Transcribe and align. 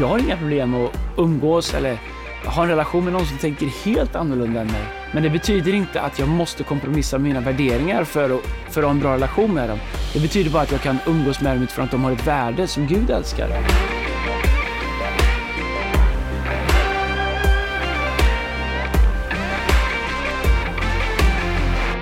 Jag 0.00 0.06
har 0.06 0.18
inga 0.18 0.36
problem 0.36 0.74
att 0.74 0.92
umgås 1.16 1.74
eller 1.74 1.98
ha 2.44 2.62
en 2.62 2.68
relation 2.68 3.04
med 3.04 3.12
någon 3.12 3.26
som 3.26 3.38
tänker 3.38 3.66
helt 3.66 4.16
annorlunda 4.16 4.60
än 4.60 4.66
mig. 4.66 4.82
Men 5.12 5.22
det 5.22 5.30
betyder 5.30 5.74
inte 5.74 6.00
att 6.00 6.18
jag 6.18 6.28
måste 6.28 6.62
kompromissa 6.62 7.18
med 7.18 7.28
mina 7.28 7.40
värderingar 7.40 8.04
för 8.04 8.30
att, 8.30 8.40
för 8.70 8.80
att 8.80 8.86
ha 8.86 8.90
en 8.90 9.00
bra 9.00 9.14
relation 9.14 9.54
med 9.54 9.68
dem. 9.68 9.78
Det 10.14 10.20
betyder 10.20 10.50
bara 10.50 10.62
att 10.62 10.72
jag 10.72 10.80
kan 10.80 10.98
umgås 11.06 11.40
med 11.40 11.56
dem 11.56 11.62
utifrån 11.62 11.84
att 11.84 11.90
de 11.90 12.04
har 12.04 12.12
ett 12.12 12.26
värde 12.26 12.66
som 12.66 12.86
Gud 12.86 13.10
älskar. 13.10 13.48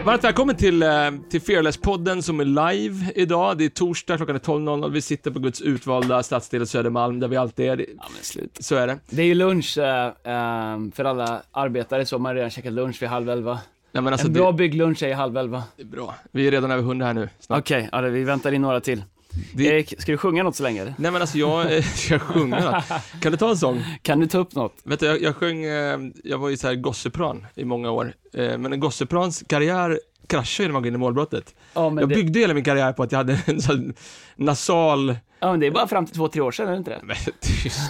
Varmt 0.05 0.25
välkommen 0.25 0.57
till, 0.57 0.83
eh, 0.83 0.89
till 1.31 1.41
Fearless-podden 1.41 2.21
som 2.21 2.41
är 2.41 2.45
live 2.45 3.13
idag. 3.15 3.59
Det 3.59 3.65
är 3.65 3.69
torsdag, 3.69 4.17
klockan 4.17 4.37
är 4.37 4.41
12.00. 4.41 4.91
Vi 4.91 5.01
sitter 5.01 5.31
på 5.31 5.39
Guds 5.39 5.61
utvalda 5.61 6.23
stadsdel 6.23 6.67
Södermalm, 6.67 7.21
där 7.21 7.29
vi 7.29 7.37
alltid 7.37 7.67
är. 7.67 7.79
Ja, 7.79 7.85
men 8.15 8.23
slut. 8.23 8.59
Så 8.61 8.75
är 8.75 8.87
det. 8.87 8.99
Det 9.11 9.23
är 9.23 9.27
ju 9.27 9.35
lunch 9.35 9.79
eh, 9.79 10.13
för 10.95 11.05
alla 11.05 11.43
arbetare, 11.53 12.07
så 12.07 12.19
man 12.19 12.31
har 12.31 12.35
redan 12.35 12.51
käkat 12.51 12.73
lunch 12.73 13.03
vid 13.03 13.09
halv 13.09 13.31
elva. 13.31 13.59
Nej, 13.93 14.07
alltså, 14.07 14.27
en 14.27 14.33
bra 14.33 14.53
bygglunch 14.53 15.03
är 15.03 15.15
halv 15.15 15.37
elva. 15.37 15.59
det, 15.59 15.65
det 15.77 15.83
är 15.83 15.87
bra. 15.87 16.15
Vi 16.31 16.47
är 16.47 16.51
redan 16.51 16.71
över 16.71 16.83
100 16.83 17.07
här 17.07 17.15
nu. 17.15 17.29
Okej, 17.49 17.89
ja, 17.93 18.01
vi 18.01 18.25
väntar 18.25 18.53
in 18.53 18.63
några 18.63 18.81
till. 18.81 19.03
Det- 19.55 19.65
Erik, 19.65 19.95
ska 19.99 20.13
du 20.13 20.19
sjunga 20.19 20.43
något 20.43 20.57
så 20.57 20.63
länge? 20.63 20.85
Nej 20.99 21.11
men 21.11 21.21
alltså 21.21 21.39
jag 21.39 21.77
eh, 21.77 21.83
ska 21.95 22.19
sjunga. 22.19 22.83
Kan 23.21 23.33
du 23.33 23.39
ta 23.39 23.51
en 23.51 23.57
sång? 23.57 23.85
Kan 24.03 24.21
du 24.21 24.27
ta 24.27 24.39
upp 24.39 24.55
något? 24.55 24.75
Vet 24.85 25.01
du, 25.01 25.07
jag, 25.07 25.23
jag 25.23 25.37
sjöng, 25.37 25.65
eh, 25.65 25.99
jag 26.25 26.39
var 26.39 26.49
ju 26.49 26.57
så 26.57 26.67
här 26.67 26.75
gossepran 26.75 27.47
i 27.55 27.65
många 27.65 27.91
år. 27.91 28.13
Eh, 28.35 28.59
men 28.59 28.73
en 28.73 28.81
gosseprans 28.81 29.45
karriär 29.49 30.01
kraschade 30.27 30.65
ju 30.65 30.69
när 30.69 30.73
man 30.73 30.83
går 30.83 30.89
in 30.89 30.95
i 30.95 30.99
målbrottet. 30.99 31.55
Ja, 31.75 31.85
Jag 32.01 32.09
det, 32.09 32.15
byggde 32.15 32.39
hela 32.41 32.55
min 32.55 32.65
karriär 32.65 32.93
på 32.93 33.03
att 33.03 33.13
jag 33.13 33.19
hade 33.19 33.41
en 33.47 33.61
sån 33.61 33.95
nasal... 34.37 35.17
ja, 35.41 35.51
men 35.51 35.61
det 35.61 35.67
är 35.67 35.71
bara 35.71 35.87
fram 35.89 36.07
till 36.07 36.15
två, 36.17 36.29
tre 36.29 36.41
år 36.43 36.53
sedan, 36.53 36.67
är 36.69 36.73
det 36.73 36.79
inte 36.79 36.91
det? 36.91 37.01
Men 37.03 37.17
tyst. 37.41 37.81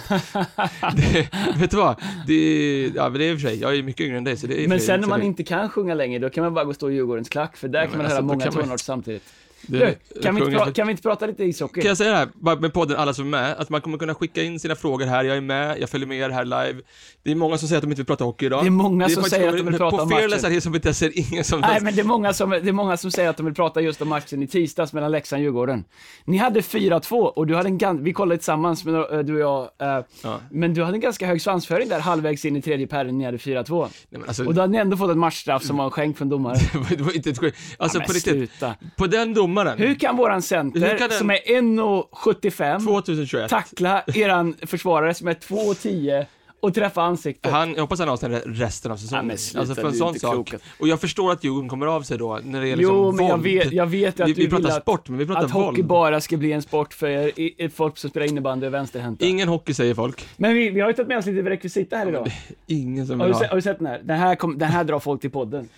det, 0.95 1.27
vet 1.57 1.71
du 1.71 1.77
vad? 1.77 1.95
Det, 2.27 2.91
ja, 2.95 3.09
men 3.09 3.19
det 3.19 3.25
är 3.25 3.31
i 3.31 3.35
och 3.35 3.39
för 3.41 3.47
sig, 3.47 3.59
jag 3.59 3.75
är 3.75 3.83
mycket 3.83 4.01
yngre 4.05 4.17
än 4.17 4.23
dig 4.23 4.37
så 4.37 4.47
det 4.47 4.63
är 4.63 4.67
Men 4.67 4.79
sen 4.79 4.99
när 4.99 5.03
så 5.03 5.09
man 5.09 5.21
inte 5.21 5.43
kan 5.43 5.69
sjunga 5.69 5.93
längre, 5.93 6.19
då 6.19 6.29
kan 6.29 6.43
man 6.43 6.53
bara 6.53 6.63
gå 6.65 6.69
och 6.69 6.75
stå 6.75 6.89
i 6.91 6.93
Djurgårdens 6.93 7.29
klack, 7.29 7.57
för 7.57 7.67
där 7.67 7.79
Ja, 7.79 7.87
kan 7.87 7.97
man 7.97 8.05
höra 8.05 8.17
alltså, 8.17 8.21
då 8.21 8.27
många 8.27 8.43
kan 8.45 8.53
man- 8.53 8.63
tonarter 8.63 8.83
samtidigt. 8.83 9.23
Det- 9.67 9.97
Du, 10.15 10.21
kan 10.21 10.35
vi, 10.35 10.41
inte 10.41 10.57
pra- 10.57 10.71
kan 10.73 10.87
vi 10.87 10.91
inte 10.91 11.03
prata 11.03 11.25
lite 11.25 11.43
ishockey? 11.43 11.81
Kan 11.81 11.87
jag 11.87 11.97
säga 11.97 12.11
det 12.11 12.17
här, 12.17 12.27
bara 12.33 12.55
med 12.55 12.73
podden, 12.73 12.97
alla 12.97 13.13
som 13.13 13.25
är 13.25 13.29
med, 13.29 13.55
att 13.57 13.69
man 13.69 13.81
kommer 13.81 13.97
kunna 13.97 14.15
skicka 14.15 14.43
in 14.43 14.59
sina 14.59 14.75
frågor 14.75 15.05
här, 15.05 15.23
jag 15.23 15.37
är 15.37 15.41
med, 15.41 15.79
jag 15.79 15.89
följer 15.89 16.07
med 16.07 16.17
er 16.17 16.29
här 16.29 16.45
live. 16.45 16.81
Det 17.23 17.31
är 17.31 17.35
många 17.35 17.57
som 17.57 17.67
säger 17.67 17.77
att 17.77 17.83
de 17.83 17.91
inte 17.91 17.99
vill 18.01 18.05
prata 18.05 18.23
hockey 18.23 18.45
idag. 18.45 18.63
Det 18.63 18.67
är 18.67 18.71
många 18.71 19.05
som 19.09 19.15
faktiskt- 19.15 19.35
säger 19.35 19.49
att 19.49 19.57
de 19.57 19.65
vill 19.65 19.77
prata 19.77 19.97
På 19.97 20.03
om 20.03 20.09
Fearless 20.09 20.31
matchen. 20.43 20.51
är 20.51 20.55
det 20.55 20.61
som 20.61 20.75
inte 20.75 20.87
jag 20.87 20.95
ser 20.95 21.31
ingen 21.31 21.43
som... 21.43 21.59
Nej, 21.61 21.79
men 21.81 21.95
det 21.95 22.01
är, 22.01 22.05
många 22.05 22.33
som, 22.33 22.49
det 22.49 22.57
är 22.69 22.71
många 22.71 22.97
som 22.97 23.11
säger 23.11 23.29
att 23.29 23.37
de 23.37 23.45
vill 23.45 23.55
prata 23.55 23.81
just 23.81 24.01
om 24.01 24.09
matchen 24.09 24.43
i 24.43 24.47
tisdags 24.47 24.93
mellan 24.93 25.11
Leksand 25.11 25.39
och 25.39 25.43
Djurgården. 25.43 25.83
Ni 26.25 26.37
hade 26.37 26.61
4-2 26.61 27.15
och 27.15 27.47
du 27.47 27.55
hade 27.55 27.69
en 27.69 27.79
gan- 27.79 28.03
vi 28.03 28.13
kollade 28.13 28.37
tillsammans, 28.37 28.85
med, 28.85 28.95
eh, 28.95 29.19
du 29.19 29.33
och 29.43 29.69
jag, 29.79 29.97
eh, 29.97 30.05
Ja. 30.23 30.39
men 30.51 30.73
du 30.73 30.83
hade 30.83 30.97
en 30.97 31.01
ganska 31.01 31.27
hög 31.27 31.41
svansföring 31.41 31.89
där 31.89 31.99
halvvägs 31.99 32.45
in 32.45 32.55
i 32.55 32.61
tredje 32.61 32.87
perioden, 32.87 33.17
ni 33.17 33.25
hade 33.25 33.37
4-2. 33.37 33.81
Nej, 33.81 33.91
men 34.19 34.23
alltså, 34.27 34.45
Och 34.45 34.53
då 34.53 34.61
hade 34.61 34.71
ni 34.71 34.77
ändå 34.77 34.97
fått 34.97 35.11
ett 35.11 35.17
matchstraff 35.17 35.63
som 35.63 35.77
var 35.77 35.89
skänkt 35.89 36.17
från 36.17 36.29
domaren. 36.29 36.57
det 36.89 37.01
var- 37.01 37.07
det 37.11 37.15
inte 37.15 37.29
ett 37.29 37.37
skit. 37.39 37.55
Alltså 37.77 37.97
Ja, 37.99 38.03
på 38.07 38.13
riktigt, 38.13 38.51
på 38.97 39.07
den 39.07 39.33
domaren, 39.55 39.77
Hur 39.79 39.95
kan 39.95 40.17
våran 40.17 40.41
center, 40.41 40.97
kan 40.97 41.09
den- 41.09 41.17
som 41.17 41.29
är 41.29 41.39
1,75, 41.45 42.79
2021, 42.85 43.49
tackla 43.49 44.03
eran 44.07 44.55
försvarare 44.61 45.13
som 45.13 45.27
är 45.27 45.33
2,10 45.33 46.25
och 46.59 46.73
träffa 46.73 47.01
ansiktet? 47.01 47.51
han, 47.51 47.73
jag 47.73 47.81
hoppas 47.81 47.99
han 47.99 48.09
avstänger 48.09 48.39
resten 48.45 48.91
av 48.91 48.97
Ja, 48.97 49.01
säsongen. 49.01 49.27
men 49.27 49.37
sluta, 49.37 49.59
alltså 49.59 49.75
för 49.75 49.81
du 49.81 49.87
en 49.87 49.93
sån 49.93 50.15
sak. 50.19 50.47
klok. 50.49 50.61
Och 50.79 50.87
jag 50.87 51.01
förstår 51.01 51.31
att 51.31 51.43
Djurgården 51.43 51.69
kommer 51.69 51.85
av 51.87 52.01
sig 52.01 52.17
då, 52.17 52.39
när 52.43 52.61
det 52.61 52.67
Jo, 52.67 52.75
liksom 52.77 53.15
men 53.15 53.25
jag 53.25 53.31
våld. 53.33 53.43
vet, 53.43 53.71
jag 53.71 53.85
vet 53.85 54.19
att 54.19 54.27
vi, 54.29 54.33
du 54.33 54.41
vi 54.41 54.47
pratar 54.49 54.63
vill 54.63 54.71
att, 54.71 54.81
sport, 54.81 55.09
men 55.09 55.19
vi 55.19 55.25
pratar 55.25 55.43
att 55.45 55.51
hockey 55.51 55.65
våld. 55.81 55.85
bara 55.85 56.21
ska 56.21 56.37
bli 56.37 56.51
en 56.51 56.61
sport 56.61 56.93
för 56.93 57.07
i, 57.39 57.55
i, 57.57 57.69
folk 57.69 57.97
som 57.97 58.09
spelar 58.09 58.27
innebandy 58.27 58.67
och 58.67 58.73
vänsterhänta. 58.73 59.25
Ingen 59.25 59.47
hockey 59.47 59.73
säger 59.73 59.93
folk. 59.93 60.27
Men 60.37 60.53
vi, 60.53 60.69
vi 60.69 60.79
har 60.81 60.87
ju 60.87 60.93
tagit 60.93 61.07
med 61.07 61.17
oss 61.17 61.25
lite 61.25 61.49
rekvisita 61.49 61.97
här 61.97 62.07
idag. 62.07 62.31
Ingen 62.67 63.07
som 63.07 63.19
Har 63.19 63.27
vill 63.27 63.33
du, 63.33 63.39
se, 63.39 63.45
ha. 63.45 63.49
har 63.51 63.55
du 63.55 63.61
sett 63.61 63.77
den 63.77 63.87
här? 63.87 64.01
Den 64.03 64.17
här, 64.19 64.35
kom, 64.35 64.57
den 64.57 64.69
här 64.69 64.83
drar 64.83 64.99
folk 64.99 65.21
till 65.21 65.31
podden. 65.31 65.69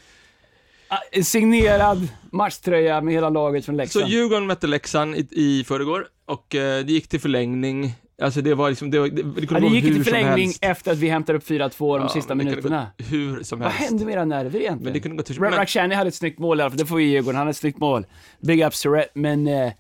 Ah, 0.89 1.21
signerad 1.23 2.07
matchtröja 2.31 3.01
med 3.01 3.13
hela 3.13 3.29
laget 3.29 3.65
från 3.65 3.75
Så 3.75 3.77
Leksand. 3.77 4.07
Djurgården 4.09 4.47
mötte 4.47 4.67
Leksand 4.67 5.15
i, 5.15 5.27
i 5.31 5.63
förrgår 5.63 6.07
och 6.25 6.55
eh, 6.55 6.85
det 6.85 6.91
gick 6.91 7.07
till 7.07 7.19
förlängning. 7.19 7.93
Alltså 8.21 8.41
det 8.41 8.53
var 8.53 8.69
liksom, 8.69 8.91
det, 8.91 8.99
var- 8.99 9.07
det, 9.07 9.23
det 9.23 9.41
ja, 9.41 9.47
kunde 9.47 9.53
det 9.59 9.59
gå 9.69 9.75
gick 9.75 9.83
till 9.83 10.03
förlängning 10.03 10.51
efter 10.61 10.91
att 10.91 10.97
vi 10.97 11.09
hämtar 11.09 11.33
upp 11.33 11.43
4-2 11.49 11.97
de 11.97 12.01
Ja, 12.01 12.09
sista 12.09 12.35
men 12.35 12.45
det 12.45 12.51
minuterna. 12.51 12.87
Hur 12.97 13.43
som 13.43 13.59
Vad 13.59 13.69
helst. 13.71 13.89
hände 13.89 14.05
med 14.05 14.13
era 14.13 14.25
nerver 14.25 14.51
Men 14.51 14.61
egentligen? 14.61 14.93
det 14.93 14.99
kunde 14.99 15.17
gå 15.17 15.23
till... 15.23 15.39
Men, 15.41 15.51
Rakhshani 15.51 15.95
hade 15.95 16.07
ett 16.07 16.15
snyggt 16.15 16.39
mål 16.39 16.59
i 16.59 16.61
alla 16.63 16.69
fall, 16.71 16.77
det 16.77 16.85
får 16.85 16.95
vi 16.95 17.03
ge 17.03 17.09
Djurgården, 17.09 17.35
han 17.35 17.41
hade 17.47 17.49
ett 17.51 17.57
snyggt 17.57 17.79
mål. 17.79 18.05
Big 18.39 18.61
ups 18.63 18.81
to 18.81 18.89
Red, 18.89 19.05
men... 19.13 19.47
Eh, 19.47 19.71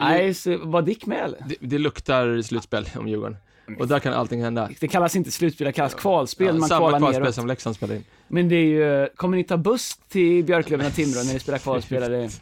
nej, 0.00 0.34
så 0.34 0.58
var 0.62 0.82
Dick 0.82 1.06
med 1.06 1.24
eller? 1.24 1.38
det, 1.48 1.54
det 1.60 1.78
luktar 1.78 2.42
slutspel 2.42 2.88
om 2.96 3.08
Djurgården. 3.08 3.36
Och 3.78 3.88
där 3.88 3.98
kan 3.98 4.12
allting 4.12 4.42
hända. 4.42 4.68
Det 4.80 4.88
kallas 4.88 5.16
inte 5.16 5.30
slutspel, 5.30 5.64
det 5.66 5.72
kallas 5.72 5.94
kvalspel, 5.94 6.46
Ja, 6.46 6.52
man 6.52 6.68
samma 6.68 6.98
kvalspel 6.98 7.22
neråt. 7.22 7.34
som 7.34 7.46
Leksand 7.46 7.76
spelade 7.76 7.96
in. 7.98 8.04
Men 8.28 8.48
det 8.48 8.56
är 8.56 8.64
ju, 9.00 9.08
kommer 9.16 9.36
ni 9.36 9.44
ta 9.44 9.56
buss 9.56 9.96
till 10.08 10.44
Björklöven 10.44 10.86
och 10.86 10.94
Timrå 10.94 11.22
när 11.24 11.32
ni 11.32 11.38
spelar 11.38 11.58
kvalspel 11.58 12.02
eller? 12.02 12.30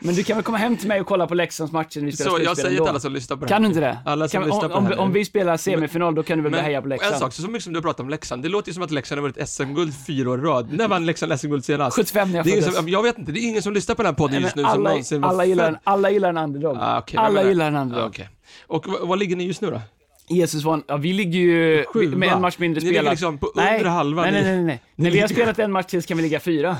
Men 0.00 0.14
du 0.14 0.24
kan 0.24 0.36
väl 0.36 0.44
komma 0.44 0.58
hem 0.58 0.76
till 0.76 0.88
mig 0.88 1.00
och 1.00 1.06
kolla 1.06 1.26
på 1.26 1.34
Leksands 1.34 1.72
matcher 1.72 1.98
när 2.00 2.06
vi 2.06 2.12
spelar 2.12 2.30
Så 2.30 2.38
jag 2.44 2.56
säger 2.56 2.70
ändå? 2.70 2.84
till 2.84 2.90
alla 2.90 3.00
som 3.00 3.12
lyssnar 3.12 3.36
på 3.36 3.44
det 3.44 3.48
Kan 3.48 3.54
här. 3.54 3.60
du 3.60 3.66
inte 3.66 3.80
det? 3.80 3.98
Alla 4.04 4.28
som 4.28 4.40
kan, 4.40 4.48
lyssnar 4.48 4.64
om, 4.64 4.70
på 4.70 4.76
om, 4.78 4.84
det 4.84 4.90
här 4.90 4.98
om 5.02 5.12
vi 5.12 5.24
spelar 5.24 5.56
semifinal, 5.56 6.14
då 6.14 6.22
kan 6.22 6.38
du 6.38 6.42
väl 6.42 6.52
börja 6.52 6.64
heja 6.64 6.80
på 6.80 6.84
en 6.84 6.88
Leksand? 6.88 7.16
sak, 7.16 7.32
så, 7.32 7.42
mycket 7.42 7.62
som 7.64 7.72
du 7.72 7.82
pratar 7.82 8.04
om 8.04 8.10
Leksand, 8.10 8.42
det 8.42 8.48
låter 8.48 8.68
ju 8.68 8.74
som 8.74 8.82
att 8.82 8.90
Leksand 8.90 9.18
har 9.20 9.28
vunnit 9.28 9.48
SM-guld 9.48 9.92
fyra 10.06 10.30
år 10.30 10.38
i 10.38 10.42
rad. 10.42 10.72
När 10.72 10.88
vann 10.88 11.06
Leksand 11.06 11.40
SM-guld 11.40 11.64
senast? 11.64 11.96
75 11.96 12.28
när 12.30 12.36
jag 12.38 12.46
föddes. 12.46 12.76
som, 12.76 12.88
jag 12.88 13.02
vet 13.02 13.18
inte, 13.18 13.32
det 13.32 13.40
är 13.40 13.48
ingen 13.48 13.62
som 13.62 13.72
lyssnar 13.72 13.94
på 13.94 14.02
den 14.02 14.10
här 14.12 14.16
podden 14.16 14.42
just 14.42 14.56
nu 14.56 14.62
men 14.62 14.70
som 14.70 14.80
alla, 14.80 14.90
någonsin 14.90 15.24
alla, 15.24 15.44
gillar, 15.44 15.68
en- 15.68 15.78
alla 15.84 16.10
gillar 16.10 16.28
en 16.28 16.38
underdog. 16.38 16.76
Ah, 16.80 17.02
men 17.12 17.18
alla 17.24 17.44
gillar 17.44 17.66
en 17.68 17.76
Ah, 17.76 17.80
underdog. 17.82 18.06
okej. 18.08 18.28
Och 18.66 18.86
v- 18.86 18.98
vad 19.02 19.18
ligger 19.18 19.36
ni 19.36 19.44
just 19.44 19.60
nu 19.60 19.70
då? 19.70 19.80
Jesus 20.30 20.64
van, 20.64 20.82
ja 20.88 20.96
vi 20.96 21.12
ligger 21.12 21.38
ju 21.38 21.84
Sjua. 21.92 22.16
med 22.16 22.28
en 22.32 22.40
match 22.40 22.58
mindre 22.58 22.80
Ni 22.80 22.86
ligger 22.86 22.98
spelad. 23.00 23.12
liksom 23.12 23.38
på 23.38 23.52
nej, 23.56 23.76
undre 23.76 23.88
halvan. 23.88 24.32
Nej, 24.32 24.42
nej, 24.42 24.56
nej, 24.56 24.64
nej. 24.64 24.82
ni 24.96 25.04
När 25.04 25.10
vi 25.10 25.20
har 25.20 25.28
spelat 25.28 25.58
en 25.58 25.72
match 25.72 25.86
till 25.86 26.02
så 26.02 26.08
kan 26.08 26.16
vi 26.16 26.22
ligga 26.22 26.40
fyra. 26.40 26.76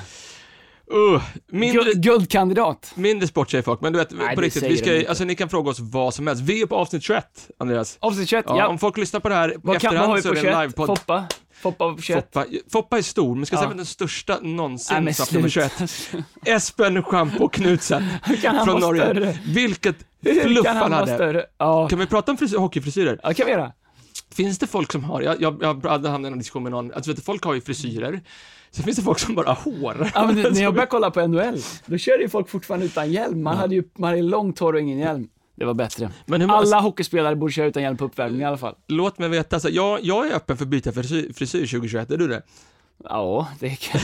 Uh, 0.94 1.22
mindre, 1.52 1.82
Guld, 1.84 2.02
guldkandidat. 2.02 2.92
mindre 2.94 3.28
sport 3.28 3.50
säger 3.50 3.62
folk, 3.62 3.80
men 3.80 3.92
du 3.92 3.98
vet, 3.98 4.10
Nej, 4.10 4.34
på 4.34 4.40
riktigt, 4.40 4.62
vi 4.62 4.76
ska, 4.76 5.08
alltså 5.08 5.24
ni 5.24 5.34
kan 5.34 5.48
fråga 5.48 5.70
oss 5.70 5.80
vad 5.80 6.14
som 6.14 6.26
helst. 6.26 6.42
Vi 6.42 6.62
är 6.62 6.66
på 6.66 6.76
avsnitt 6.76 7.02
21, 7.02 7.24
Andreas. 7.58 7.96
Avsnitt 8.00 8.28
21, 8.28 8.44
Ja, 8.48 8.58
ja. 8.58 8.68
Om 8.68 8.78
folk 8.78 8.96
lyssnar 8.96 9.20
på 9.20 9.28
det 9.28 9.34
här 9.34 9.54
Vad, 9.62 9.80
kan, 9.80 9.90
efterhand 9.90 10.14
vi 10.16 10.22
så 10.22 10.28
är 10.28 10.32
det 10.32 10.38
en 10.40 10.44
21? 10.44 10.58
livepodd. 10.62 10.86
Foppa? 10.86 11.24
Foppa 11.62 11.94
på 11.94 12.02
21? 12.02 12.24
Foppa, 12.32 12.46
Foppa 12.72 12.98
är 12.98 13.02
stor, 13.02 13.34
men 13.34 13.46
ska 13.46 13.56
Ja. 13.56 13.62
säga 13.62 13.74
den 13.74 13.86
största 13.86 14.38
någonsin 14.42 14.94
Nej 14.94 15.04
men 15.04 15.14
satt 15.14 15.32
nummer 15.32 15.48
21. 15.48 15.72
sluta. 15.90 16.24
Espen 16.46 17.02
Schampo 17.02 17.48
Knutsen 17.48 18.04
kan 18.42 18.64
från 18.64 18.80
Norge. 18.80 19.02
större? 19.02 19.38
Vilket 19.46 19.96
fluff 20.22 20.64
kan 20.64 20.76
han 20.76 20.82
han 20.82 20.92
hade. 20.92 21.14
större? 21.14 21.46
Ja, 21.58 21.88
Kan 21.88 21.98
vi 21.98 22.06
prata 22.06 22.32
om 22.32 22.38
frisyr, 22.38 22.56
hockeyfrisyrer? 22.58 23.20
ja 23.22 23.34
kan 23.34 23.46
vi 23.46 23.52
göra. 23.52 23.72
Finns 24.34 24.58
det 24.58 24.66
folk 24.66 24.92
som 24.92 25.04
har, 25.04 25.22
jag, 25.22 25.42
jag, 25.42 25.58
jag 25.62 25.86
hade 25.86 26.08
hamnat 26.08 26.28
i 26.28 26.32
en 26.32 26.38
diskussion 26.38 26.62
med 26.62 26.72
någon, 26.72 26.92
alltså 26.92 27.10
vet 27.10 27.16
du, 27.16 27.22
folk 27.22 27.42
har 27.44 27.54
ju 27.54 27.60
frisyrer, 27.60 28.20
så 28.70 28.82
finns 28.82 28.96
det 28.96 29.02
folk 29.02 29.18
som 29.18 29.34
bara 29.34 29.46
har 29.52 29.54
hår. 29.72 30.10
Ja, 30.14 30.26
men 30.26 30.34
när 30.36 30.62
jag 30.62 30.72
började 30.74 30.90
kolla 30.90 31.10
på 31.10 31.26
NHL, 31.26 31.60
då 31.86 31.98
körde 31.98 32.22
ju 32.22 32.28
folk 32.28 32.48
fortfarande 32.48 32.86
utan 32.86 33.12
hjälm. 33.12 33.42
Man 33.42 33.56
hade 33.56 33.74
ju 33.74 33.84
man 33.98 34.10
hade 34.10 34.22
långt 34.22 34.58
hår 34.58 34.72
och 34.72 34.80
ingen 34.80 34.98
hjälm. 34.98 35.28
Det 35.56 35.64
var 35.64 35.74
bättre. 35.74 36.10
Många, 36.26 36.52
Alla 36.52 36.80
hockeyspelare 36.80 37.36
borde 37.36 37.52
köra 37.52 37.66
utan 37.66 37.82
hjälm 37.82 37.96
på 37.96 38.04
uppvärmning 38.04 38.40
i 38.40 38.44
alla 38.44 38.56
fall. 38.58 38.74
låt 38.88 39.18
mig 39.18 39.28
veta, 39.28 39.56
alltså, 39.56 39.68
jag, 39.68 39.98
jag 40.02 40.26
är 40.28 40.34
öppen 40.34 40.56
för 40.56 40.64
att 40.64 40.68
byta 40.68 40.92
frisyr, 40.92 41.32
frisyr 41.32 41.58
2021, 41.66 42.10
är 42.10 42.16
du 42.16 42.28
det? 42.28 42.42
Ja, 43.04 43.48
det 43.60 43.76
kan 43.80 44.00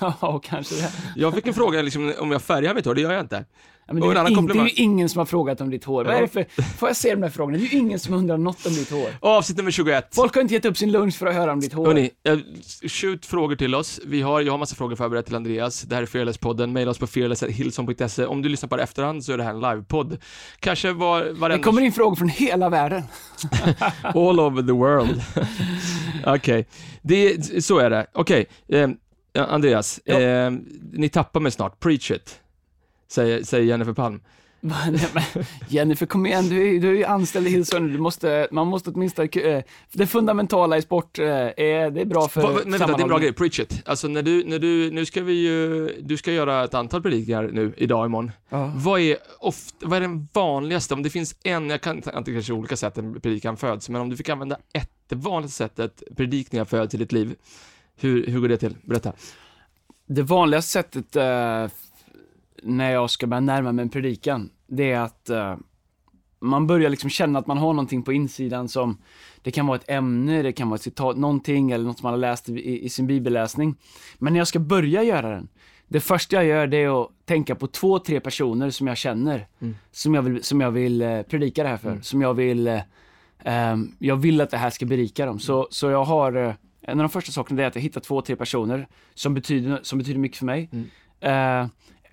Ja, 0.20 0.40
kanske 0.44 0.74
det. 0.74 0.92
Jag 1.16 1.34
fick 1.34 1.46
en 1.46 1.54
fråga 1.54 1.82
liksom, 1.82 2.12
om 2.18 2.30
jag 2.32 2.42
färgar 2.42 2.74
mitt 2.74 2.86
hår, 2.86 2.94
det 2.94 3.00
gör 3.00 3.12
jag 3.12 3.20
inte. 3.20 3.44
Ja, 3.86 3.94
det, 3.94 4.00
är 4.00 4.38
in, 4.38 4.46
det 4.46 4.58
är 4.58 4.64
ju 4.64 4.70
ingen 4.70 5.08
som 5.08 5.18
har 5.18 5.26
frågat 5.26 5.60
om 5.60 5.70
ditt 5.70 5.84
hår. 5.84 6.04
Vad 6.04 6.14
är 6.14 6.20
det 6.20 6.28
för, 6.28 6.62
får 6.78 6.88
jag 6.88 6.96
se 6.96 7.10
de 7.10 7.22
här 7.22 7.30
frågorna? 7.30 7.58
Det 7.58 7.64
är 7.64 7.68
ju 7.68 7.78
ingen 7.78 7.98
som 7.98 8.14
undrar 8.14 8.38
något 8.38 8.66
om 8.66 8.72
ditt 8.72 8.90
hår. 8.90 9.08
Avsnitt 9.20 9.58
nummer 9.58 9.70
21. 9.70 10.08
Folk 10.14 10.34
har 10.34 10.42
inte 10.42 10.54
gett 10.54 10.64
upp 10.64 10.76
sin 10.76 10.92
lunch 10.92 11.18
för 11.18 11.26
att 11.26 11.34
höra 11.34 11.52
om 11.52 11.60
ditt 11.60 11.72
hår. 11.72 11.86
Hörni, 11.86 12.10
eh, 12.24 12.38
shoot 12.88 13.26
frågor 13.26 13.56
till 13.56 13.74
oss. 13.74 14.00
Vi 14.06 14.22
har, 14.22 14.40
jag 14.40 14.52
har 14.52 14.58
massa 14.58 14.76
frågor 14.76 14.96
förberedda 14.96 15.26
till 15.26 15.34
Andreas. 15.34 15.82
Det 15.82 15.94
här 15.94 16.02
är 16.02 16.06
Fearless-podden. 16.06 16.66
Maila 16.66 16.90
oss 16.90 16.98
på 16.98 17.06
fearless.hillson.se. 17.06 18.26
Om 18.26 18.42
du 18.42 18.48
lyssnar 18.48 18.68
på 18.68 18.76
det 18.76 18.82
efterhand 18.82 19.24
så 19.24 19.32
är 19.32 19.36
det 19.36 19.44
här 19.44 19.54
en 19.54 19.60
livepodd. 19.60 20.18
Kanske 20.60 20.92
var, 20.92 21.24
det 21.24 21.32
varenda... 21.32 21.62
kommer 21.62 21.82
in 21.82 21.92
frågor 21.92 22.16
från 22.16 22.28
hela 22.28 22.68
världen. 22.68 23.02
All 24.02 24.40
over 24.40 24.62
the 24.62 24.72
world. 24.72 25.22
Okej, 26.26 26.68
det, 27.02 27.64
så 27.64 27.78
är 27.78 27.90
det. 27.90 28.06
Okej, 28.12 28.46
eh, 28.68 28.88
ja, 29.32 29.44
Andreas. 29.44 30.00
Ja. 30.04 30.20
Eh, 30.20 30.52
ni 30.92 31.08
tappar 31.08 31.40
mig 31.40 31.52
snart. 31.52 31.80
Preach 31.80 32.10
it. 32.10 32.40
Säger, 33.08 33.42
säger 33.42 33.64
Jennifer 33.64 33.92
Palm. 33.92 34.20
Jennifer, 35.68 36.06
kom 36.06 36.26
igen, 36.26 36.48
du 36.48 36.76
är, 36.76 36.80
du 36.80 36.88
är 36.88 36.94
ju 36.94 37.04
anställd 37.04 37.46
i 37.46 37.50
Hillsong. 37.50 37.92
Du 37.92 37.98
måste, 37.98 38.48
man 38.50 38.66
måste 38.66 38.90
åtminstone, 38.90 39.28
eh, 39.28 39.62
det 39.92 40.06
fundamentala 40.06 40.78
i 40.78 40.82
sport, 40.82 41.18
eh, 41.18 41.26
är, 41.26 41.90
det 41.90 42.00
är 42.00 42.04
bra 42.04 42.28
för 42.28 42.40
vänta, 42.40 42.86
det 42.86 42.92
är 42.92 43.02
en 43.02 43.08
bra 43.08 43.18
grej. 43.18 43.32
Preach 43.32 43.60
it. 43.60 43.82
Alltså 43.84 44.08
när 44.08 44.22
du, 44.22 44.44
när 44.44 44.58
du, 44.58 44.90
nu 44.90 45.06
ska 45.06 45.22
vi 45.22 45.32
ju, 45.32 45.88
du 46.00 46.16
ska 46.16 46.32
göra 46.32 46.64
ett 46.64 46.74
antal 46.74 47.02
predikningar 47.02 47.50
nu, 47.52 47.74
idag, 47.76 48.06
imorgon. 48.06 48.32
Ja. 48.48 48.72
Vad 48.76 49.00
är 49.00 49.16
ofta, 49.38 49.86
vad 49.88 49.96
är 49.96 50.00
den 50.00 50.28
vanligaste, 50.32 50.94
om 50.94 51.02
det 51.02 51.10
finns 51.10 51.36
en, 51.44 51.70
jag 51.70 51.80
kan 51.80 51.96
inte 51.96 52.32
kanske 52.32 52.52
olika 52.52 52.76
sätt 52.76 52.98
en 52.98 53.20
predikan 53.20 53.56
föds, 53.56 53.88
men 53.88 54.00
om 54.00 54.10
du 54.10 54.16
fick 54.16 54.28
använda 54.28 54.58
ett, 54.72 54.90
det 55.08 55.16
vanligaste 55.16 55.56
sättet 55.56 56.02
predikningar 56.16 56.64
föds 56.64 56.94
i 56.94 56.96
ditt 56.96 57.12
liv, 57.12 57.34
hur, 57.96 58.26
hur 58.26 58.40
går 58.40 58.48
det 58.48 58.56
till? 58.56 58.76
Berätta. 58.82 59.12
Det 60.06 60.22
vanligaste 60.22 60.70
sättet 60.70 61.16
eh, 61.16 61.66
när 62.64 62.90
jag 62.92 63.10
ska 63.10 63.26
börja 63.26 63.40
närma 63.40 63.72
mig 63.72 63.82
en 63.82 63.88
predikan, 63.88 64.50
det 64.66 64.90
är 64.92 65.00
att 65.00 65.30
eh, 65.30 65.56
man 66.40 66.66
börjar 66.66 66.90
liksom 66.90 67.10
känna 67.10 67.38
att 67.38 67.46
man 67.46 67.58
har 67.58 67.72
någonting 67.72 68.02
på 68.02 68.12
insidan 68.12 68.68
som, 68.68 68.98
det 69.42 69.50
kan 69.50 69.66
vara 69.66 69.78
ett 69.78 69.90
ämne, 69.90 70.42
det 70.42 70.52
kan 70.52 70.68
vara 70.68 70.76
ett 70.76 70.82
citat, 70.82 71.16
någonting 71.16 71.70
eller 71.70 71.84
något 71.84 71.98
som 71.98 72.06
man 72.06 72.12
har 72.12 72.18
läst 72.18 72.48
i, 72.48 72.84
i 72.84 72.88
sin 72.88 73.06
bibelläsning. 73.06 73.74
Men 74.18 74.32
när 74.32 74.40
jag 74.40 74.48
ska 74.48 74.58
börja 74.58 75.02
göra 75.02 75.30
den, 75.30 75.48
det 75.88 76.00
första 76.00 76.36
jag 76.36 76.44
gör 76.44 76.66
det 76.66 76.76
är 76.76 77.02
att 77.02 77.10
tänka 77.24 77.54
på 77.54 77.66
två, 77.66 77.98
tre 77.98 78.20
personer 78.20 78.70
som 78.70 78.86
jag 78.86 78.96
känner, 78.96 79.46
Mm. 79.60 79.76
som 79.92 80.14
jag 80.14 80.22
vill, 80.22 80.42
som 80.42 80.60
jag 80.60 80.70
vill 80.70 81.02
eh, 81.02 81.22
predika 81.22 81.62
det 81.62 81.68
här 81.68 81.76
för, 81.76 81.90
Mm. 81.90 82.02
som 82.02 82.20
jag 82.22 82.34
vill, 82.34 82.66
eh, 82.68 82.80
ehm, 83.44 83.92
jag 83.98 84.16
vill 84.16 84.40
att 84.40 84.50
det 84.50 84.56
här 84.56 84.70
ska 84.70 84.86
berika 84.86 85.26
dem. 85.26 85.38
Så, 85.38 85.68
så 85.70 85.90
jag 85.90 86.04
har, 86.04 86.32
eh, 86.36 86.54
en 86.82 87.00
av 87.00 87.04
de 87.04 87.08
första 87.08 87.32
sakerna 87.32 87.62
är 87.62 87.66
att 87.66 87.74
jag 87.74 87.82
hittar 87.82 88.00
två, 88.00 88.20
tre 88.20 88.36
personer 88.36 88.88
som 89.14 89.34
betyder, 89.34 89.80
som 89.82 89.98
betyder 89.98 90.18
mycket 90.20 90.38
för 90.38 90.46
mig. 90.46 90.70
Mm. 90.72 90.86
Eh, 91.20 91.68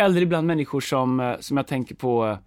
eller 0.05 0.21
ibland 0.21 0.47
människor 0.47 0.81
som, 0.81 1.19
eh, 1.19 1.39
som 1.39 1.57
jag 1.57 1.67
tänker 1.67 1.95
på, 1.95 2.37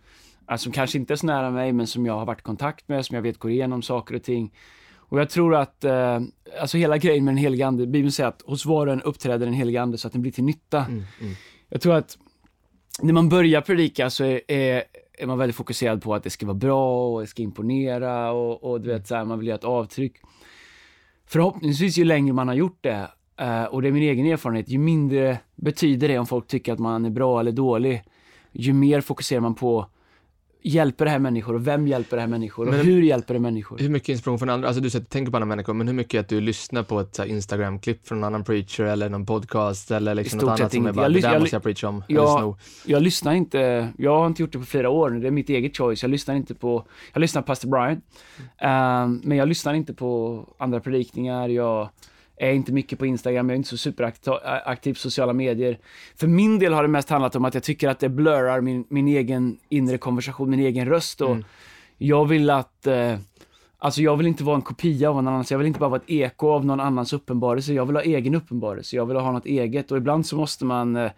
eh, 0.51 0.57
som 0.57 0.73
kanske 0.73 0.99
inte 0.99 1.15
är 1.15 1.17
så 1.17 1.27
nära 1.27 1.51
mig, 1.51 1.73
men 1.73 1.87
som 1.87 2.07
jag 2.07 2.19
har 2.19 2.27
varit 2.27 2.41
i 2.41 2.43
kontakt 2.43 2.89
med, 2.89 3.07
som 3.07 3.15
jag 3.15 3.23
vet 3.23 3.39
går 3.39 3.51
igenom 3.51 3.83
saker 3.83 4.15
och 4.15 4.23
ting. 4.23 4.53
Och 4.97 5.21
jag 5.21 5.31
tror 5.31 5.55
att, 5.55 5.85
eh, 5.85 6.21
alltså 6.61 6.79
hela 6.79 6.99
grejen 6.99 7.25
med 7.25 7.35
den 7.35 7.39
helige 7.39 7.67
ande, 7.67 7.87
Bibeln 7.87 8.13
säger 8.13 8.29
att 8.29 8.43
hos 8.47 8.67
var 8.67 8.87
och 8.87 8.93
en 8.93 9.03
uppträder 9.03 9.47
den 9.47 9.55
helige 9.55 9.83
ande 9.83 9.99
så 9.99 10.07
att 10.07 10.13
den 10.13 10.23
blir 10.23 10.33
till 10.33 10.45
nytta. 10.45 10.79
Mm, 10.79 11.03
mm. 11.21 11.35
Jag 11.69 11.81
tror 11.81 11.95
att 11.95 12.19
när 13.03 13.13
man 13.13 13.29
börjar 13.29 13.61
predika 13.61 14.11
så 14.11 14.25
är, 14.25 14.41
är, 14.49 14.83
är 15.19 15.27
man 15.27 15.39
väldigt 15.39 15.57
fokuserad 15.57 16.03
på 16.03 16.15
att 16.15 16.23
det 16.23 16.31
ska 16.31 16.47
vara 16.47 16.55
bra 16.55 17.09
och 17.15 17.21
det 17.21 17.27
ska 17.27 17.43
imponera 17.43 18.33
och, 18.33 18.65
och 18.65 18.81
du 18.81 18.89
vet 18.89 19.07
så 19.07 19.15
här, 19.15 19.25
man 19.25 19.39
vill 19.39 19.49
göra 19.49 19.59
ett 19.59 19.65
avtryck. 19.65 20.17
Förhoppningsvis 21.27 21.99
ju 21.99 22.05
längre 22.05 22.33
man 22.33 22.49
har 22.49 22.55
gjort 22.55 22.79
det, 22.81 23.09
eh, 23.41 23.65
och 23.65 23.83
det 23.83 23.89
är 23.89 23.93
min 23.93 24.03
egen 24.03 24.27
erfarenhet, 24.27 24.69
ju 24.69 24.79
mindre 24.79 25.39
betyder 25.57 26.09
det 26.09 26.19
om 26.19 26.27
folk 26.27 26.47
tycker 26.47 26.73
att 26.73 26.79
man 26.79 27.05
är 27.05 27.11
bra 27.11 27.41
eller 27.41 27.53
dålig. 27.53 28.03
Ju 28.53 28.73
mer 28.73 29.01
fokuserar 29.01 29.41
man 29.41 29.55
på, 29.55 29.87
hjälper 30.67 31.05
det 31.05 31.11
här 31.11 31.19
människor 31.19 31.55
och 31.55 31.67
vem 31.67 31.87
hjälper 31.89 32.17
det 32.17 32.21
här 32.21 32.29
människor 32.29 32.67
och 32.69 32.75
Men- 32.75 32.87
hur 32.87 33.03
hjälper 33.03 33.35
det 33.35 33.41
människor? 33.41 33.79
Hur 33.79 33.89
mycket 33.89 34.09
inspiration 34.09 34.39
från 34.39 34.51
andra, 34.51 34.69
alltså 34.69 34.83
du 34.83 34.91
säger 34.91 35.03
att 35.05 35.11
tänker 35.11 35.31
på 35.31 35.37
andra 35.37 35.47
människor, 35.47 35.75
men 35.75 35.87
hur 35.89 35.95
mycket 35.95 36.21
att 36.21 36.29
du 36.29 36.41
lyssnar 36.41 36.83
på 36.83 37.01
ett 37.01 37.19
Instagram-klipp 37.27 38.09
från 38.09 38.19
en 38.19 38.25
annan 38.25 38.45
preacher 38.45 38.85
eller 38.85 39.09
någon 39.09 39.27
podcast 39.27 39.91
eller 39.91 40.15
liksom 40.15 40.39
något 40.39 40.61
annat 40.61 40.73
som 40.73 40.87
är 40.87 40.93
bara, 40.93 41.03
Jag 41.03 41.13
det 41.13 41.21
där 41.21 41.33
jag 41.33 41.41
måste 41.41 41.57
jag 41.57 41.63
preacha 41.63 41.89
om, 41.89 42.05
Ja. 42.09 42.21
eller 42.23 42.39
sno. 42.41 42.57
Jag 42.87 43.03
lyssnar 43.03 43.35
inte, 43.35 43.89
jag 43.99 44.17
har 44.19 44.27
inte 44.27 44.43
gjort 44.43 44.53
det 44.53 44.59
på 44.59 44.65
flera 44.65 44.91
år 44.91 45.11
nu, 45.11 45.21
det 45.21 45.27
är 45.27 45.31
mitt 45.31 45.49
eget 45.51 45.77
choice. 45.77 46.03
Jag 46.03 46.11
lyssnar 46.11 46.35
inte 46.35 46.55
på, 46.55 46.85
jag 47.13 47.21
lyssnar 47.21 47.43
på 47.43 47.47
Pastor 47.47 47.69
Brian, 47.69 48.01
Ehm, 48.59 49.21
men 49.25 49.39
jag 49.39 49.49
lyssnar 49.49 49.75
inte 49.75 49.95
på 49.95 50.41
andra 50.59 50.81
predikningar, 50.81 51.49
jag 51.49 51.89
är 52.37 52.53
inte 52.53 52.73
mycket 52.73 52.99
på 52.99 53.07
Instagram, 53.07 53.49
jag 53.49 53.55
är 53.55 53.57
inte 53.57 53.69
så 53.69 53.77
superaktiv 53.77 54.93
på 54.93 54.99
sociala 54.99 55.33
medier. 55.33 55.79
För 56.17 56.27
min 56.27 56.59
del 56.59 56.73
har 56.73 56.83
det 56.83 56.89
mest 56.89 57.11
handlat 57.11 57.37
om 57.37 57.45
att 57.45 57.55
jag 57.55 57.63
tycker 57.63 57.89
att 57.89 57.99
det 58.01 58.09
blurrar 58.09 58.61
min, 58.61 58.85
min 58.89 59.09
egen 59.09 59.59
inre 59.69 59.99
konversation, 59.99 60.51
min 60.51 60.61
egen 60.61 60.89
röst 60.89 61.21
och 61.21 61.31
Mm. 61.31 61.45
jag 61.99 62.25
vill 62.29 62.51
att 62.51 62.87
eh, 62.87 63.19
Alltså 63.79 64.03
jag 64.03 64.17
vill 64.17 64.27
inte 64.27 64.45
vara 64.45 64.57
en 64.57 64.63
kopia 64.63 65.09
av 65.11 65.15
någon 65.15 65.29
annan, 65.29 65.45
jag 65.51 65.59
vill 65.59 65.67
inte 65.67 65.81
bara 65.81 65.91
vara 65.91 66.01
ett 66.01 66.11
eko 66.11 66.49
av 66.49 66.65
någon 66.67 66.81
annans 66.81 67.13
uppenbarelse, 67.13 67.73
jag 67.73 67.87
vill 67.87 67.97
ha 67.97 68.03
egen 68.03 68.35
uppenbarelse, 68.35 68.97
jag 68.97 69.07
vill 69.07 69.17
ha 69.17 69.33
något 69.33 69.47
eget 69.47 69.91
och 69.91 69.97
ibland 69.97 70.27
så 70.27 70.37
måste 70.37 70.65
man 70.65 70.97
eh, 70.97 71.11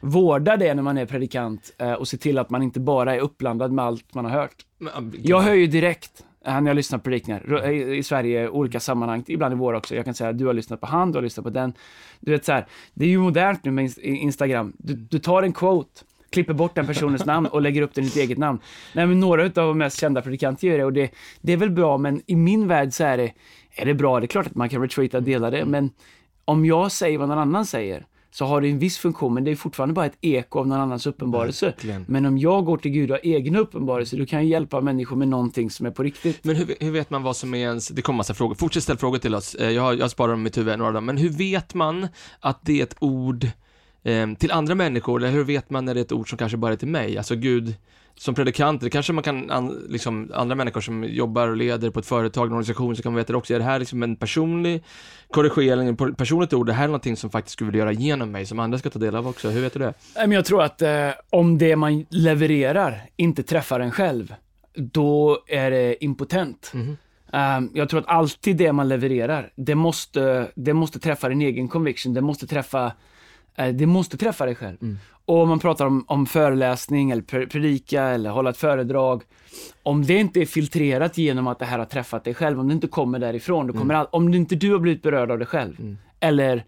vårda 0.00 0.56
det 0.56 0.74
när 0.74 0.82
man 0.82 0.98
är 0.98 1.06
predikant 1.06 1.72
eh, 1.78 1.92
och 1.92 2.08
se 2.08 2.16
till 2.16 2.38
att 2.38 2.50
man 2.50 2.62
inte 2.62 2.80
bara 2.80 3.14
är 3.14 3.18
uppblandad 3.18 3.72
med 3.72 3.84
allt 3.84 4.14
man 4.14 4.24
har 4.24 4.32
hört. 4.32 4.54
Jag 5.22 5.40
hör 5.40 5.54
ju 5.54 5.66
direkt 5.66 6.24
när 6.44 6.66
jag 6.66 6.74
lyssnar 6.74 6.98
på 6.98 7.02
predikningar 7.02 7.70
i, 7.92 8.02
Sverige, 8.02 8.48
olika 8.48 8.80
sammanhang, 8.80 9.24
ibland 9.26 9.54
i 9.54 9.56
vår 9.56 9.72
också. 9.72 9.94
Jag 9.94 10.04
kan 10.04 10.14
säga 10.14 10.30
att 10.30 10.38
du 10.38 10.46
har 10.46 10.54
lyssnat 10.54 10.80
på 10.80 10.86
han, 10.86 11.12
du 11.12 11.18
har 11.18 11.22
lyssnat 11.22 11.44
på 11.44 11.50
den. 11.50 11.72
Du 12.20 12.30
vet 12.32 12.44
så 12.44 12.52
här, 12.52 12.66
det 12.94 13.04
är 13.04 13.08
ju 13.08 13.18
modernt 13.18 13.64
nu 13.64 13.70
med 13.70 13.84
ins- 13.84 14.00
Instagram. 14.00 14.72
Du, 14.78 14.94
du 14.94 15.18
tar 15.18 15.42
en 15.42 15.52
quote, 15.52 16.00
klipper 16.30 16.54
bort 16.54 16.74
den 16.74 16.86
personens 16.86 17.24
namn 17.26 17.46
och 17.46 17.62
lägger 17.62 17.82
upp 17.82 17.94
den 17.94 18.04
i 18.04 18.06
ditt 18.06 18.16
eget 18.16 18.38
namn. 18.38 18.58
Nej, 18.94 19.06
men 19.06 19.20
några 19.20 19.44
av 19.44 19.50
de 19.50 19.78
mest 19.78 20.00
kända 20.00 20.22
predikanter 20.22 20.68
gör 20.68 20.78
det 20.78 20.84
och 20.84 20.92
det, 20.92 21.10
det 21.40 21.52
är 21.52 21.56
väl 21.56 21.70
bra, 21.70 21.98
men 21.98 22.22
i 22.26 22.36
min 22.36 22.68
värld 22.68 22.92
så 22.92 23.04
är 23.04 23.16
det, 23.16 23.32
är 23.76 23.86
det 23.86 23.94
bra. 23.94 24.20
Det 24.20 24.24
är 24.24 24.28
klart 24.28 24.46
att 24.46 24.54
man 24.54 24.68
kan 24.68 24.82
retweeta 24.82 25.16
och 25.16 25.22
dela 25.22 25.50
det, 25.50 25.64
men 25.64 25.90
om 26.44 26.64
jag 26.64 26.92
säger 26.92 27.18
vad 27.18 27.28
någon 27.28 27.38
annan 27.38 27.66
säger 27.66 28.06
så 28.34 28.44
har 28.44 28.60
det 28.60 28.68
en 28.68 28.78
viss 28.78 28.98
funktion, 28.98 29.34
men 29.34 29.44
det 29.44 29.50
är 29.50 29.56
fortfarande 29.56 29.92
bara 29.92 30.06
ett 30.06 30.18
eko 30.20 30.58
av 30.58 30.66
någon 30.66 30.80
annans 30.80 31.06
uppenbarelse. 31.06 31.66
Verkligen. 31.66 32.04
Men 32.08 32.26
om 32.26 32.38
jag 32.38 32.64
går 32.64 32.76
till 32.76 32.90
Gud 32.90 33.10
och 33.10 33.16
har 33.16 33.24
egen 33.24 33.56
uppenbarelse, 33.56 34.16
då 34.16 34.26
kan 34.26 34.38
jag 34.38 34.48
hjälpa 34.48 34.80
människor 34.80 35.16
med 35.16 35.28
någonting 35.28 35.70
som 35.70 35.86
är 35.86 35.90
på 35.90 36.02
riktigt. 36.02 36.44
Men 36.44 36.56
hur, 36.56 36.74
hur 36.80 36.90
vet 36.90 37.10
man 37.10 37.22
vad 37.22 37.36
som 37.36 37.54
är 37.54 37.58
ens, 37.58 37.88
det 37.88 38.02
kommer 38.02 38.16
massa 38.16 38.34
frågor, 38.34 38.54
fortsätt 38.54 38.82
ställa 38.82 38.98
frågor 38.98 39.18
till 39.18 39.34
oss, 39.34 39.54
Eh, 39.54 39.70
jag, 39.70 39.82
har, 39.82 39.92
jag 39.92 40.10
sparar 40.10 40.30
dem 40.30 40.40
i 40.40 40.42
mitt 40.42 40.58
huvud, 40.58 40.78
några 40.78 40.88
av 40.88 40.94
dem, 40.94 41.04
men 41.04 41.16
hur 41.16 41.28
vet 41.28 41.74
man 41.74 42.08
att 42.40 42.58
det 42.62 42.80
är 42.80 42.82
ett 42.82 42.96
ord 43.00 43.46
till 44.38 44.52
andra 44.52 44.74
människor, 44.74 45.22
eller 45.22 45.32
hur 45.32 45.44
vet 45.44 45.70
man 45.70 45.84
när 45.84 45.94
det 45.94 46.00
är 46.00 46.04
ett 46.04 46.12
ord 46.12 46.28
som 46.28 46.38
kanske 46.38 46.56
bara 46.56 46.72
är 46.72 46.76
till 46.76 46.88
mig? 46.88 47.18
Alltså 47.18 47.36
Gud, 47.36 47.74
som 48.16 48.34
predikant, 48.34 48.80
det 48.80 48.90
kanske 48.90 49.12
man 49.12 49.24
kan, 49.24 49.50
an, 49.50 49.86
liksom, 49.88 50.30
andra 50.34 50.54
människor 50.54 50.80
som 50.80 51.04
jobbar 51.04 51.48
och 51.48 51.56
leder 51.56 51.90
på 51.90 52.00
ett 52.00 52.06
företag, 52.06 52.46
en 52.46 52.52
organisation, 52.52 52.96
så 52.96 53.02
kan 53.02 53.12
man 53.12 53.16
veta 53.16 53.32
det 53.32 53.36
också, 53.36 53.54
är 53.54 53.58
det 53.58 53.64
här 53.64 53.78
liksom 53.78 54.02
en 54.02 54.16
personlig 54.16 54.84
korrigering, 55.30 55.88
ett 55.88 56.16
personligt 56.16 56.52
ord, 56.52 56.66
det 56.66 56.72
här 56.72 56.84
är 56.84 56.88
någonting 56.88 57.16
som 57.16 57.30
faktiskt 57.30 57.52
skulle 57.52 57.70
vilja 57.70 57.84
göra 57.84 57.92
genom 57.92 58.30
mig, 58.30 58.46
som 58.46 58.58
andra 58.58 58.78
ska 58.78 58.90
ta 58.90 58.98
del 58.98 59.16
av 59.16 59.28
också, 59.28 59.48
hur 59.48 59.60
vet 59.60 59.72
du 59.72 59.78
det? 59.78 59.94
Jag 60.34 60.44
tror 60.44 60.62
att 60.62 60.82
eh, 60.82 61.10
om 61.30 61.58
det 61.58 61.76
man 61.76 62.06
levererar 62.10 63.02
inte 63.16 63.42
träffar 63.42 63.80
en 63.80 63.90
själv, 63.90 64.34
då 64.76 65.38
är 65.46 65.70
det 65.70 66.04
impotent. 66.04 66.72
Um, 67.32 67.70
jag 67.74 67.88
tror 67.88 68.00
att 68.00 68.08
alltid 68.08 68.56
det 68.56 68.72
man 68.72 68.88
levererar, 68.88 69.52
det 69.56 69.74
måste, 69.74 70.50
det 70.54 70.72
måste 70.72 70.98
träffa 70.98 71.28
din 71.28 71.40
egen 71.40 71.68
conviction, 71.68 72.14
det 72.14 72.20
måste 72.20 72.46
träffa, 72.46 72.92
det 73.74 73.86
måste 73.86 74.16
träffa 74.16 74.46
dig 74.46 74.54
själv. 74.54 74.76
Mm. 74.82 74.98
Och 75.26 75.42
om 75.42 75.48
man 75.48 75.58
pratar 75.58 75.86
om, 75.86 76.04
om 76.08 76.26
föreläsning 76.26 77.10
eller 77.10 77.22
pre- 77.22 77.48
predika 77.48 78.02
eller 78.02 78.30
hålla 78.30 78.50
ett 78.50 78.56
föredrag, 78.56 79.22
om 79.82 80.02
det 80.04 80.14
inte 80.14 80.40
är 80.40 80.46
filtrerat 80.46 81.18
genom 81.18 81.46
att 81.46 81.58
det 81.58 81.64
här 81.64 81.78
har 81.78 81.86
träffat 81.86 82.24
dig 82.24 82.34
själv, 82.34 82.60
om 82.60 82.68
det 82.68 82.74
inte 82.74 82.86
kommer 82.86 83.18
därifrån, 83.18 83.66
då 83.66 83.72
kommer 83.72 83.94
all, 83.94 84.06
om 84.10 84.34
inte 84.34 84.54
du 84.54 84.72
har 84.72 84.78
blivit 84.78 85.02
berörd 85.02 85.30
av 85.30 85.38
det 85.38 85.46
själv, 85.46 85.80
Mm. 85.80 85.98
eller 86.20 86.64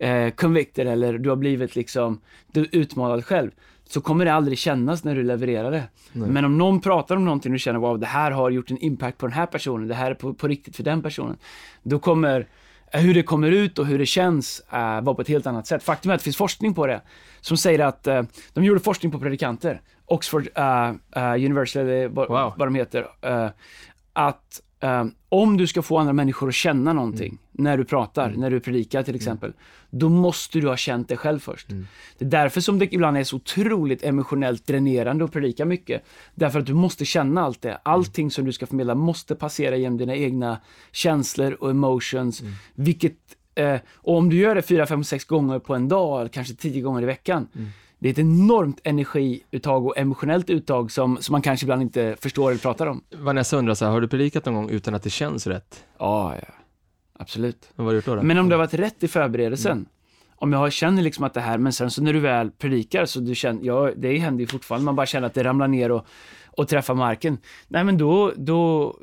eh, 0.00 0.30
convicted 0.30 0.86
eller 0.88 1.18
du 1.18 1.28
har 1.28 1.36
blivit 1.36 1.76
liksom 1.76 2.20
du 2.52 2.68
utmanad 2.72 3.24
själv, 3.24 3.50
så 3.84 4.00
kommer 4.00 4.24
det 4.24 4.32
aldrig 4.32 4.58
kännas 4.58 5.04
när 5.04 5.14
du 5.14 5.22
levererar 5.22 5.70
det. 5.70 5.82
Nej. 6.12 6.28
Men 6.30 6.44
om 6.44 6.58
någon 6.58 6.80
pratar 6.80 7.16
om 7.16 7.24
någonting 7.24 7.52
och 7.52 7.54
du 7.54 7.58
känner 7.58 7.78
wow, 7.78 7.98
det 7.98 8.06
här 8.06 8.30
har 8.30 8.50
gjort 8.50 8.70
en 8.70 8.78
impact 8.78 9.18
på 9.18 9.26
den 9.26 9.32
här 9.32 9.46
personen, 9.46 9.88
det 9.88 9.94
här 9.94 10.10
är 10.10 10.14
på, 10.14 10.34
på 10.34 10.48
riktigt 10.48 10.76
för 10.76 10.82
den 10.82 11.02
personen, 11.02 11.36
då 11.82 11.98
kommer 11.98 12.40
eh, 12.40 12.46
hur 12.92 13.14
det 13.14 13.22
kommer 13.22 13.50
ut 13.50 13.78
och 13.78 13.86
hur 13.86 13.98
det 13.98 14.06
känns 14.06 14.62
uh, 14.72 15.00
vara 15.00 15.14
på 15.14 15.22
ett 15.22 15.28
helt 15.28 15.46
annat 15.46 15.66
sätt. 15.66 15.82
Faktum 15.82 16.10
är 16.10 16.14
att 16.14 16.20
det 16.20 16.24
finns 16.24 16.36
forskning 16.36 16.74
på 16.74 16.86
det 16.86 17.00
som 17.40 17.56
säger 17.56 17.78
att 17.78 18.06
eh, 18.06 18.22
de 18.52 18.64
gjorde 18.64 18.80
forskning 18.80 19.12
på 19.12 19.18
predikanter, 19.18 19.80
Oxford 20.06 20.48
eh, 20.54 20.88
eh, 21.16 21.34
University, 21.34 21.78
eller 21.80 22.08
vad, 22.08 22.28
Wow. 22.28 22.52
vad 22.56 22.66
de 22.68 22.74
heter, 22.74 23.06
eh, 23.22 23.48
att 24.12 24.60
eh, 24.80 25.04
om 25.28 25.56
du 25.56 25.66
ska 25.66 25.82
få 25.82 25.98
andra 25.98 26.12
människor 26.12 26.48
att 26.48 26.54
känna 26.54 26.92
någonting 26.92 27.38
när 27.52 27.76
du 27.76 27.84
pratar, 27.84 28.34
när 28.36 28.50
du 28.50 28.60
predikar 28.60 29.02
till 29.02 29.14
exempel, 29.14 29.52
då 29.90 30.08
måste 30.08 30.60
du 30.60 30.68
ha 30.68 30.76
känt 30.76 31.08
det 31.08 31.16
själv 31.16 31.38
först. 31.38 31.70
Mm. 31.70 31.86
Det 32.18 32.24
är 32.24 32.28
därför 32.28 32.60
som 32.60 32.78
det 32.78 32.94
ibland 32.94 33.16
är 33.16 33.24
så 33.24 33.36
otroligt 33.36 34.04
emotionellt 34.04 34.66
dränerande 34.66 35.24
att 35.24 35.32
predika 35.32 35.64
mycket. 35.64 36.02
Därför 36.34 36.58
att 36.58 36.66
du 36.66 36.74
måste 36.74 37.04
känna 37.04 37.42
allt 37.42 37.62
det. 37.62 37.80
Allting 37.82 38.30
som 38.30 38.44
du 38.44 38.52
ska 38.52 38.66
förmedla 38.66 38.94
måste 38.94 39.34
passera 39.34 39.76
genom 39.76 39.98
dina 39.98 40.16
egna 40.16 40.58
känslor 40.92 41.52
och 41.52 41.70
emotions. 41.70 42.42
Vilket, 42.74 43.16
eh, 43.54 43.80
och 43.94 44.16
om 44.16 44.30
du 44.30 44.36
gör 44.36 44.54
det 44.54 44.62
fyra, 44.62 44.86
fem, 44.86 45.04
sex 45.04 45.24
gånger 45.24 45.58
på 45.58 45.74
en 45.74 45.88
dag, 45.88 46.20
eller 46.20 46.28
kanske 46.28 46.54
tio 46.54 46.80
gånger 46.80 47.02
i 47.02 47.06
veckan, 47.06 47.48
det 47.98 48.08
är 48.08 48.12
ett 48.12 48.18
enormt 48.18 48.80
energiuttag 48.84 49.86
och 49.86 49.98
emotionellt 49.98 50.50
uttag 50.50 50.92
som, 50.92 51.18
som 51.20 51.32
man 51.32 51.42
kanske 51.42 51.64
ibland 51.64 51.82
inte 51.82 52.16
förstår 52.20 52.50
eller 52.50 52.60
pratar 52.60 52.86
om. 52.86 53.02
Vanessa 53.16 53.56
undrar 53.56 53.74
så 53.74 53.84
här, 53.84 53.92
har 53.92 54.00
du 54.00 54.08
predikat 54.08 54.44
någon 54.44 54.54
gång 54.54 54.70
utan 54.70 54.94
att 54.94 55.02
det 55.02 55.10
känns 55.10 55.46
rätt? 55.46 55.84
Ja, 55.98 56.34
ja. 56.42 56.54
Absolut. 57.22 57.70
Vad 57.74 57.86
har 57.86 57.92
du 57.92 57.98
gjort 57.98 58.04
då? 58.04 58.22
Men 58.22 58.38
om 58.38 58.48
det 58.48 58.54
har 58.54 58.58
varit 58.58 58.74
rätt 58.74 59.02
i 59.02 59.08
förberedelsen, 59.08 59.86
om 60.36 60.52
jag 60.52 60.72
känner 60.72 61.02
liksom 61.02 61.24
att 61.24 61.34
det 61.34 61.40
här, 61.40 61.58
men 61.58 61.72
sen 61.72 61.90
så 61.90 62.02
när 62.02 62.12
du 62.12 62.20
väl 62.20 62.50
predikar 62.50 63.04
så 63.04 63.20
du 63.20 63.34
känner, 63.34 63.64
ja 63.64 63.90
det 63.96 64.18
händer 64.18 64.40
ju 64.40 64.46
fortfarande, 64.46 64.84
man 64.84 64.96
bara 64.96 65.06
känner 65.06 65.26
att 65.26 65.34
det 65.34 65.44
ramlar 65.44 65.68
ner 65.68 65.90
och, 65.90 66.06
och 66.46 66.68
träffar 66.68 66.94
marken. 66.94 67.38
Nej 67.68 67.84
men 67.84 67.98
då, 67.98 68.32
då 68.36 68.94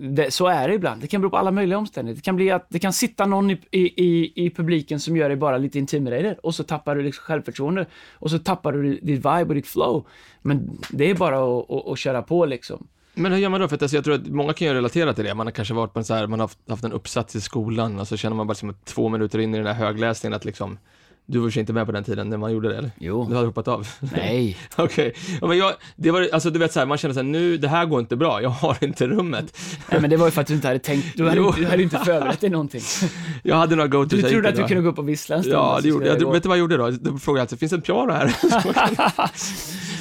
det, 0.00 0.30
så 0.30 0.46
är 0.46 0.68
det 0.68 0.74
ibland. 0.74 1.00
Det 1.00 1.06
kan 1.06 1.20
bero 1.20 1.30
på 1.30 1.36
alla 1.36 1.50
möjliga 1.50 1.78
omständigheter. 1.78 2.20
Det 2.20 2.24
kan 2.24 2.36
bli 2.36 2.50
att 2.50 2.66
det 2.68 2.78
kan 2.78 2.92
sitta 2.92 3.26
någon 3.26 3.50
i, 3.50 3.60
i, 3.70 4.04
i, 4.04 4.32
i 4.46 4.50
publiken 4.50 5.00
som 5.00 5.16
gör 5.16 5.28
dig 5.28 5.36
bara 5.36 5.58
lite 5.58 5.78
intimidated 5.78 6.36
och 6.42 6.54
så 6.54 6.64
tappar 6.64 6.96
du 6.96 7.02
liksom 7.02 7.22
självförtroende 7.22 7.86
och 8.12 8.30
så 8.30 8.38
tappar 8.38 8.72
du 8.72 8.94
ditt 8.94 9.18
vibe 9.18 9.44
och 9.44 9.54
ditt 9.54 9.66
flow. 9.66 10.06
Men 10.42 10.78
det 10.90 11.10
är 11.10 11.14
bara 11.14 11.36
att, 11.36 11.70
att, 11.70 11.86
att 11.86 11.98
köra 11.98 12.22
på 12.22 12.46
liksom. 12.46 12.86
Men 13.14 13.32
hur 13.32 13.38
gör 13.38 13.48
man 13.48 13.60
då? 13.60 13.68
För 13.68 13.76
att 13.76 13.82
alltså, 13.82 13.96
jag 13.96 14.04
tror 14.04 14.14
att 14.14 14.26
många 14.26 14.52
kan 14.52 14.68
ju 14.68 14.74
relatera 14.74 15.14
till 15.14 15.24
det. 15.24 15.34
Man 15.34 15.46
har 15.46 15.52
kanske 15.52 15.74
varit 15.74 15.92
på 15.92 15.98
en 15.98 16.04
så 16.04 16.14
här, 16.14 16.26
man 16.26 16.40
har 16.40 16.44
haft, 16.44 16.58
haft 16.68 16.84
en 16.84 16.92
uppsats 16.92 17.36
i 17.36 17.40
skolan 17.40 18.00
och 18.00 18.08
så 18.08 18.16
känner 18.16 18.36
man 18.36 18.46
bara 18.46 18.54
som 18.54 18.74
två 18.84 19.08
minuter 19.08 19.38
in 19.38 19.54
i 19.54 19.58
den 19.58 19.66
här 19.66 19.74
högläsningen 19.74 20.36
att 20.36 20.44
liksom, 20.44 20.78
du 21.26 21.38
var 21.38 21.48
ju 21.48 21.60
inte 21.60 21.72
med 21.72 21.86
på 21.86 21.92
den 21.92 22.04
tiden 22.04 22.30
när 22.30 22.36
man 22.36 22.52
gjorde 22.52 22.68
det 22.68 22.76
eller? 22.78 22.90
Jo. 22.98 23.26
Du 23.28 23.34
hade 23.34 23.46
hoppat 23.46 23.68
av? 23.68 23.88
Nej. 24.00 24.56
Okej. 24.76 25.14
Ja, 25.40 25.46
men 25.46 25.58
jag, 25.58 25.72
det 25.96 26.10
var, 26.10 26.28
alltså 26.32 26.50
du 26.50 26.58
vet 26.58 26.72
så 26.72 26.78
här, 26.78 26.86
man 26.86 26.98
känner 26.98 27.14
så 27.14 27.20
här, 27.20 27.24
nu, 27.24 27.56
det 27.56 27.68
här 27.68 27.86
går 27.86 28.00
inte 28.00 28.16
bra, 28.16 28.42
jag 28.42 28.50
har 28.50 28.84
inte 28.84 29.06
rummet. 29.06 29.58
Nej 29.90 30.00
men 30.00 30.10
det 30.10 30.16
var 30.16 30.26
ju 30.26 30.30
för 30.30 30.40
att 30.40 30.46
du 30.46 30.54
inte 30.54 30.66
hade 30.66 30.78
tänkt, 30.78 31.16
du 31.16 31.24
hade, 31.24 31.36
Jo. 31.36 31.54
du 31.56 31.66
hade 31.66 31.82
inte 31.82 31.98
förberett 31.98 32.40
dig 32.40 32.50
någonting. 32.50 32.82
Jag 33.42 33.56
hade 33.56 33.76
några 33.76 33.88
go-tos. 33.88 34.10
Du 34.10 34.20
jag 34.20 34.30
trodde 34.30 34.48
gick 34.48 34.48
att 34.48 34.56
du 34.56 34.62
då. 34.62 34.68
kunde 34.68 34.82
gå 34.82 34.88
upp 34.88 34.98
och 34.98 35.08
vissla 35.08 35.36
en 35.36 35.42
stund. 35.42 35.54
Ja, 35.56 35.78
det 35.82 35.88
gjorde 35.88 36.06
jag. 36.06 36.18
Du, 36.18 36.24
gå. 36.24 36.30
vet 36.32 36.42
du 36.42 36.48
vad 36.48 36.58
jag 36.58 36.60
gjorde 36.60 36.76
då? 36.76 36.90
Då 36.90 37.18
frågade 37.18 37.38
jag 37.40 37.44
alltid, 37.44 37.58
finns 37.58 37.72
det 37.72 37.78
ett 37.78 37.84
piano 37.84 38.12
här? 38.12 38.36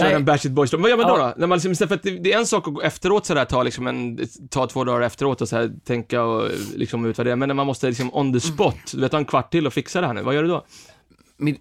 Kör 0.00 0.06
Nej. 0.06 0.14
en 0.14 0.24
Backstreet 0.24 0.54
Boys 0.54 0.72
Vad 0.72 0.90
gör 0.90 0.96
man 0.96 1.06
då? 1.06 1.18
Ja. 1.18 1.26
då? 1.26 1.34
När 1.36 1.46
man 1.46 1.56
liksom, 1.56 1.72
istället 1.72 1.88
för 1.88 1.96
att 1.96 2.02
det, 2.02 2.18
det 2.18 2.32
är 2.32 2.38
en 2.38 2.46
sak 2.46 2.68
att 2.68 2.74
gå 2.74 2.82
efteråt 2.82 3.26
sådär, 3.26 3.44
ta 3.44 3.62
liksom 3.62 3.86
en, 3.86 4.18
ta 4.50 4.66
två 4.66 4.84
dagar 4.84 5.00
efteråt 5.00 5.40
och 5.40 5.48
så 5.48 5.56
här, 5.56 5.72
tänka 5.84 6.22
och 6.22 6.50
liksom 6.74 7.06
utvärdera, 7.06 7.36
men 7.36 7.48
när 7.48 7.54
man 7.54 7.66
måste 7.66 7.86
liksom 7.86 8.14
on 8.14 8.32
the 8.32 8.40
spot, 8.40 8.76
du 8.92 9.00
vet, 9.00 9.12
ha 9.12 9.18
en 9.18 9.24
kvart 9.24 9.50
till 9.50 9.66
och 9.66 9.72
fixa 9.72 10.00
det 10.00 10.06
här 10.06 10.14
nu, 10.14 10.22
vad 10.22 10.34
gör 10.34 10.42
du 10.42 10.48
då? 10.48 10.64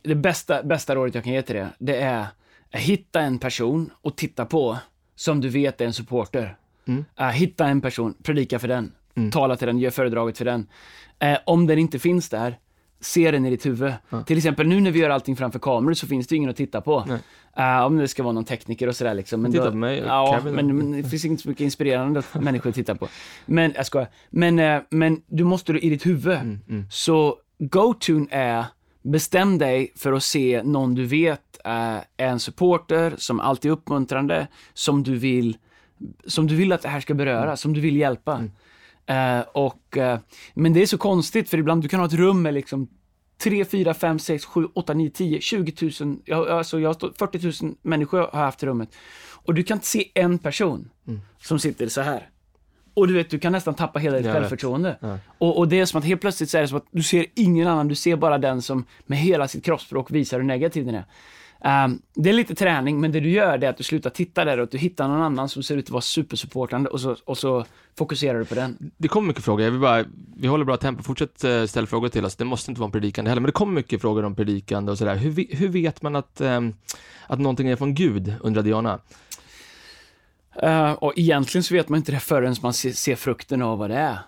Det 0.03 0.15
bästa, 0.15 0.63
bästa 0.63 0.95
rådet 0.95 1.15
jag 1.15 1.23
kan 1.23 1.33
ge 1.33 1.41
till 1.41 1.55
det, 1.55 1.69
det 1.79 1.95
är 1.95 2.19
att 2.71 2.79
hitta 2.79 3.21
en 3.21 3.39
person 3.39 3.89
och 4.01 4.15
titta 4.15 4.45
på 4.45 4.77
som 5.15 5.41
du 5.41 5.49
vet 5.49 5.81
är 5.81 5.85
en 5.85 5.93
supporter. 5.93 6.55
Mm. 6.87 7.05
Hitta 7.33 7.67
en 7.67 7.81
person, 7.81 8.13
predika 8.23 8.59
för 8.59 8.67
den, 8.67 8.91
tala 9.31 9.55
till 9.55 9.67
den, 9.67 9.79
gör 9.79 9.91
föredraget 9.91 10.37
för 10.37 10.45
den. 10.45 10.67
Eh, 11.19 11.37
om 11.45 11.67
den 11.67 11.79
inte 11.79 11.99
finns 11.99 12.29
där, 12.29 12.57
se 13.01 13.31
den 13.31 13.45
i 13.45 13.49
ditt 13.49 13.65
huvud. 13.65 13.93
Till 14.25 14.37
exempel 14.37 14.67
nu 14.67 14.81
när 14.81 14.91
vi 14.91 14.99
gör 14.99 15.09
allting 15.09 15.35
framför 15.35 15.59
kameror 15.59 15.93
så 15.93 16.07
finns 16.07 16.27
det 16.27 16.35
ju 16.35 16.37
ingen 16.37 16.49
att 16.49 16.55
titta 16.55 16.81
på. 16.81 17.05
Eh, 17.57 17.85
om 17.85 17.97
det 17.97 18.07
ska 18.07 18.23
vara 18.23 18.33
någon 18.33 18.45
tekniker 18.45 18.87
och 18.87 18.95
sådär 18.95 19.13
liksom. 19.13 19.41
Men 19.41 19.51
Titta 19.51 19.71
på 19.71 19.77
mig, 19.77 20.03
Ja, 20.07 20.39
men, 20.43 20.77
men 20.77 21.01
det 21.01 21.09
finns 21.09 21.25
inte 21.25 21.43
så 21.43 21.49
mycket 21.49 21.61
inspirerande 21.63 22.19
att 22.19 22.41
människor 22.41 22.71
tittar 22.71 22.95
på. 22.95 23.07
Men, 23.45 23.73
jag 23.75 23.85
skojar. 23.85 24.07
Men, 24.29 24.59
eh, 24.59 24.81
men 24.89 25.21
du 25.27 25.43
måste 25.43 25.71
i 25.71 25.89
ditt 25.89 26.05
huvud. 26.05 26.37
Mm, 26.37 26.85
Så 26.91 27.35
go-to 27.59 28.27
är, 28.31 28.65
bestäm 29.01 29.57
dig 29.57 29.93
för 29.95 30.13
att 30.13 30.23
se 30.23 30.61
någon 30.63 30.95
du 30.95 31.05
vet 31.05 31.41
är 31.63 32.01
en 32.17 32.39
supporter, 32.39 33.13
som 33.17 33.39
alltid 33.39 33.71
är 33.71 33.73
uppmuntrande, 33.73 34.47
som 34.73 35.03
du 35.03 35.15
vill, 35.15 35.57
som 36.27 36.47
du 36.47 36.55
vill 36.55 36.71
att 36.71 36.81
det 36.81 36.89
här 36.89 36.99
ska 36.99 37.13
beröra, 37.13 37.43
Mm. 37.43 37.57
som 37.57 37.73
du 37.73 37.81
vill 37.81 37.95
hjälpa. 37.95 38.43
Eh, 39.09 39.39
och, 39.51 39.97
eh, 39.97 40.19
men 40.53 40.73
det 40.73 40.81
är 40.81 40.85
så 40.85 40.97
konstigt, 40.97 41.49
för 41.49 41.57
ibland 41.57 41.81
du 41.81 41.87
kan 41.87 41.99
ha 41.99 42.07
ett 42.07 42.13
rum 42.13 42.41
med 42.41 42.53
liksom 42.53 42.87
3, 43.43 43.65
4, 43.65 43.93
5, 43.93 44.19
6, 44.19 44.45
7, 44.45 44.67
8, 44.73 44.93
9, 44.93 45.09
10, 45.09 45.41
20 45.41 45.91
000, 46.05 46.17
jag, 46.25 46.49
alltså 46.49 46.79
jag 46.79 46.89
har 46.89 46.93
stått, 46.93 47.17
40 47.17 47.63
000 47.65 47.75
människor 47.81 48.17
har 48.19 48.43
haft 48.43 48.63
i 48.63 48.65
rummet. 48.65 48.89
Och 49.45 49.53
du 49.53 49.63
kan 49.63 49.77
inte 49.77 49.87
se 49.87 50.11
en 50.15 50.37
person 50.39 50.89
Mm. 51.07 51.21
som 51.41 51.59
sitter 51.59 51.87
så 51.87 52.01
här. 52.01 52.29
Och 52.93 53.07
du 53.07 53.13
vet, 53.13 53.29
du 53.29 53.39
kan 53.39 53.51
nästan 53.51 53.73
tappa 53.73 53.99
hela 53.99 54.17
ditt 54.17 54.25
Jag 54.25 54.35
självförtroende. 54.35 54.97
Ja. 55.01 55.17
Och, 55.37 55.57
och 55.57 55.67
det 55.67 55.79
är 55.79 55.85
som 55.85 55.97
att 55.97 56.05
helt 56.05 56.21
plötsligt 56.21 56.49
så 56.49 56.57
är 56.57 56.61
det 56.61 56.67
som 56.67 56.77
att 56.77 56.87
du 56.91 57.03
ser 57.03 57.25
ingen 57.35 57.67
annan, 57.67 57.87
du 57.87 57.95
ser 57.95 58.15
bara 58.15 58.37
den 58.37 58.61
som 58.61 58.85
med 59.05 59.17
hela 59.17 59.47
sitt 59.47 59.65
kroppsspråk 59.65 60.11
visar 60.11 60.37
hur 60.39 60.45
negativ 60.45 60.85
den 60.85 60.95
är. 60.95 61.05
Ehm, 61.61 62.01
det 62.13 62.29
är 62.29 62.33
lite 62.33 62.55
träning, 62.55 62.99
men 62.99 63.11
det 63.11 63.19
du 63.19 63.29
gör 63.29 63.63
är 63.63 63.69
att 63.69 63.77
du 63.77 63.83
slutar 63.83 64.09
titta 64.09 64.45
där 64.45 64.57
och 64.57 64.63
att 64.63 64.71
du 64.71 64.77
hittar 64.77 65.07
någon 65.07 65.21
annan 65.21 65.49
som 65.49 65.63
ser 65.63 65.77
ut 65.77 65.85
att 65.85 65.89
vara 65.89 66.01
supersupportande 66.01 66.89
och 66.89 67.01
så, 67.01 67.15
och 67.25 67.37
så 67.37 67.65
fokuserar 67.97 68.39
du 68.39 68.45
på 68.45 68.55
den. 68.55 68.91
Det 68.97 69.07
kommer 69.07 69.27
mycket 69.27 69.43
frågor, 69.43 69.63
jag 69.63 69.71
vill 69.71 69.79
bara, 69.79 70.05
vi 70.37 70.47
håller 70.47 70.65
bra 70.65 70.77
tempo, 70.77 71.03
fortsätt 71.03 71.43
eh, 71.43 71.65
ställa 71.65 71.87
frågor 71.87 72.09
till 72.09 72.25
oss, 72.25 72.35
det 72.35 72.45
måste 72.45 72.71
inte 72.71 72.81
vara 72.81 72.87
en 72.87 72.91
predikande 72.91 73.29
heller, 73.31 73.41
men 73.41 73.47
det 73.47 73.51
kommer 73.51 73.73
mycket 73.73 74.01
frågor 74.01 74.25
om 74.25 74.35
predikande 74.35 74.91
och 74.91 74.97
sådär. 74.97 75.15
Hur, 75.15 75.55
hur 75.55 75.67
vet 75.67 76.01
man 76.01 76.15
att, 76.15 76.41
ehm, 76.41 76.73
att 77.27 77.39
någonting 77.39 77.67
är 77.67 77.75
från 77.75 77.93
Gud, 77.93 78.33
undrar 78.41 78.63
Diana? 78.63 78.99
Eh, 80.61 80.91
och 80.91 81.13
egentligen 81.15 81.63
så 81.63 81.73
vet 81.73 81.89
man 81.89 81.97
inte 81.97 82.11
det 82.11 82.19
förrän 82.19 82.55
man 82.61 82.73
ser, 82.73 82.91
ser 82.91 83.15
frukten 83.15 83.61
av 83.61 83.77
vad 83.77 83.89
det 83.89 83.95
är. 83.95 84.19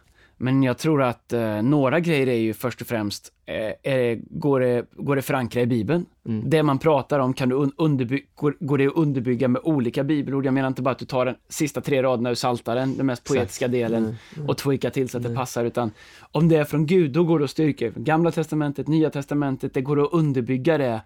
Men 0.41 0.63
jag 0.63 0.77
tror 0.77 1.03
att 1.03 1.33
eh, 1.33 1.61
några 1.61 1.99
grejer 1.99 2.27
är 2.27 2.35
ju 2.35 2.53
först 2.53 2.81
och 2.81 2.87
främst, 2.87 3.33
eh, 3.45 3.93
är, 3.93 4.19
går, 4.29 4.59
det, 4.59 4.85
går 4.91 5.15
det 5.15 5.21
förankra 5.21 5.61
i 5.61 5.65
Bibeln? 5.65 6.05
Mm. 6.25 6.49
Det 6.49 6.63
man 6.63 6.79
pratar 6.79 7.19
om, 7.19 7.33
kan 7.33 7.49
du 7.49 7.55
un, 7.55 7.71
underby, 7.77 8.25
går, 8.35 8.55
går 8.59 8.77
det 8.77 8.87
att 8.87 8.95
underbygga 8.95 9.47
med 9.47 9.61
olika 9.63 10.03
bibelord? 10.03 10.45
Jag 10.45 10.53
menar 10.53 10.67
inte 10.67 10.81
bara 10.81 10.91
att 10.91 10.99
du 10.99 11.05
tar 11.05 11.25
den 11.25 11.35
sista 11.49 11.81
tre 11.81 12.03
raderna 12.03 12.29
ur 12.29 12.35
Psaltaren, 12.35 12.97
den 12.97 13.05
mest 13.05 13.23
poetiska 13.23 13.67
delen, 13.67 14.15
och 14.47 14.57
tweakar 14.57 14.89
till 14.89 15.09
så 15.09 15.17
att 15.17 15.23
det 15.23 15.35
passar, 15.35 15.65
utan 15.65 15.91
om 16.31 16.49
det 16.49 16.55
är 16.55 16.63
från 16.63 16.85
Gud, 16.85 17.11
då 17.11 17.23
går 17.23 17.39
det 17.39 17.45
att 17.45 17.51
styrka. 17.51 17.89
Gamla 17.95 18.31
testamentet, 18.31 18.87
Nya 18.87 19.09
testamentet, 19.09 19.73
det 19.73 19.81
går 19.81 20.03
att 20.03 20.13
underbygga 20.13 20.77
det 20.77 21.01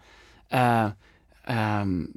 eh, 0.50 0.88
ehm, 1.46 2.08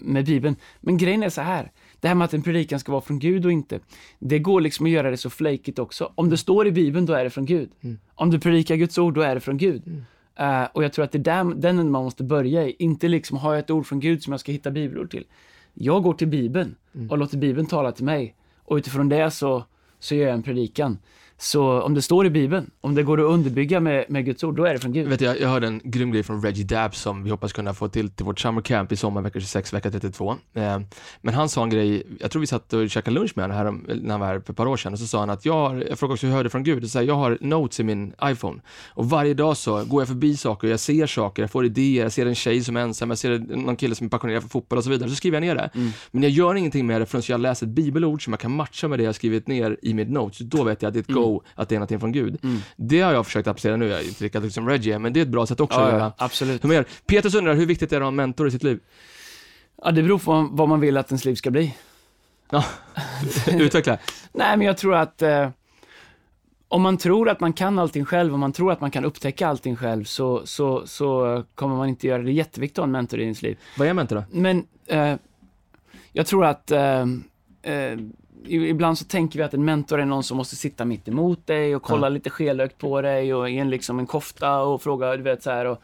med 0.00 0.26
Bibeln. 0.26 0.56
Men 0.80 0.96
grejen 0.96 1.22
är 1.22 1.28
så 1.28 1.40
här, 1.40 1.70
det 2.00 2.08
här 2.08 2.14
med 2.14 2.24
att 2.24 2.34
en 2.34 2.42
predikan 2.42 2.80
ska 2.80 2.92
vara 2.92 3.02
från 3.02 3.18
Gud 3.18 3.44
och 3.46 3.52
inte, 3.52 3.80
det 4.18 4.38
går 4.38 4.60
liksom 4.60 4.86
att 4.86 4.92
göra 4.92 5.10
det 5.10 5.16
så 5.16 5.30
flakigt 5.30 5.78
också. 5.78 6.12
Om 6.14 6.30
det 6.30 6.36
står 6.36 6.66
i 6.66 6.72
Bibeln, 6.72 7.06
då 7.06 7.12
är 7.12 7.24
det 7.24 7.30
från 7.30 7.46
Gud. 7.46 7.70
Om 8.14 8.30
du 8.30 8.40
predikar 8.40 8.76
Guds 8.76 8.98
ord, 8.98 9.14
då 9.14 9.20
är 9.20 9.34
det 9.34 9.40
från 9.40 9.56
Gud. 9.56 9.82
Eh, 10.36 10.64
och 10.72 10.84
jag 10.84 10.92
tror 10.92 11.04
att 11.04 11.12
det 11.12 11.18
är 11.18 11.44
där, 11.44 11.54
den 11.54 11.90
man 11.90 12.04
måste 12.04 12.24
börja 12.24 12.66
i, 12.68 12.76
inte 12.78 13.08
liksom, 13.08 13.36
har 13.36 13.52
jag 13.52 13.58
ett 13.58 13.70
ord 13.70 13.86
från 13.86 14.00
Gud 14.00 14.22
som 14.22 14.32
jag 14.32 14.40
ska 14.40 14.52
hitta 14.52 14.70
bibelord 14.70 15.10
till? 15.10 15.24
Jag 15.74 16.02
går 16.02 16.14
till 16.14 16.28
Bibeln 16.28 16.74
och 17.10 17.18
låter 17.18 17.38
Bibeln 17.38 17.66
tala 17.66 17.92
till 17.92 18.04
mig. 18.04 18.34
Och 18.64 18.76
utifrån 18.76 19.08
det 19.08 19.30
så, 19.30 19.64
så 19.98 20.14
gör 20.14 20.26
jag 20.26 20.34
en 20.34 20.42
predikan. 20.42 20.98
Så 21.40 21.80
om 21.82 21.94
det 21.94 22.02
står 22.02 22.26
i 22.26 22.30
Bibeln, 22.30 22.70
om 22.80 22.94
det 22.94 23.02
går 23.02 23.20
att 23.20 23.26
underbygga 23.26 23.80
med, 23.80 24.04
med 24.08 24.24
Guds 24.24 24.44
ord, 24.44 24.56
då 24.56 24.64
är 24.64 24.72
det 24.72 24.78
från 24.78 24.92
Gud. 24.92 25.08
Vet 25.08 25.18
du, 25.18 25.24
jag, 25.24 25.40
jag 25.40 25.48
hörde 25.48 25.66
en 25.66 25.80
grym 25.84 26.12
grej 26.12 26.22
från 26.22 26.42
Reggie 26.42 26.64
Dabbs 26.64 27.00
som 27.00 27.24
vi 27.24 27.30
hoppas 27.30 27.52
kunna 27.52 27.74
få 27.74 27.88
till 27.88 28.10
till 28.10 28.24
vårt 28.24 28.40
summer 28.40 28.60
camp 28.60 28.92
i 28.92 28.96
sommar, 28.96 29.22
vecka 29.22 29.40
26, 29.40 29.72
vecka 29.72 29.90
32. 29.90 30.36
Eh, 30.54 30.80
men 31.20 31.34
han 31.34 31.48
sa 31.48 31.62
en 31.62 31.70
grej, 31.70 32.02
jag 32.20 32.30
tror 32.30 32.40
vi 32.40 32.46
satt 32.46 32.72
och 32.72 32.90
käkade 32.90 33.14
lunch 33.14 33.32
med 33.34 33.56
honom 33.56 33.84
här, 33.88 33.94
när 33.94 34.10
han 34.10 34.20
var 34.20 34.26
här 34.26 34.40
för 34.40 34.52
ett 34.52 34.56
par 34.56 34.66
år 34.66 34.76
sedan, 34.76 34.92
och 34.92 34.98
så 34.98 35.06
sa 35.06 35.20
han 35.20 35.30
att 35.30 35.44
jag 35.44 35.54
har, 35.54 35.84
jag 35.88 35.98
frågade 35.98 36.14
också 36.14 36.26
hur 36.26 36.32
jag 36.32 36.36
hörde 36.36 36.50
från 36.50 36.62
Gud, 36.62 36.84
och 36.84 36.90
så 36.90 36.98
här, 36.98 37.06
jag 37.06 37.14
har 37.14 37.38
notes 37.40 37.80
i 37.80 37.82
min 37.82 38.12
iPhone. 38.24 38.60
Och 38.88 39.10
varje 39.10 39.34
dag 39.34 39.56
så 39.56 39.84
går 39.84 40.00
jag 40.00 40.08
förbi 40.08 40.36
saker, 40.36 40.68
jag 40.68 40.80
ser 40.80 41.06
saker, 41.06 41.42
jag 41.42 41.50
får 41.50 41.64
idéer, 41.64 42.02
jag 42.02 42.12
ser 42.12 42.26
en 42.26 42.34
tjej 42.34 42.64
som 42.64 42.76
är 42.76 42.80
ensam, 42.80 43.10
jag 43.10 43.18
ser 43.18 43.38
någon 43.38 43.76
kille 43.76 43.94
som 43.94 44.06
är 44.06 44.10
passionerad 44.10 44.42
för 44.42 44.48
fotboll 44.48 44.76
och 44.76 44.84
så 44.84 44.90
vidare, 44.90 45.08
så 45.08 45.16
skriver 45.16 45.36
jag 45.36 45.42
ner 45.42 45.54
det. 45.54 45.70
Men 46.10 46.22
jag 46.22 46.32
gör 46.32 46.54
ingenting 46.54 46.86
med 46.86 47.00
det 47.00 47.06
förrän 47.06 47.22
jag 47.28 47.40
läser 47.40 47.66
ett 47.66 47.72
bibelord 47.72 48.24
som 48.24 48.32
jag 48.32 48.40
kan 48.40 48.50
matcha 48.50 48.88
med 48.88 48.98
det 48.98 49.02
jag 49.02 49.14
skrivit 49.14 49.46
ner 49.46 49.76
i 49.82 49.94
mitt 49.94 50.10
notes. 50.10 50.38
Då 50.38 50.64
vet 50.64 50.82
jag 50.82 50.88
att 50.88 50.94
det 50.94 50.98
är 50.98 51.02
ett 51.02 51.14
go, 51.14 51.27
att 51.54 51.68
det 51.68 51.74
är 51.74 51.78
någonting 51.78 52.00
från 52.00 52.12
Gud. 52.12 52.38
Det 52.76 53.00
har 53.00 53.12
jag 53.12 53.26
försökt 53.26 53.48
applicera 53.48 53.76
nu, 53.76 53.88
jag 53.88 54.00
är 54.00 54.08
inte 54.08 54.24
lika 54.24 54.40
duktig 54.40 54.54
som 54.54 54.68
Reggie 54.68 54.98
men 54.98 55.12
det 55.12 55.20
är 55.20 55.22
ett 55.22 55.28
bra 55.28 55.46
sätt 55.46 55.60
också 55.60 55.78
att 55.80 55.86
Ja, 55.86 55.92
göra. 55.92 56.02
ja, 56.18 56.24
absolut. 56.24 56.64
Hur 56.64 56.68
man 56.68 56.76
gör. 56.76 56.86
Petrus 57.06 57.34
undrar, 57.34 57.54
hur 57.54 57.66
viktigt 57.66 57.92
är 57.92 57.96
det 57.96 58.02
att 58.02 58.02
ha 58.02 58.08
en 58.08 58.16
mentor 58.16 58.48
i 58.48 58.50
sitt 58.50 58.62
liv? 58.62 58.80
Ja, 59.82 59.90
det 59.90 60.02
beror 60.02 60.18
på 60.18 60.48
vad 60.52 60.68
man 60.68 60.80
vill 60.80 60.96
att 60.96 61.10
ens 61.10 61.24
liv 61.24 61.34
ska 61.34 61.50
bli. 61.50 61.74
Ja, 62.50 62.64
utveckla. 63.52 63.98
Nej, 64.32 64.56
men 64.56 64.66
jag 64.66 64.76
tror 64.78 64.94
att 64.94 65.22
eh, 65.22 65.48
om 66.68 66.82
man 66.82 66.96
tror 66.98 67.28
att 67.28 67.40
man 67.40 67.52
kan 67.52 67.78
allting 67.78 68.04
själv, 68.04 68.34
om 68.34 68.40
man 68.40 68.52
tror 68.52 68.72
att 68.72 68.80
man 68.80 68.90
kan 68.90 69.04
upptäcka 69.04 69.48
allting 69.48 69.76
själv, 69.76 70.04
så, 70.04 70.46
så, 70.46 70.86
så 70.86 71.44
kommer 71.54 71.76
man 71.76 71.88
inte 71.88 72.06
göra 72.06 72.18
det. 72.18 72.24
Det 72.24 72.30
är 72.30 72.32
jätteviktigt 72.32 72.78
att 72.78 72.82
ha 72.82 72.86
en 72.86 72.92
mentor 72.92 73.20
i 73.20 73.22
ens 73.22 73.42
liv. 73.42 73.58
Vad 73.78 73.88
är 73.88 73.94
mentor 73.94 74.16
då? 74.16 74.24
Men 74.30 74.66
eh, 74.86 75.14
jag 76.12 76.26
tror 76.26 76.44
att 76.44 76.70
eh, 76.70 77.00
eh, 77.62 77.98
ibland 78.46 78.98
så 78.98 79.04
tänker 79.04 79.38
vi 79.38 79.42
att 79.44 79.54
en 79.54 79.64
mentor 79.64 80.00
är 80.00 80.04
någon 80.04 80.22
som 80.22 80.36
måste 80.36 80.56
sitta 80.56 80.84
mitt 80.84 81.08
emot 81.08 81.46
dig 81.46 81.76
och 81.76 81.82
kolla 81.82 82.06
Ja. 82.06 82.08
lite 82.08 82.30
skelögt 82.30 82.78
på 82.78 83.00
dig 83.02 83.34
och 83.34 83.50
i 83.50 83.58
en, 83.58 83.70
liksom 83.70 83.98
en 83.98 84.06
kofta 84.06 84.60
och 84.60 84.82
fråga, 84.82 85.16
du 85.16 85.22
vet 85.22 85.42
så 85.42 85.50
här. 85.50 85.64
Och, 85.64 85.78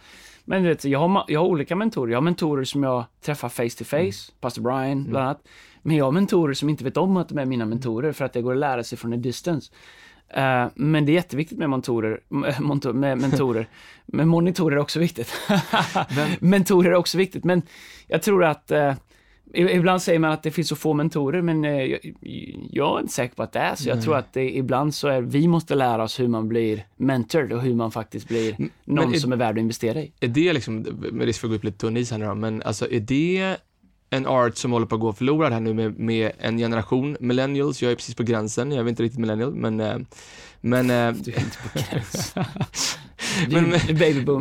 men 0.44 0.62
du 0.62 0.68
vet, 0.68 0.84
jag 0.84 0.99
har, 0.99 1.25
jag 1.28 1.40
har 1.40 1.46
olika 1.46 1.76
mentorer. 1.76 2.12
Jag 2.12 2.16
har 2.16 2.23
mentorer 2.23 2.64
som 2.64 2.82
jag 2.82 3.04
träffar 3.25 3.49
face 3.49 3.78
to 3.78 3.84
face, 3.84 4.32
pastor 4.40 4.62
Brian 4.62 5.04
bland 5.04 5.25
annat. 5.26 5.42
Men 5.82 5.96
jag 5.96 6.04
har 6.04 6.12
mentorer 6.12 6.54
som 6.54 6.68
inte 6.68 6.84
vet 6.84 6.96
om 6.96 7.16
att 7.16 7.28
de 7.28 7.38
är 7.38 7.44
mina 7.44 7.64
mentorer 7.66 8.12
för 8.12 8.25
att 8.25 8.32
det 8.32 8.42
går 8.42 8.52
att 8.52 8.58
lära 8.58 8.84
sig 8.84 8.99
från 8.99 9.12
en 9.12 9.23
distance. 9.23 9.73
Eh, 10.28 10.66
men 10.75 11.06
det 11.06 11.12
är 11.12 11.14
jätteviktigt 11.14 11.58
med 11.58 11.70
mentorer, 11.70 12.20
med, 12.92 13.18
mentorer. 13.18 13.68
men 14.06 14.28
monitorer 14.28 14.76
är 14.76 14.80
också 14.80 14.99
viktigt. 15.00 15.32
mentorer 16.40 16.90
är 16.90 16.94
också 16.94 17.18
viktigt, 17.18 17.44
men 17.44 17.62
jag 18.06 18.23
tror 18.23 18.44
att 18.44 18.70
i- 18.70 18.94
Ibland 19.56 20.02
säger 20.02 20.18
man 20.18 20.30
att 20.32 20.42
det 20.42 20.50
finns 20.50 20.68
så 20.68 20.76
få 20.76 20.92
mentorer, 20.94 21.42
men 21.42 21.64
eh, 21.64 21.70
jag, 21.84 21.99
jag 22.70 22.96
är 22.96 23.00
inte 23.00 23.12
säker 23.12 23.34
på 23.34 23.42
att 23.42 23.52
det 23.52 23.58
är 23.58 23.75
så. 23.75 23.88
Jag 23.88 24.02
tror 24.02 24.16
att 24.16 24.32
det, 24.32 24.56
ibland 24.56 24.94
så 24.94 25.08
är 25.08 25.20
vi 25.20 25.49
måste 25.49 25.75
lära 25.75 26.02
oss 26.02 26.20
hur 26.20 26.28
man 26.28 26.49
blir 26.49 26.87
mentored 26.96 27.52
och 27.52 27.62
hur 27.62 27.75
man 27.75 27.90
faktiskt 27.90 28.28
blir 28.28 28.56
någon 28.84 29.14
är- 29.14 29.18
som 29.18 29.32
är 29.32 29.37
värd 29.37 29.54
att 29.54 29.61
investera 29.61 30.00
i. 30.02 30.12
Är 30.20 30.28
det 30.28 30.52
liksom, 30.52 30.78
med 31.12 31.26
risk 31.26 31.40
för 31.40 31.46
att 31.49 31.50
gå 31.50 31.56
upp 31.56 31.64
lite 31.64 31.78
tunn 31.78 31.96
is 31.96 32.11
här 32.11 32.18
nu 32.18 32.25
då, 32.26 32.34
men 32.34 32.62
alltså 32.62 32.90
är 32.90 33.00
det 33.00 33.56
en 34.11 34.26
art 34.26 34.56
som 34.56 34.73
håller 34.73 34.87
på 34.87 34.94
att 34.94 35.00
gå 35.00 35.12
förlorad 35.12 35.52
här 35.52 35.61
nu 35.61 35.75
med, 35.75 35.99
med 35.99 36.32
en 36.38 36.58
generation 36.58 37.16
millennials? 37.20 37.82
Jag 37.82 37.92
är 37.92 37.96
precis 37.96 38.14
på 38.14 38.23
gränsen, 38.23 38.73
jag 38.73 38.84
är 38.84 38.88
inte 38.88 39.02
riktigt 39.02 39.20
millennial, 39.20 39.54
men 39.54 39.80
eh, 39.80 39.96
men, 40.61 40.90
eh, 40.90 41.12
Du 41.12 41.32
är 41.32 41.38
inte 41.40 41.58
på 41.73 41.78
gräns. 41.90 42.34
Du 43.49 43.61
Men- 43.61 43.70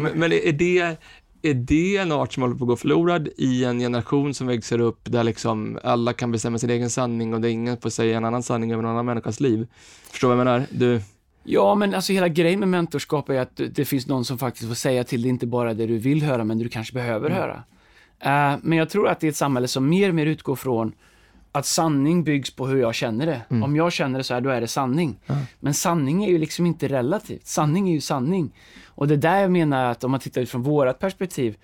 men, 0.04 0.20
men 0.20 0.32
är 0.34 0.52
det 0.52 0.98
är 1.44 1.54
det 1.54 1.98
en 1.98 2.12
art 2.12 2.34
som 2.34 2.44
håller 2.44 2.56
på 2.56 2.64
att 2.64 2.68
gå 2.68 2.76
förlorad 2.76 3.30
i 3.38 3.64
en 3.66 3.80
generation 3.80 4.34
som 4.34 4.48
växer 4.48 4.80
upp 4.80 5.00
där 5.04 5.24
liksom 5.24 5.80
alla 5.84 6.14
kan 6.14 6.32
bestämma 6.32 6.58
sin 6.58 6.70
egen 6.70 6.90
sanning 6.90 7.34
och 7.34 7.42
där 7.42 7.50
ingen 7.50 7.78
får 7.78 7.90
säga 7.90 8.18
en 8.18 8.26
annan 8.26 8.44
sanning 8.44 8.72
över 8.72 8.84
någon 8.84 8.92
annan 8.92 9.06
människas 9.06 9.40
liv? 9.40 9.68
Förstår 10.12 10.30
du 10.30 10.36
vad 10.36 10.48
jag 10.48 10.54
menar? 10.54 10.68
Du, 10.72 11.02
Ja, 11.46 11.76
men 11.76 11.94
alltså 11.94 12.14
hela 12.14 12.28
grejen 12.28 12.60
med 12.60 12.70
mentorskap 12.70 13.30
är 13.30 13.40
att 13.40 13.56
det- 13.58 13.68
det 13.68 13.86
finns 13.86 14.08
någon 14.08 14.26
som 14.26 14.38
faktiskt 14.38 14.68
får 14.68 14.76
säga 14.76 15.04
till 15.04 15.22
dig 15.22 15.30
inte 15.30 15.48
bara 15.48 15.74
det 15.74 15.86
du 15.86 15.98
vill 15.98 16.24
höra, 16.24 16.44
men 16.44 16.58
det 16.58 16.64
du 16.64 16.70
kanske 16.70 16.94
behöver 16.94 17.30
höra. 17.30 17.64
Eh, 18.20 18.60
men 18.64 18.78
jag 18.78 18.90
tror 18.90 19.08
att 19.08 19.20
det 19.20 19.28
är 19.28 19.30
ett 19.30 19.36
samhälle 19.36 19.68
som 19.68 19.90
mer 19.90 20.10
och 20.10 20.16
mer 20.16 20.26
utgår 20.26 20.56
från 20.56 20.92
att 21.56 21.66
sanning 21.66 22.24
byggs 22.24 22.56
på 22.56 22.68
hur 22.68 22.78
jag 22.78 22.96
känner 22.96 23.26
det. 23.26 23.42
Om 23.64 23.76
jag 23.76 23.94
känner 23.94 24.18
det 24.20 24.24
så 24.24 24.34
här, 24.34 24.42
då 24.42 24.50
är 24.50 24.62
det 24.62 24.68
sanning. 24.68 25.20
Men 25.60 25.74
sanning 25.74 26.24
är 26.26 26.30
ju 26.30 26.38
liksom 26.38 26.66
inte 26.66 26.88
relativt. 26.88 27.48
Sanning 27.48 27.90
är 27.90 27.94
ju 27.94 28.02
sanning. 28.02 28.56
Och 28.86 29.08
det 29.08 29.14
är 29.14 29.18
där 29.18 29.42
jag 29.42 29.52
menar 29.52 29.86
att 29.86 30.04
om 30.04 30.12
man 30.12 30.20
tittar 30.20 30.42
utifrån 30.42 30.64
vårat 30.64 31.00
perspektiv, 31.00 31.56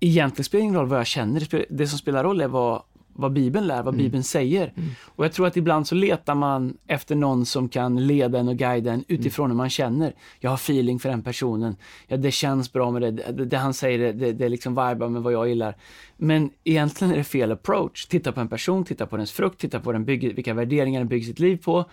egentligen 0.00 0.44
spelar 0.44 0.60
det 0.60 0.64
ingen 0.64 0.76
roll 0.76 0.88
vad 0.88 0.98
jag 0.98 1.06
känner. 1.06 1.66
Det 1.70 1.86
som 1.86 1.98
spelar 1.98 2.24
roll 2.24 2.40
är 2.40 2.48
vad, 2.48 2.82
vad 3.20 3.32
Bibeln 3.32 3.66
lär, 3.66 3.82
vad 3.82 3.94
Mm. 3.94 4.04
Bibeln 4.04 4.24
säger. 4.24 4.72
Mm. 4.76 4.90
Och 5.04 5.24
jag 5.24 5.32
tror 5.32 5.46
att 5.46 5.56
ibland 5.56 5.86
så 5.86 5.94
letar 5.94 6.34
man 6.34 6.76
efter 6.86 7.14
någon 7.14 7.46
som 7.46 7.68
kan 7.68 8.06
leda 8.06 8.38
en 8.38 8.48
och 8.48 8.56
guida 8.56 8.92
en 8.92 9.04
utifrån 9.08 9.44
Mm. 9.44 9.56
hur 9.56 9.56
man 9.56 9.70
känner. 9.70 10.14
Jag 10.38 10.50
har 10.50 10.56
feeling 10.56 10.98
för 10.98 11.08
den 11.08 11.22
personen. 11.22 11.76
Ja, 12.06 12.16
det 12.16 12.30
känns 12.30 12.72
bra 12.72 12.90
med 12.90 13.02
det. 13.02 13.10
Det, 13.10 13.44
det 13.44 13.56
han 13.56 13.74
säger, 13.74 13.98
det, 13.98 14.12
det, 14.12 14.32
det 14.32 14.48
liksom 14.48 14.72
vibar 14.72 15.08
med 15.08 15.22
vad 15.22 15.32
jag 15.32 15.48
gillar. 15.48 15.76
Men 16.16 16.50
egentligen 16.64 17.12
är 17.12 17.18
det 17.18 17.24
fel 17.24 17.52
approach. 17.52 18.06
Titta 18.06 18.32
på 18.32 18.40
en 18.40 18.48
person, 18.48 18.84
titta 18.84 19.06
på 19.06 19.16
dens 19.16 19.32
frukt, 19.32 19.60
titta 19.60 19.80
på 19.80 19.92
den 19.92 20.04
bygger, 20.04 20.32
vilka 20.34 20.54
värderingar 20.54 21.00
den 21.00 21.08
bygger 21.08 21.26
sitt 21.26 21.38
liv 21.40 21.56
på. 21.64 21.84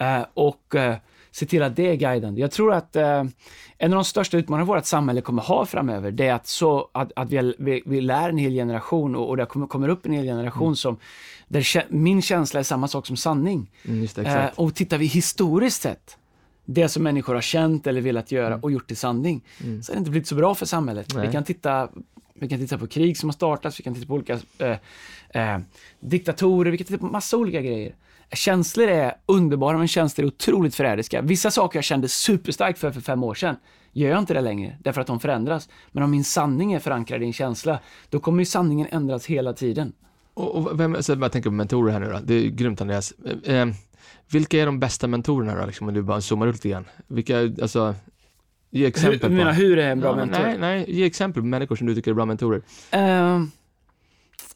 Eh, 0.00 0.22
och 0.34 0.74
eh, 0.74 0.96
se 1.36 1.46
till 1.46 1.62
att 1.62 1.76
det 1.76 1.90
är 1.90 1.94
guidande. 1.94 2.40
Jag 2.40 2.50
tror 2.50 2.72
att 2.72 2.96
eh, 2.96 3.24
en 3.78 3.92
av 3.92 3.96
de 3.96 4.04
största 4.04 4.36
utmaningarna 4.36 4.74
vårt 4.74 4.86
samhälle 4.86 5.20
kommer 5.20 5.42
ha 5.42 5.66
framöver, 5.66 6.10
det 6.10 6.26
är 6.26 6.34
att, 6.34 6.46
så, 6.46 6.90
att, 6.92 7.12
att 7.16 7.30
vi, 7.30 7.54
vi, 7.58 7.82
vi 7.86 8.00
lär 8.00 8.28
en 8.28 8.38
hel 8.38 8.52
generation 8.52 9.16
och, 9.16 9.28
och 9.28 9.36
det 9.36 9.46
kommer, 9.46 9.66
kommer 9.66 9.88
upp 9.88 10.06
en 10.06 10.12
hel 10.12 10.24
generation 10.24 10.76
som, 10.76 10.96
där 11.48 11.84
min 11.88 12.22
känsla 12.22 12.60
är 12.60 12.64
samma 12.64 12.88
sak 12.88 13.06
som 13.06 13.16
sanning. 13.16 13.70
Mm, 13.84 14.06
det, 14.14 14.22
Eh, 14.26 14.50
och 14.54 14.74
tittar 14.74 14.98
vi 14.98 15.06
historiskt 15.06 15.82
sett, 15.82 16.16
det 16.64 16.88
som 16.88 17.02
människor 17.02 17.34
har 17.34 17.40
känt 17.40 17.86
eller 17.86 18.00
velat 18.00 18.32
göra 18.32 18.56
och 18.62 18.72
gjort 18.72 18.86
till 18.86 18.96
sanning, 18.96 19.44
Mm. 19.64 19.82
så 19.82 19.92
har 19.92 19.94
det 19.94 19.98
inte 19.98 20.10
blivit 20.10 20.28
så 20.28 20.34
bra 20.34 20.54
för 20.54 20.66
samhället. 20.66 21.14
Nej. 21.14 21.26
Vi 21.26 21.32
kan, 21.32 21.44
titta, 21.44 21.88
vi 22.34 22.48
kan 22.48 22.58
titta 22.58 22.78
på 22.78 22.86
krig 22.86 23.16
som 23.18 23.28
har 23.28 23.34
startats, 23.34 23.80
vi 23.80 23.84
kan 23.84 23.94
titta 23.94 24.06
på 24.06 24.14
olika 24.14 24.38
eh, 24.58 24.76
eh, 25.42 25.58
diktatorer, 26.00 26.70
vi 26.70 26.78
kan 26.78 26.86
titta 26.86 26.98
på 26.98 27.06
massa 27.06 27.36
olika 27.36 27.60
grejer. 27.62 27.94
Känslor 28.32 28.88
är 28.88 29.14
underbara, 29.26 29.78
men 29.78 29.88
känslor 29.88 30.24
är 30.24 30.28
otroligt 30.28 30.74
förrädiska. 30.74 31.22
Vissa 31.22 31.50
saker 31.50 31.78
jag 31.78 31.84
kände 31.84 32.08
superstarkt 32.08 32.78
för 32.78 32.90
för 32.90 33.00
fem 33.00 33.24
år 33.24 33.34
sedan, 33.34 33.56
gör 33.92 34.10
jag 34.10 34.18
inte 34.18 34.34
det 34.34 34.40
längre, 34.40 34.76
därför 34.80 35.00
att 35.00 35.06
de 35.06 35.20
förändras. 35.20 35.68
Men 35.92 36.02
om 36.02 36.10
min 36.10 36.24
sanning 36.24 36.72
är 36.72 36.78
förankrad 36.78 37.22
i 37.22 37.26
en 37.26 37.32
känsla, 37.32 37.78
då 38.10 38.20
kommer 38.20 38.38
ju 38.38 38.44
sanningen 38.44 38.88
ändras 38.90 39.26
hela 39.26 39.52
tiden. 39.52 39.92
Och, 40.34 40.56
och 40.56 40.80
vem, 40.80 41.02
så 41.02 41.12
jag 41.12 41.32
tänker 41.32 41.50
på 41.50 41.54
mentorer 41.54 41.92
här 41.92 42.00
nu 42.00 42.10
då. 42.10 42.20
Det 42.24 42.34
är 42.34 42.48
grymt 42.48 42.80
Andreas. 42.80 43.14
Eh, 43.44 43.60
eh, 43.60 43.66
vilka 44.30 44.62
är 44.62 44.66
de 44.66 44.80
bästa 44.80 45.06
mentorerna 45.06 45.60
då, 45.60 45.66
liksom, 45.66 45.88
om 45.88 45.94
du 45.94 46.02
bara 46.02 46.20
zoomar 46.20 46.46
ut 46.46 46.54
lite 46.54 46.68
grann? 46.68 46.84
Vilka, 47.06 47.40
alltså, 47.40 47.94
ge 48.70 48.86
exempel 48.86 49.20
Hur, 49.22 49.28
du 49.28 49.34
menar 49.34 49.52
på... 49.52 49.56
hur 49.56 49.78
är 49.78 49.90
en 49.90 50.00
bra 50.00 50.10
ja, 50.10 50.16
men 50.16 50.28
mentor? 50.28 50.44
Nej, 50.44 50.58
nej, 50.58 50.84
ge 50.88 51.04
exempel 51.06 51.42
på 51.42 51.46
människor 51.46 51.76
som 51.76 51.86
du 51.86 51.94
tycker 51.94 52.10
är 52.10 52.14
bra 52.14 52.24
mentorer. 52.24 52.62
Ehm, 52.90 53.50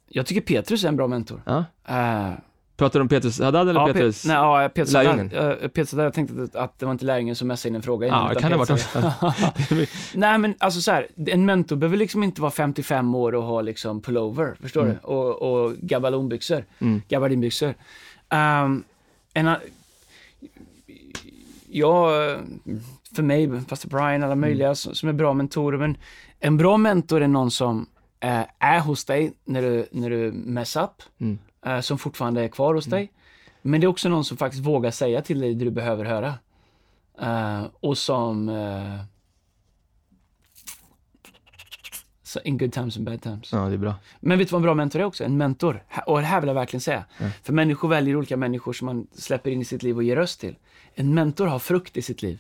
jag 0.08 0.26
tycker 0.26 0.40
Petrus 0.40 0.84
är 0.84 0.88
en 0.88 0.96
bra 0.96 1.06
mentor. 1.06 1.42
Ja. 1.46 1.64
Eh, 1.88 2.32
Pratar 2.80 2.99
du 2.99 3.02
om 3.02 3.08
Petrus 3.08 3.40
Haddad 3.40 3.68
eller 3.68 3.80
ja, 3.80 3.87
Petrus? 3.87 4.25
Pe- 4.25 4.28
nej, 4.28 4.37
ja, 4.62 4.68
Petrus 4.75 4.92
Lärjungen? 4.92 5.30
Haddad, 5.34 5.58
Petrus 5.60 5.92
Haddad, 5.92 6.06
jag 6.06 6.14
tänkte 6.14 6.49
att, 6.60 6.78
det 6.78 6.84
var 6.87 6.92
inte 6.92 7.04
lärjungen 7.04 7.37
som 7.37 7.49
messade 7.49 7.68
in 7.68 7.75
en 7.76 7.82
fråga 7.82 8.06
Ja, 8.06 8.30
det 8.34 8.40
kan 8.40 8.50
det 8.50 8.56
ha 8.56 8.64
varit. 8.64 9.88
Nej, 10.14 10.38
men 10.38 10.54
alltså 10.58 10.80
så 10.80 10.90
här, 10.90 11.06
en 11.26 11.44
mentor 11.46 11.76
behöver 11.76 11.96
liksom 11.96 12.22
inte 12.22 12.40
vara 12.40 12.50
55 12.50 13.14
år 13.14 13.34
och 13.34 13.42
ha 13.42 13.60
liksom 13.60 14.00
pullover, 14.02 14.56
förstår 14.60 14.82
Mm. 14.82 14.94
du? 15.02 15.08
Och, 15.08 15.42
och 15.64 15.75
gabardinbyxor. 15.76 16.64
Mm. 16.78 17.02
Gabardinbyxor. 17.08 17.75
Um, 18.30 18.84
en, 19.34 19.50
jag, 21.70 22.10
för 23.16 23.22
mig, 23.22 23.50
pastor 23.68 23.88
Brian, 23.88 24.22
alla 24.22 24.34
möjliga 24.34 24.66
Mm. 24.68 24.76
som, 24.76 24.94
som 24.94 25.08
är 25.08 25.12
bra 25.12 25.32
mentorer, 25.34 25.78
men 25.78 25.96
en 26.40 26.56
bra 26.56 26.76
mentor 26.76 27.22
är 27.22 27.28
någon 27.28 27.50
som 27.50 27.87
eh, 28.20 28.40
är 28.58 28.80
hos 28.80 29.04
dig 29.04 29.32
när 29.44 29.62
du, 29.62 29.87
när 29.92 30.10
du 30.10 30.32
mess 30.32 30.76
up, 30.76 30.90
Mm. 31.20 31.38
Eh, 31.66 31.80
som 31.80 31.98
fortfarande 31.98 32.42
är 32.44 32.48
kvar 32.48 32.74
hos 32.74 32.84
dig. 32.84 33.12
Men 33.62 33.80
det 33.80 33.84
är 33.84 33.88
också 33.88 34.08
någon 34.08 34.24
som 34.24 34.36
faktiskt 34.36 34.64
vågar 34.64 34.90
säga 34.90 35.22
till 35.22 35.40
dig 35.40 35.54
det 35.54 35.64
du 35.64 35.70
behöver 35.70 36.04
höra. 36.04 36.34
Eh, 37.20 37.64
och 37.80 37.98
som... 37.98 38.48
eh, 38.48 39.00
så 42.22 42.40
in 42.44 42.58
good 42.58 42.72
times 42.72 42.96
and 42.96 43.06
bad 43.06 43.22
times. 43.22 43.52
Ja, 43.52 43.58
det 43.58 43.74
är 43.74 43.78
bra. 43.78 43.94
Men 44.20 44.38
vet 44.38 44.48
du 44.48 44.52
vad 44.52 44.58
en 44.58 44.62
bra 44.62 44.74
mentor 44.74 45.00
är 45.00 45.04
också? 45.04 45.24
En 45.24 45.36
mentor. 45.36 45.84
Och 46.06 46.18
det 46.18 46.24
här 46.26 46.40
vill 46.40 46.48
jag 46.48 46.54
verkligen 46.54 46.80
säga. 46.80 47.04
Ja. 47.18 47.26
För 47.42 47.52
människor 47.52 47.88
väljer 47.88 48.16
olika 48.16 48.36
människor 48.36 48.72
som 48.72 48.86
man 48.86 49.06
släpper 49.12 49.50
in 49.50 49.60
i 49.60 49.64
sitt 49.64 49.82
liv 49.82 49.96
och 49.96 50.02
ger 50.02 50.16
röst 50.16 50.40
till. 50.40 50.56
En 50.94 51.14
mentor 51.14 51.46
har 51.46 51.58
frukt 51.58 51.96
i 51.96 52.02
sitt 52.02 52.22
liv. 52.22 52.38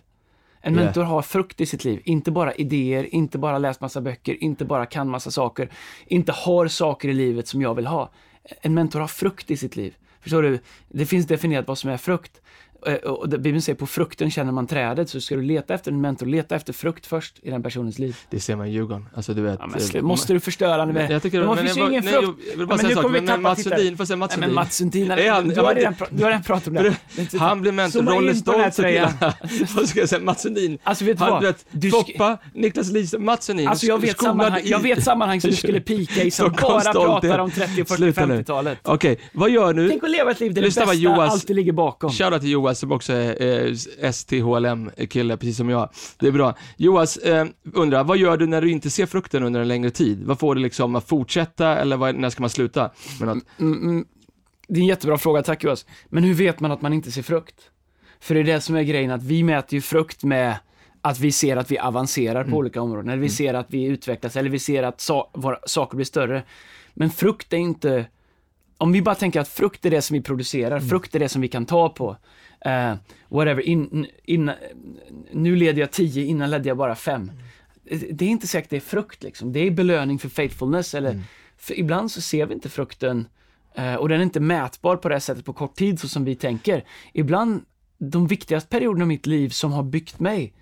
En 0.60 0.74
Ja. 0.74 0.84
mentor 0.84 1.02
har 1.02 1.22
frukt 1.22 1.60
i 1.60 1.66
sitt 1.66 1.84
liv. 1.84 2.02
Inte 2.04 2.30
bara 2.30 2.54
idéer, 2.54 3.14
inte 3.14 3.38
bara 3.38 3.58
läst 3.58 3.80
massa 3.80 4.00
böcker, 4.00 4.44
inte 4.44 4.64
bara 4.64 4.86
kan 4.86 5.08
massa 5.08 5.30
saker. 5.30 5.70
Inte 6.06 6.32
har 6.32 6.68
saker 6.68 7.08
i 7.08 7.12
livet 7.12 7.48
som 7.48 7.62
jag 7.62 7.74
vill 7.74 7.86
ha. 7.86 8.10
En 8.60 8.74
mentor 8.74 9.00
har 9.00 9.08
frukt 9.08 9.50
i 9.50 9.56
sitt 9.56 9.76
liv. 9.76 9.96
Förstår 10.20 10.42
du? 10.42 10.58
Det 10.88 11.06
finns 11.06 11.26
definierat 11.26 11.68
vad 11.68 11.78
som 11.78 11.90
är 11.90 11.96
frukt. 11.96 12.40
Eh, 12.86 12.94
Och 12.94 13.28
Bibeln 13.28 13.62
säger 13.62 13.76
på 13.76 13.86
frukten 13.86 14.30
känner 14.30 14.52
man 14.52 14.66
trädet, 14.66 15.10
så 15.10 15.20
ska 15.20 15.36
du 15.36 15.42
leta 15.42 15.74
efter 15.74 15.92
en 15.92 16.00
mentor, 16.00 16.26
leta 16.26 16.56
efter 16.56 16.72
frukt 16.72 17.06
först 17.06 17.38
i 17.42 17.50
den 17.50 17.62
personens 17.62 17.98
liv. 17.98 18.16
Det 18.30 18.40
ser 18.40 18.56
man 18.56 18.66
i 18.66 18.70
Djurgården. 18.70 19.08
Alltså 19.14 19.34
du 19.34 19.42
vet. 19.42 19.58
Ja, 19.92 19.98
eh, 19.98 20.02
måste 20.02 20.32
du 20.32 20.40
förstöra 20.40 20.84
nu? 20.84 20.92
Men 20.92 21.10
jag 21.12 21.22
tycker, 21.22 21.38
Men 21.38 21.48
men, 21.48 21.56
det 21.56 21.62
finns 21.62 21.76
ju 21.76 21.80
ingen 21.88 22.04
nej, 22.04 22.12
frukt. 22.14 22.26
jag, 22.26 22.50
vill 22.50 22.60
Ja, 22.60 22.66
bara 22.66 22.66
men 22.66 22.78
säga 22.78 22.90
en 22.90 22.96
sak, 23.02 23.10
men, 23.12 23.24
men 23.24 23.42
Mats. 23.42 23.62
Sundin, 23.62 23.96
får 23.96 24.00
jag 24.02 24.06
säga 24.08 24.16
Mats 24.16 24.30
Nej, 24.36 24.40
men 24.40 24.48
Sundin? 24.48 24.54
Mats 24.54 24.76
Sundin, 24.76 25.10
Är 25.10 25.30
han- 25.30 25.48
du, 25.48 25.60
har 25.60 25.74
redan, 25.74 25.94
du 26.10 26.22
har 26.22 26.30
redan 26.30 26.42
pratat 26.42 26.68
om 26.68 26.74
det. 26.74 26.96
det. 27.32 27.38
Han 27.38 27.60
blev 27.60 27.74
mentor, 27.74 28.02
Rolle 28.02 28.34
Stoltz. 28.34 28.78
Vad 29.76 29.88
ska 29.88 30.00
jag 30.00 30.08
säga, 30.08 30.20
Mats 30.22 30.42
Sundin. 30.42 30.78
Alltså 30.82 31.04
vet 31.04 31.18
du 31.18 31.24
vad? 31.24 31.42
du 31.42 31.46
vet, 31.46 31.66
Du 31.70 31.90
Foppa, 31.90 32.38
Niklas 32.54 32.90
Lise, 32.92 33.18
Mats 33.18 33.44
Sundin. 33.44 33.68
Alltså 33.68 33.86
jag 33.86 33.98
vet, 34.00 34.20
sammanhang, 34.20 34.60
jag 34.64 34.80
vet 34.82 35.04
sammanhang 35.04 35.40
som 35.40 35.50
du 35.50 35.56
skulle 35.56 35.80
pika 35.80 36.22
i 36.22 36.30
som 36.30 36.52
bara 36.62 36.80
pratar 36.92 37.38
om 37.38 37.50
30, 37.50 37.74
40, 37.84 37.94
Sluta 37.96 38.26
nu. 38.26 38.34
50-talet. 38.40 38.78
Okej, 38.82 39.18
vad 39.32 39.50
gör 39.50 39.74
nu? 39.74 39.88
Tänk 39.88 40.04
att 40.04 40.10
leva 40.10 40.30
ett 40.30 40.40
liv 40.40 40.54
där 40.54 40.62
det 40.62 40.68
bästa 40.68 40.84
alltid 41.22 41.56
ligger 41.56 41.72
bakom. 41.72 42.10
Shoutout 42.10 42.40
till 42.40 42.50
Joas 42.70 42.78
som 42.78 42.92
också 42.92 43.12
är 43.12 43.66
eh, 44.02 44.12
STHLM-kille, 44.12 45.36
precis 45.36 45.56
som 45.56 45.68
jag. 45.68 45.88
Det 46.18 46.26
är 46.26 46.32
bra. 46.32 46.54
Joas 46.76 47.16
eh, 47.16 47.46
undrar, 47.74 48.04
vad 48.04 48.18
gör 48.18 48.36
du 48.36 48.46
när 48.46 48.60
du 48.62 48.70
inte 48.70 48.90
ser 48.90 49.06
frukten 49.06 49.42
under 49.42 49.60
en 49.60 49.68
längre 49.68 49.90
tid? 49.90 50.22
Vad 50.24 50.38
får 50.38 50.54
du 50.54 50.60
liksom 50.60 50.96
att 50.96 51.08
fortsätta 51.08 51.76
eller 51.76 51.96
vad, 51.96 52.14
när 52.14 52.30
ska 52.30 52.42
man 52.42 52.50
sluta 52.50 52.90
något? 53.20 53.44
Mm, 53.58 53.82
mm, 53.82 54.04
det 54.68 54.78
är 54.78 54.82
en 54.82 54.86
jättebra 54.86 55.18
fråga, 55.18 55.42
tack 55.42 55.64
Joas. 55.64 55.86
Men 56.08 56.24
hur 56.24 56.34
vet 56.34 56.60
man 56.60 56.72
att 56.72 56.82
man 56.82 56.92
inte 56.92 57.10
ser 57.12 57.22
frukt? 57.22 57.54
För 58.20 58.34
det 58.34 58.40
är 58.40 58.44
det 58.44 58.60
som 58.60 58.76
är 58.76 58.82
grejen, 58.82 59.10
att 59.10 59.22
vi 59.22 59.42
mäter 59.42 59.74
ju 59.74 59.80
frukt 59.80 60.24
med 60.24 60.56
att 61.02 61.18
vi 61.20 61.32
ser 61.32 61.56
att 61.56 61.70
vi 61.70 61.78
avancerar 61.78 62.44
på 62.44 62.56
olika 62.56 62.82
områden, 62.82 63.08
eller 63.10 63.22
vi 63.22 63.28
ser 63.28 63.54
att 63.54 63.66
vi 63.70 63.84
utvecklas, 63.84 64.36
eller 64.36 64.50
vi 64.50 64.58
ser 64.58 64.82
att 64.82 65.00
sa- 65.00 65.30
våra 65.34 65.58
saker 65.66 65.96
blir 65.96 66.06
större. 66.06 66.42
Men 66.94 67.10
frukt 67.10 67.52
är 67.52 67.56
inte... 67.56 68.06
Om 68.78 68.92
vi 68.92 69.02
bara 69.02 69.14
tänker 69.14 69.40
att 69.40 69.48
frukt 69.48 69.84
är 69.86 69.90
det 69.90 70.02
som 70.02 70.14
vi 70.14 70.20
producerar, 70.22 70.80
frukt 70.80 71.14
är 71.14 71.18
det 71.18 71.28
som 71.28 71.40
vi 71.42 71.48
kan 71.48 71.66
ta 71.66 71.88
på. 71.88 72.16
Eh, 72.64 72.94
whatever, 73.28 73.60
in, 73.60 74.06
in, 74.24 74.50
nu 75.32 75.56
leder 75.56 75.80
jag 75.80 75.90
10, 75.90 76.24
innan 76.24 76.50
ledde 76.50 76.68
jag 76.68 76.76
bara 76.76 76.94
5. 76.94 77.32
Det 78.10 78.24
är 78.24 78.28
inte 78.28 78.46
säkert 78.46 78.70
det 78.70 78.76
är 78.76 78.80
frukt 78.80 79.22
liksom, 79.22 79.52
det 79.52 79.60
är 79.60 79.70
belöning 79.70 80.18
för 80.18 80.28
faithfulness, 80.28 80.94
eller 80.94 81.20
för 81.56 81.78
ibland 81.78 82.10
så 82.10 82.20
ser 82.20 82.46
vi 82.46 82.54
inte 82.54 82.68
frukten 82.68 83.28
eh, 83.74 83.94
och 83.94 84.08
den 84.08 84.20
är 84.20 84.24
inte 84.24 84.40
mätbar 84.40 84.96
på 84.96 85.08
det 85.08 85.20
sättet 85.20 85.44
på 85.44 85.52
kort 85.52 85.74
tid 85.74 86.00
så 86.00 86.08
som 86.08 86.24
vi 86.24 86.34
tänker. 86.34 86.84
Ibland, 87.12 87.64
de 87.98 88.26
viktigaste 88.26 88.68
perioderna 88.68 89.04
i 89.04 89.08
mitt 89.08 89.26
liv 89.26 89.48
som 89.48 89.72
har 89.72 89.82
byggt 89.82 90.20
mig 90.20 90.54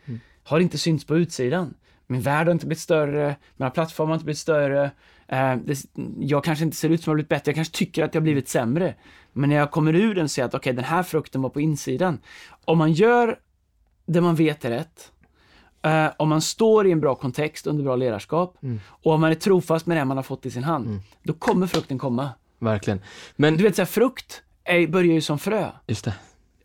har 0.42 0.60
inte 0.60 0.78
synts 0.78 1.04
på 1.04 1.16
utsidan. 1.16 1.74
Min 2.06 2.20
värld 2.20 2.46
har 2.46 2.52
inte 2.52 2.66
blivit 2.66 2.80
större, 2.80 3.36
mina 3.56 3.70
plattformar 3.70 4.08
har 4.08 4.14
inte 4.14 4.24
blivit 4.24 4.38
större. 4.38 4.90
Eh, 5.28 5.56
det, 5.56 5.84
jag 6.18 6.44
kanske 6.44 6.64
inte 6.64 6.76
ser 6.76 6.88
ut 6.88 7.02
som 7.02 7.10
jag 7.10 7.12
har 7.12 7.16
blivit 7.16 7.28
bättre, 7.28 7.50
jag 7.50 7.54
kanske 7.54 7.76
tycker 7.76 8.04
att 8.04 8.14
jag 8.14 8.20
har 8.20 8.24
blivit 8.24 8.48
sämre. 8.48 8.94
Men 9.38 9.50
när 9.50 9.56
jag 9.56 9.70
kommer 9.70 9.94
ur 9.94 10.14
den 10.14 10.28
ser 10.28 10.44
att 10.44 10.54
okej, 10.54 10.72
den 10.72 10.84
här 10.84 11.02
frukten 11.02 11.42
var 11.42 11.50
på 11.50 11.60
insidan. 11.60 12.18
Om 12.64 12.78
man 12.78 12.92
gör 12.92 13.38
det 14.06 14.20
man 14.20 14.34
vet 14.34 14.64
är 14.64 14.70
rätt, 14.70 15.12
eh, 15.82 16.06
om 16.16 16.28
man 16.28 16.40
står 16.40 16.86
i 16.86 16.92
en 16.92 17.00
bra 17.00 17.14
kontext 17.14 17.66
under 17.66 17.84
bra 17.84 17.96
ledarskap 17.96 18.56
Mm. 18.62 18.80
och 18.86 19.12
om 19.12 19.20
man 19.20 19.30
är 19.30 19.34
trofast 19.34 19.86
med 19.86 19.96
det 19.96 20.04
man 20.04 20.16
har 20.16 20.24
fått 20.24 20.46
i 20.46 20.50
sin 20.50 20.64
hand, 20.64 21.00
då 21.22 21.32
kommer 21.32 21.66
frukten 21.66 21.98
komma. 21.98 22.30
Verkligen. 22.58 23.00
Men, 23.36 23.56
Du 23.56 23.62
vet, 23.62 23.76
så 23.76 23.82
här, 23.82 23.86
frukt 23.86 24.42
är, 24.64 24.86
börjar 24.86 25.12
ju 25.14 25.20
som 25.20 25.38
frö. 25.38 25.70
just 25.86 26.04
det. 26.04 26.14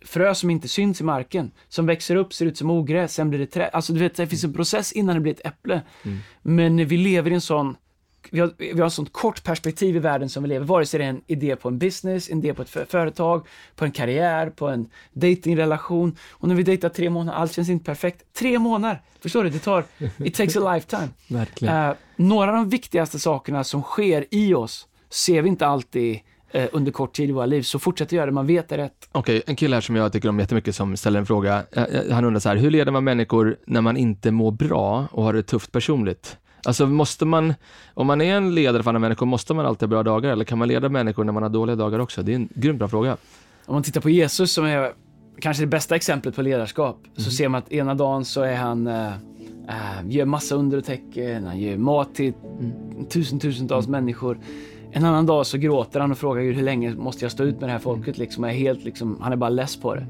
Frö 0.05 0.35
som 0.35 0.49
inte 0.49 0.67
syns 0.67 1.01
i 1.01 1.03
marken, 1.03 1.51
som 1.69 1.85
växer 1.85 2.15
upp, 2.15 2.33
ser 2.33 2.45
ut 2.45 2.57
som 2.57 2.69
ogräs, 2.69 3.13
sen 3.13 3.29
blir 3.29 3.39
det 3.39 3.45
träd. 3.45 3.69
Alltså 3.73 3.93
du 3.93 3.99
vet, 3.99 4.15
det 4.15 4.27
finns 4.27 4.43
en 4.43 4.53
process 4.53 4.91
innan 4.91 5.15
det 5.15 5.21
blir 5.21 5.33
ett 5.33 5.45
äpple. 5.45 5.81
Mm. 6.03 6.17
Men 6.41 6.87
vi 6.87 6.97
lever 6.97 7.31
i 7.31 7.33
en 7.33 7.41
sån, 7.41 7.75
vi 8.31 8.39
har, 8.39 8.51
vi 8.57 8.79
har 8.79 8.87
ett 8.87 8.93
sånt 8.93 9.13
kort 9.13 9.43
perspektiv 9.43 9.95
i 9.95 9.99
världen 9.99 10.29
som 10.29 10.43
vi 10.43 10.49
lever, 10.49 10.65
vare 10.65 10.85
sig 10.85 10.97
det 10.99 11.05
är 11.05 11.09
en 11.09 11.21
idé 11.27 11.55
på 11.55 11.67
en 11.69 11.77
business, 11.79 12.29
en 12.29 12.37
idé 12.39 12.53
på 12.53 12.61
ett 12.61 12.69
för- 12.69 12.85
företag, 12.85 13.47
på 13.75 13.85
en 13.85 13.91
karriär, 13.91 14.49
på 14.49 14.67
en 14.67 14.89
datingrelation. 15.13 16.15
Och 16.31 16.47
när 16.47 16.55
vi 16.55 16.63
dejtar 16.63 16.89
tre 16.89 17.09
månader, 17.09 17.37
allt 17.39 17.53
känns 17.53 17.69
inte 17.69 17.85
perfekt. 17.85 18.23
Tre 18.33 18.59
månader! 18.59 19.01
Förstår 19.19 19.43
du? 19.43 19.49
Det 19.49 19.59
tar, 19.59 19.83
it 20.17 20.35
takes 20.35 20.57
a 20.57 20.73
lifetime. 20.73 21.09
Verkligen. 21.27 21.75
Eh, 21.89 21.93
några 22.15 22.49
av 22.51 22.55
de 22.57 22.69
viktigaste 22.69 23.19
sakerna 23.19 23.63
som 23.63 23.81
sker 23.81 24.25
i 24.31 24.53
oss 24.53 24.87
ser 25.09 25.41
vi 25.41 25.49
inte 25.49 25.67
alltid 25.67 26.19
eh, 26.51 26.69
under 26.71 26.91
kort 26.91 27.13
tid 27.15 27.29
i 27.29 27.31
våra 27.33 27.45
liv, 27.45 27.61
så 27.61 27.79
fortsätt 27.79 28.11
göra 28.11 28.25
det, 28.25 28.31
man 28.31 28.47
vet 28.47 28.69
det 28.69 28.77
rätt. 28.77 29.09
Okej, 29.11 29.41
en 29.47 29.55
kille 29.55 29.75
här 29.75 29.81
som 29.81 29.95
jag 29.95 30.11
tycker 30.13 30.29
om 30.29 30.39
jättemycket 30.39 30.75
som 30.75 30.97
ställer 30.97 31.19
en 31.19 31.25
fråga. 31.25 31.63
Eh, 31.71 31.83
eh, 31.83 32.11
Han 32.11 32.25
undrar 32.25 32.39
så 32.39 32.49
här, 32.49 32.55
hur 32.55 32.71
leder 32.71 32.91
man 32.91 33.03
människor 33.03 33.57
när 33.67 33.81
man 33.81 33.97
inte 33.97 34.31
mår 34.31 34.51
bra 34.51 35.07
och 35.11 35.23
har 35.23 35.33
det 35.33 35.43
tufft 35.43 35.71
personligt? 35.71 36.37
Alltså 36.65 36.87
måste 36.87 37.25
man, 37.25 37.53
om 37.93 38.07
man 38.07 38.21
är 38.21 38.35
en 38.35 38.55
ledare 38.55 38.83
för 38.83 38.89
andra 38.89 38.99
människor, 38.99 39.25
måste 39.25 39.53
man 39.53 39.65
alltid 39.65 39.81
ha 39.81 39.87
bra 39.87 40.03
dagar 40.03 40.31
eller 40.31 40.45
kan 40.45 40.57
man 40.57 40.67
leda 40.67 40.89
människor 40.89 41.23
när 41.23 41.33
man 41.33 41.43
har 41.43 41.49
dåliga 41.49 41.75
dagar 41.75 41.99
också? 41.99 42.23
Det 42.23 42.31
är 42.31 42.35
en 42.35 42.49
grymt 42.55 42.79
bra 42.79 42.87
fråga. 42.87 43.17
Om 43.65 43.73
man 43.73 43.83
tittar 43.83 44.01
på 44.01 44.09
Jesus 44.09 44.53
som 44.53 44.65
är 44.65 44.91
kanske 45.39 45.63
det 45.63 45.67
bästa 45.67 45.95
exemplet 45.95 46.35
på 46.35 46.41
ledarskap, 46.41 46.97
så 47.17 47.31
ser 47.31 47.47
man 47.47 47.59
att 47.59 47.71
ena 47.71 47.95
dagen 47.95 48.25
så 48.25 48.41
är 48.41 48.55
han, 48.55 48.87
äh, 48.87 49.07
äh, 49.67 50.09
gör 50.09 50.25
massa 50.25 50.55
under 50.55 50.77
och 50.77 50.85
tecken, 50.85 51.45
han 51.45 51.59
ger 51.59 51.77
mat 51.77 52.15
till 52.15 52.33
tusen, 53.09 53.39
tusentals 53.39 53.87
människor. 53.87 54.39
En 54.91 55.05
annan 55.05 55.25
dag 55.25 55.45
så 55.45 55.57
gråter 55.57 55.99
han 55.99 56.11
och 56.11 56.17
frågar 56.17 56.41
Gud 56.41 56.55
hur 56.55 56.63
länge 56.63 56.95
måste 56.95 57.25
jag 57.25 57.31
stå 57.31 57.43
ut 57.43 57.59
med 57.59 57.69
det 57.69 57.73
här 57.73 57.79
folket 57.79 58.17
liksom. 58.17 58.43
Jag 58.43 58.53
är 58.53 58.57
helt 58.57 58.83
liksom, 58.83 59.17
han 59.21 59.31
är 59.31 59.35
bara 59.35 59.49
less 59.49 59.75
på 59.77 59.95
det. 59.95 60.07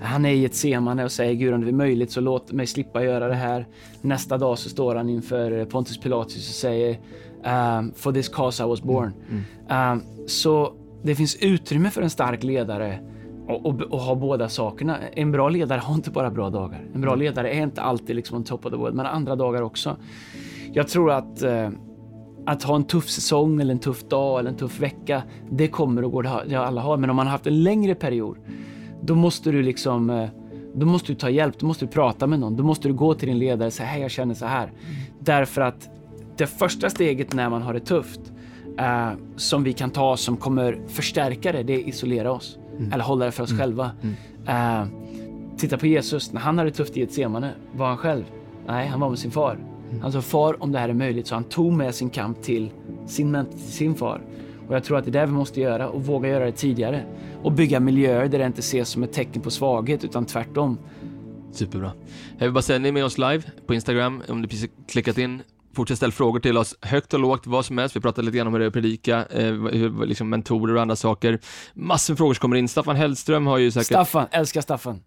Han 0.00 0.24
är 0.24 0.30
i 0.30 0.44
ett 0.44 0.54
semane 0.54 1.04
och 1.04 1.12
säger 1.12 1.34
Gud 1.34 1.54
om 1.54 1.60
det 1.60 1.70
är 1.70 1.72
möjligt 1.72 2.10
så 2.10 2.20
låt 2.20 2.52
mig 2.52 2.66
slippa 2.66 3.04
göra 3.04 3.28
det 3.28 3.34
här. 3.34 3.66
Nästa 4.02 4.38
dag 4.38 4.58
så 4.58 4.68
står 4.68 4.94
han 4.94 5.08
inför 5.08 5.64
Pontus 5.64 5.98
Pilatus 5.98 6.48
och 6.48 6.54
säger 6.54 6.90
um, 7.44 7.92
For 7.96 8.12
this 8.12 8.28
cause 8.28 8.64
I 8.64 8.66
was 8.66 8.82
born. 8.82 9.12
Um, 9.70 10.02
så 10.26 10.72
det 11.02 11.14
finns 11.14 11.36
utrymme 11.36 11.90
för 11.90 12.02
en 12.02 12.10
stark 12.10 12.42
ledare 12.42 12.98
och, 13.48 13.66
och, 13.66 13.80
och, 13.80 14.00
ha 14.00 14.14
båda 14.14 14.48
sakerna. 14.48 14.98
En 15.12 15.32
bra 15.32 15.48
ledare 15.48 15.78
har 15.78 15.94
inte 15.94 16.10
bara 16.10 16.30
bra 16.30 16.50
dagar. 16.50 16.84
En 16.94 17.00
bra 17.00 17.14
ledare 17.14 17.50
är 17.50 17.62
inte 17.62 17.82
alltid 17.82 18.16
liksom 18.16 18.36
on 18.36 18.44
top 18.44 18.66
of 18.66 18.72
the 18.72 18.78
world, 18.78 18.96
men 18.96 19.06
andra 19.06 19.36
dagar 19.36 19.62
också. 19.62 19.96
Jag 20.72 20.88
tror 20.88 21.10
att 21.10 21.42
uh, 21.42 21.70
att 22.46 22.62
ha 22.62 22.76
en 22.76 22.84
tuff 22.84 23.08
säsong 23.08 23.60
eller 23.60 23.72
en 23.72 23.78
tuff 23.78 24.04
dag 24.08 24.40
eller 24.40 24.50
en 24.50 24.56
tuff 24.56 24.80
vecka, 24.80 25.22
det 25.50 25.68
kommer 25.68 26.04
och 26.04 26.12
går, 26.12 26.22
det 26.48 26.56
alla 26.56 26.80
har. 26.80 26.96
Men 26.96 27.10
om 27.10 27.16
man 27.16 27.26
har 27.26 27.32
haft 27.32 27.46
en 27.46 27.62
längre 27.62 27.94
period, 27.94 28.36
då 29.02 29.14
måste 29.14 29.50
du 29.50 29.62
liksom 29.62 30.10
eh, 30.10 30.28
då 30.74 30.86
måste 30.86 31.12
du 31.12 31.16
ta 31.16 31.30
hjälp, 31.30 31.58
då 31.58 31.66
måste 31.66 31.84
du 31.84 31.90
prata 31.90 32.26
med 32.26 32.40
någon, 32.40 32.56
då 32.56 32.64
måste 32.64 32.88
du 32.88 32.94
gå 32.94 33.14
till 33.14 33.28
din 33.28 33.38
ledare 33.38 33.66
och 33.66 33.72
säga 33.72 33.88
hej 33.88 34.02
jag 34.02 34.10
känner 34.10 34.34
så 34.34 34.46
här. 34.46 34.64
Mm. 34.64 34.74
Därför 35.20 35.60
att 35.60 35.88
det 36.36 36.46
första 36.46 36.90
steget 36.90 37.32
när 37.32 37.50
man 37.50 37.62
har 37.62 37.74
det 37.74 37.80
tufft 37.80 38.20
uh, 38.80 39.10
som 39.36 39.64
vi 39.64 39.72
kan 39.72 39.90
ta 39.90 40.16
som 40.16 40.36
kommer 40.36 40.78
förstärka 40.88 41.52
det, 41.52 41.62
det 41.62 41.74
är 41.74 41.88
isolera 41.88 42.32
oss. 42.32 42.58
Mm. 42.78 42.92
Eller 42.92 43.04
hålla 43.04 43.24
det 43.24 43.32
för 43.32 43.42
oss 43.42 43.50
mm. 43.50 43.60
själva. 43.60 43.90
Uh, 44.48 44.86
titta 45.56 45.78
på 45.78 45.86
Jesus, 45.86 46.32
när 46.32 46.40
han 46.40 46.58
hade 46.58 46.70
det 46.70 46.76
tufft 46.76 46.96
i 46.96 47.02
ett 47.02 47.12
semane, 47.12 47.52
var 47.72 47.86
han 47.86 47.96
själv? 47.96 48.24
Nej, 48.66 48.88
han 48.88 49.00
var 49.00 49.08
med 49.08 49.18
sin 49.18 49.30
far. 49.30 49.58
Han 50.02 50.12
sa 50.12 50.22
far 50.22 50.62
om 50.62 50.72
det 50.72 50.78
här 50.78 50.88
är 50.88 50.94
möjligt, 50.94 51.26
så 51.26 51.34
han 51.34 51.44
tog 51.44 51.72
med 51.72 51.94
sin 51.94 52.10
kamp 52.10 52.42
till 52.42 52.70
sin, 53.06 53.46
till 53.50 53.60
sin 53.60 53.94
far. 53.94 54.20
Och 54.68 54.74
jag 54.74 54.84
tror 54.84 54.98
att 54.98 55.04
det 55.04 55.10
är 55.10 55.20
det 55.20 55.26
vi 55.26 55.32
måste 55.32 55.60
göra 55.60 55.88
och 55.88 56.06
våga 56.06 56.28
göra 56.28 56.44
det 56.44 56.52
tidigare. 56.52 57.04
Och 57.42 57.52
bygga 57.52 57.80
miljöer 57.80 58.28
där 58.28 58.38
det 58.38 58.46
inte 58.46 58.60
ses 58.60 58.88
som 58.88 59.02
ett 59.02 59.12
tecken 59.12 59.42
på 59.42 59.50
svaghet 59.50 60.04
utan 60.04 60.26
tvärtom. 60.26 60.78
Superbra. 61.52 61.92
Jag 62.38 62.46
vill 62.46 62.52
bara 62.52 62.62
säga, 62.62 62.78
ni 62.78 62.88
är 62.88 62.92
med 62.92 63.04
oss 63.04 63.18
live 63.18 63.42
på 63.66 63.74
Instagram. 63.74 64.22
Om 64.28 64.42
du 64.42 64.48
precis 64.48 64.70
klickat 64.88 65.18
in 65.18 65.42
Fortsätt 65.76 65.96
ställa 65.96 66.12
frågor 66.12 66.40
till 66.40 66.58
oss, 66.58 66.76
högt 66.80 67.14
och 67.14 67.20
lågt, 67.20 67.46
vad 67.46 67.64
som 67.64 67.78
helst. 67.78 67.96
Vi 67.96 68.00
pratade 68.00 68.24
lite 68.24 68.36
grann 68.36 68.46
om 68.46 68.52
hur 68.52 68.60
det 68.60 68.64
är 68.64 68.68
att 68.68 68.72
predika, 68.72 69.26
eh, 69.26 69.54
liksom 70.04 70.28
mentorer 70.28 70.74
och 70.74 70.82
andra 70.82 70.96
saker. 70.96 71.38
Massor 71.74 72.12
med 72.12 72.18
frågor 72.18 72.34
som 72.34 72.40
kommer 72.40 72.56
in. 72.56 72.68
Staffan 72.68 72.96
Hellström 72.96 73.46
har 73.46 73.58
ju 73.58 73.70
säkert... 73.70 73.86
Staffan, 73.86 74.26
älskar 74.30 74.60
Staffan. 74.60 75.00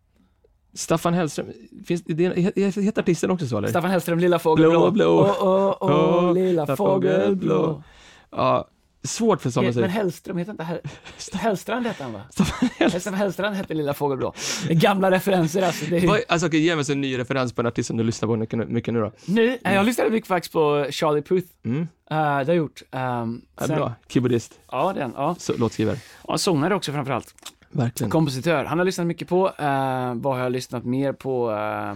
Staffan 0.73 1.13
Hellström, 1.13 1.47
finns 1.85 2.03
det, 2.03 2.39
heter 2.57 3.01
artisten 3.01 3.31
också 3.31 3.47
så 3.47 3.57
eller? 3.57 3.67
Staffan 3.67 3.91
Hellström, 3.91 4.19
Lilla 4.19 4.39
Fågel 4.39 4.69
Blå, 4.69 4.91
blå. 4.91 5.19
Åh, 5.19 5.35
åh, 5.39 5.77
åh, 5.79 6.33
lilla 6.33 6.75
fågel 6.75 7.35
blå. 7.35 7.83
Ja, 8.31 8.67
svårt 9.03 9.41
för 9.41 9.49
sådana 9.49 9.71
Men 9.81 9.89
Hellström 9.89 10.38
heter 10.38 10.51
inte 10.51 10.63
Hell 10.63 10.79
Hellstrand 11.33 11.88
hette 11.88 12.03
han 12.03 12.13
va? 12.13 12.21
Staffan 12.29 13.13
Hellstrand 13.13 13.55
hette 13.55 13.73
Lilla 13.73 13.93
Fågel 13.93 14.17
Blå. 14.17 14.33
Gamla 14.69 15.12
referenser 15.12 15.62
alltså. 15.62 15.85
Det 15.85 15.97
är... 15.97 16.23
Alltså 16.27 16.47
okej, 16.47 16.59
ge 16.59 16.75
mig 16.75 16.85
en 16.91 17.01
ny 17.01 17.17
referens 17.17 17.53
på 17.53 17.62
en 17.62 17.65
artist 17.65 17.88
som 17.88 17.97
du 17.97 18.03
lyssnar 18.03 18.27
på 18.27 18.35
mycket, 18.35 18.69
mycket 18.69 18.93
nu 18.93 18.99
då. 18.99 19.12
Nu? 19.25 19.47
Mm. 19.47 19.75
Jag 19.75 19.85
lyssnade 19.85 20.09
mycket 20.09 20.27
faktiskt 20.27 20.53
på 20.53 20.88
Charlie 20.91 21.21
Puth. 21.21 21.47
Mm. 21.63 21.79
Uh, 21.81 21.88
det 22.09 22.15
har 22.15 22.43
jag 22.43 22.55
gjort. 22.55 22.81
Um, 22.91 23.41
ja, 23.59 23.67
bra, 23.67 23.93
keyboardist. 24.07 24.59
Ja, 24.71 24.93
den. 24.93 25.13
Ja. 25.15 25.35
Så, 25.39 25.57
låtskrivare. 25.57 25.97
Ja, 26.27 26.38
sångare 26.38 26.75
också 26.75 26.91
framförallt. 26.91 27.35
Verkligen. 27.71 28.12
Kompositör. 28.12 28.65
Han 28.65 28.77
har 28.77 28.85
lyssnat 28.85 29.07
mycket 29.07 29.27
på. 29.27 29.47
Uh, 29.47 30.13
vad 30.13 30.35
har 30.35 30.38
jag 30.38 30.51
lyssnat 30.51 30.85
mer 30.85 31.13
på? 31.13 31.51
Uh, 31.51 31.95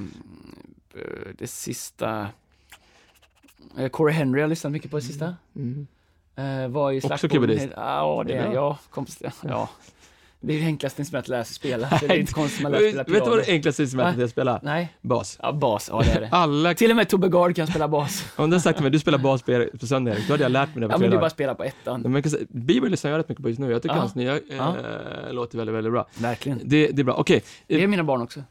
det 1.38 1.48
sista... 1.48 2.28
Corey 3.92 4.16
Henry 4.16 4.40
har 4.40 4.42
jag 4.42 4.50
lyssnat 4.50 4.74
mycket 4.74 4.92
på 4.92 4.98
det 4.98 5.04
sista. 5.04 5.36
Mm. 5.56 5.88
Uh, 6.40 6.68
var 6.68 6.92
i 6.92 7.00
Också 7.00 7.28
keyboardist? 7.28 7.68
Ja, 7.76 8.24
det 8.28 8.34
är 8.34 8.54
ja, 8.54 8.78
kompositör. 8.90 9.32
Ja. 9.42 9.70
Det 10.46 10.54
är 10.54 10.60
det 10.60 10.66
enklaste 10.66 11.02
instrumentet 11.02 11.26
att 11.26 11.30
lära 11.30 11.44
sig 11.44 11.56
spela. 11.56 11.90
Så 11.90 12.06
det 12.06 12.14
är 12.14 12.20
inte 12.20 12.34
konstigt 12.34 12.64
man 12.64 12.72
lär 12.72 12.80
spela 12.80 13.04
piano. 13.04 13.20
Vet 13.20 13.24
du 13.24 13.30
vad 13.30 13.40
det 13.40 13.52
enklaste 13.52 13.82
instrumentet 13.82 14.20
är 14.20 14.24
att 14.24 14.32
spela? 14.32 14.60
Nej. 14.64 14.94
Bas. 15.02 15.40
Ja, 15.42 15.52
bas. 15.52 15.90
Ja, 15.92 16.02
det 16.02 16.12
är 16.12 16.22
det. 16.22 16.30
Alla... 16.32 16.74
Till 16.74 16.90
och 16.90 16.96
med 16.96 17.10
Tobbe 17.10 17.30
Gard 17.30 17.56
kan 17.56 17.68
spela 17.68 17.88
bas. 17.88 18.26
Om 18.36 18.50
du 18.50 18.56
hade 18.56 18.64
sagt 18.64 18.78
till 18.78 18.84
mig, 18.84 18.92
du 18.92 19.00
spelar 19.00 19.18
bas 19.18 19.42
på, 19.42 19.68
söndag 19.88 20.12
Erik, 20.12 20.28
då 20.28 20.34
hade 20.34 20.44
jag 20.44 20.52
lärt 20.52 20.76
mig 20.76 20.82
det 20.82 20.88
på 20.88 20.94
Ja, 20.94 20.98
men 20.98 21.12
du 21.12 21.18
bara 21.18 21.30
spela 21.30 21.56
på 21.56 21.64
ettan. 21.64 22.02
Men 22.02 22.24
Bieber 22.50 22.90
lyssnar 22.90 23.12
jag 23.12 23.18
rätt 23.18 23.30
mycket 23.30 23.44
på 23.44 23.50
just 23.50 23.60
nu. 23.60 23.72
Jag 23.72 23.82
tycker 23.82 23.96
ja. 23.96 24.00
hans 24.00 24.16
nya 24.16 24.40
ja. 24.50 24.76
äh, 25.28 25.34
låter 25.34 25.58
väldigt, 25.58 25.76
väldigt 25.76 25.94
bra. 25.94 26.08
Verkligen. 26.18 26.62
Det, 26.64 26.88
det 26.88 27.02
är 27.02 27.04
bra. 27.04 27.14
Okej. 27.14 27.38
Okay. 27.38 27.50
Det 27.68 27.84
är 27.84 27.88
mina 27.88 28.04
barn 28.04 28.22
också. 28.22 28.44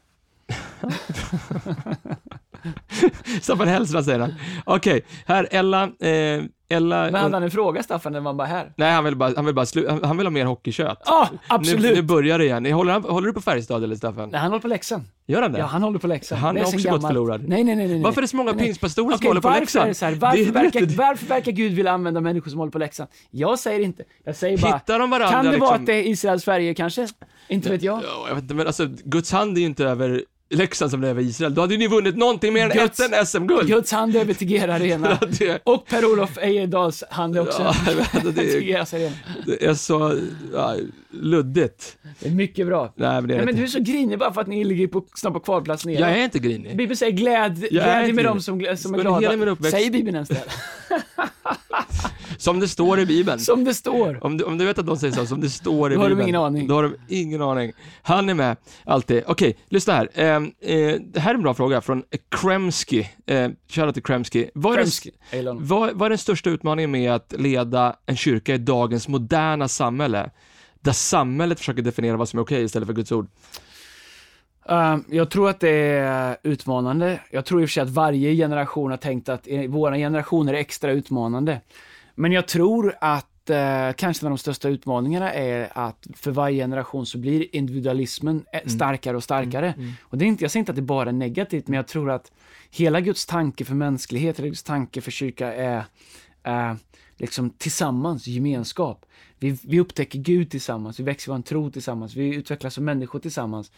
Staffan 3.41 3.67
Hellstrand 3.67 4.05
säger 4.05 4.19
han. 4.19 4.33
Okej, 4.65 4.97
okay. 4.97 5.01
här 5.25 5.47
Ella, 5.51 5.83
eh, 5.83 6.43
Ella... 6.73 7.03
Men 7.03 7.15
hade 7.15 7.35
han 7.35 7.43
en 7.43 7.51
fråga 7.51 7.83
Staffan 7.83 8.13
när 8.13 8.21
man 8.21 8.37
bara 8.37 8.47
här? 8.47 8.73
Nej, 8.75 8.93
han 8.93 9.03
vill 9.03 9.15
bara, 9.15 9.33
han 9.35 9.45
vill 9.45 9.55
bara 9.55 9.65
slu, 9.65 9.87
han, 9.89 10.03
han 10.03 10.17
vill 10.17 10.25
ha 10.25 10.31
mer 10.31 10.45
hockeykött. 10.45 11.01
Ja, 11.05 11.29
oh, 11.31 11.39
absolut! 11.47 11.81
Nu, 11.81 11.95
nu 11.95 12.01
börjar 12.01 12.39
det 12.39 12.45
igen. 12.45 12.65
Håller, 12.65 12.93
han, 12.93 13.03
håller 13.03 13.27
du 13.27 13.33
på 13.33 13.41
Färjestad 13.41 13.83
eller 13.83 13.95
Staffan? 13.95 14.29
Nej, 14.29 14.39
han 14.39 14.51
håller 14.51 14.61
på 14.61 14.67
Leksand. 14.67 15.03
Gör 15.25 15.41
han 15.41 15.51
det? 15.51 15.59
Ja, 15.59 15.65
han 15.65 15.83
håller 15.83 15.99
på 15.99 16.07
Leksand. 16.07 16.41
Han 16.41 16.57
är 16.57 16.61
också 16.61 16.89
gått 16.89 17.07
förlorad. 17.07 17.43
Nej, 17.47 17.63
nej, 17.63 17.75
nej, 17.75 17.87
nej. 17.87 18.01
Varför 18.01 18.19
är 18.19 18.21
det 18.21 18.27
så 18.27 18.35
många 18.35 18.53
pingstpastorer 18.53 19.17
som 19.17 19.27
håller 19.27 19.41
på 19.41 19.49
Leksand? 19.49 19.89
Är 19.89 19.93
så 19.93 20.05
här, 20.05 20.15
varför, 20.15 20.51
verkar, 20.51 20.97
varför 20.97 21.25
verkar 21.25 21.51
Gud 21.51 21.73
vilja 21.73 21.91
använda 21.91 22.21
människor 22.21 22.49
som 22.49 22.59
håller 22.59 22.71
på 22.71 22.79
Leksand? 22.79 23.09
Jag 23.31 23.59
säger 23.59 23.79
inte. 23.79 24.03
Jag 24.23 24.35
säger 24.35 24.57
bara... 24.57 24.73
Hittar 24.73 24.99
de 24.99 25.09
varandra 25.09 25.31
Kan 25.31 25.45
det 25.45 25.51
liksom? 25.51 25.67
vara 25.67 25.75
att 25.75 25.85
det 25.85 25.93
är 25.93 26.07
Israels 26.07 26.45
färger 26.45 26.73
kanske? 26.73 27.07
Inte 27.47 27.69
vet 27.69 27.83
jag. 27.83 28.03
Ja, 28.03 28.25
jag 28.27 28.35
vet 28.35 28.43
inte, 28.43 28.55
men 28.55 28.67
alltså 28.67 28.87
Guds 29.03 29.31
hand 29.31 29.57
är 29.57 29.61
ju 29.61 29.67
inte 29.67 29.85
över 29.85 30.23
Leksand 30.53 30.91
som 30.91 31.01
det 31.01 31.07
är 31.07 31.11
över 31.11 31.21
Israel. 31.21 31.53
Då 31.53 31.61
hade 31.61 31.77
ni 31.77 31.87
vunnit 31.87 32.17
någonting 32.17 32.53
mer 32.53 32.69
än 32.69 32.77
Guds, 32.77 32.99
ett 32.99 33.27
SM-guld. 33.27 33.67
Guds 33.67 33.91
hand 33.91 34.15
över 34.15 34.33
Tegera 34.33 34.73
Arena. 34.75 35.19
det... 35.39 35.61
Och 35.63 35.85
Per-Olof 35.85 36.37
Ejedals 36.37 37.03
hand 37.09 37.37
också. 37.37 37.61
Ja, 37.61 37.75
det, 37.85 38.29
är, 38.29 39.11
det 39.45 39.65
är 39.65 39.73
så 39.73 40.19
ja, 40.53 40.75
luddigt. 41.11 41.97
Det 42.19 42.27
är 42.27 42.31
mycket 42.31 42.67
bra. 42.67 42.93
Nej, 42.95 43.09
men, 43.09 43.27
det 43.27 43.33
är 43.33 43.37
Nej, 43.37 43.45
men 43.45 43.55
du 43.55 43.63
är 43.63 43.67
så 43.67 43.79
grinig 43.79 44.19
bara 44.19 44.33
för 44.33 44.41
att 44.41 44.47
ni 44.47 44.63
ligger 44.63 44.87
på, 44.87 45.05
snart 45.15 45.33
på 45.33 45.39
kvalplats 45.39 45.85
ner. 45.85 45.99
Jag 45.99 46.11
är 46.11 46.23
inte 46.23 46.39
grinig. 46.39 46.77
Bibeln 46.77 46.97
säger 46.97 47.11
gläd, 47.11 47.69
glädje 47.69 48.13
med 48.13 48.25
dem 48.25 48.41
som, 48.41 48.75
som 48.77 48.95
är 48.95 48.99
glada. 48.99 49.55
Säger 49.71 49.91
Bibeln 49.91 50.15
ens 50.15 50.29
det? 50.29 50.43
Som 52.43 52.59
det 52.59 52.67
står 52.67 52.99
i 52.99 53.05
Bibeln. 53.05 53.39
Som 53.39 53.63
det 53.63 53.73
står. 53.73 54.23
Om 54.23 54.37
du, 54.37 54.43
om 54.43 54.57
du 54.57 54.65
vet 54.65 54.79
att 54.79 54.85
de 54.85 54.97
säger 54.97 55.13
så, 55.13 55.25
som 55.25 55.41
det 55.41 55.49
står 55.49 55.91
i 55.91 55.95
Då 55.95 56.01
Bibeln. 56.01 56.17
Då 56.17 56.23
har 56.23 56.23
de 56.23 56.23
ingen 56.23 56.41
aning. 56.41 56.67
Då 56.67 56.75
har 56.75 56.83
de 56.83 56.95
ingen 57.07 57.41
aning. 57.41 57.73
Han 58.01 58.29
är 58.29 58.33
med, 58.33 58.57
alltid. 58.85 59.23
Okej, 59.27 59.49
okay, 59.49 59.63
lyssna 59.69 59.93
här. 59.93 60.09
Eh, 60.13 60.25
eh, 60.25 60.99
det 61.01 61.19
här 61.19 61.31
är 61.31 61.35
en 61.35 61.41
bra 61.41 61.53
fråga 61.53 61.81
från 61.81 62.03
Kremski. 62.41 63.09
Eh, 63.25 63.49
Shoutout 63.67 63.93
till 63.93 64.03
Kremski. 64.03 64.49
Vad 64.53 64.73
är, 64.73 64.77
Kremski. 64.77 65.11
Den, 65.31 65.67
vad, 65.67 65.93
vad 65.93 66.05
är 66.05 66.09
den 66.09 66.17
största 66.17 66.49
utmaningen 66.49 66.91
med 66.91 67.11
att 67.11 67.33
leda 67.37 67.95
en 68.05 68.15
kyrka 68.15 68.55
i 68.55 68.57
dagens 68.57 69.07
moderna 69.07 69.67
samhälle? 69.67 70.29
Där 70.81 70.91
samhället 70.91 71.59
försöker 71.59 71.81
definiera 71.81 72.17
vad 72.17 72.29
som 72.29 72.39
är 72.39 72.43
okej 72.43 72.55
okay 72.55 72.65
istället 72.65 72.87
för 72.87 72.93
Guds 72.93 73.11
ord. 73.11 73.27
Uh, 74.71 74.97
jag 75.09 75.29
tror 75.29 75.49
att 75.49 75.59
det 75.59 75.69
är 75.69 76.37
utmanande. 76.43 77.19
Jag 77.31 77.45
tror 77.45 77.61
i 77.61 77.65
och 77.65 77.69
för 77.69 77.73
sig 77.73 77.83
att 77.83 77.89
varje 77.89 78.35
generation 78.35 78.91
har 78.91 78.97
tänkt 78.97 79.29
att 79.29 79.47
våra 79.69 79.97
generationer 79.97 80.53
är 80.53 80.57
extra 80.57 80.91
utmanande. 80.91 81.61
Men 82.15 82.31
jag 82.31 82.47
tror 82.47 82.95
att 83.01 83.49
eh, 83.49 83.91
kanske 83.95 84.25
en 84.25 84.27
av 84.27 84.31
de 84.31 84.37
största 84.37 84.69
utmaningarna 84.69 85.33
är 85.33 85.71
att 85.75 86.07
för 86.15 86.31
varje 86.31 86.63
generation 86.63 87.05
så 87.05 87.17
blir 87.17 87.55
individualismen 87.55 88.45
eh, 88.53 88.59
mm. 88.59 88.69
starkare 88.69 89.17
och 89.17 89.23
starkare. 89.23 89.67
Mm. 89.67 89.79
Mm. 89.79 89.93
Och 90.01 90.17
det 90.17 90.25
är 90.25 90.27
inte, 90.27 90.43
jag 90.43 90.51
säger 90.51 90.61
inte 90.61 90.71
att 90.71 90.75
det 90.75 90.81
bara 90.81 91.09
är 91.09 91.13
negativt, 91.13 91.67
men 91.67 91.77
jag 91.77 91.87
tror 91.87 92.11
att 92.11 92.31
hela 92.71 93.01
Guds 93.01 93.25
tanke 93.25 93.65
för 93.65 93.75
mänsklighet, 93.75 94.39
hela 94.39 94.47
Guds 94.47 94.63
tanke 94.63 95.01
för 95.01 95.11
kyrka 95.11 95.53
är 95.53 95.83
eh, 96.43 96.73
liksom 97.17 97.49
tillsammans, 97.49 98.27
gemenskap. 98.27 99.05
Vi, 99.39 99.57
vi 99.63 99.79
upptäcker 99.79 100.19
Gud 100.19 100.51
tillsammans, 100.51 100.99
vi 100.99 101.03
växer 101.03 101.31
vår 101.31 101.41
tro 101.41 101.71
tillsammans, 101.71 102.15
vi 102.15 102.35
utvecklas 102.35 102.73
som 102.73 102.85
människor 102.85 103.19
tillsammans. 103.19 103.71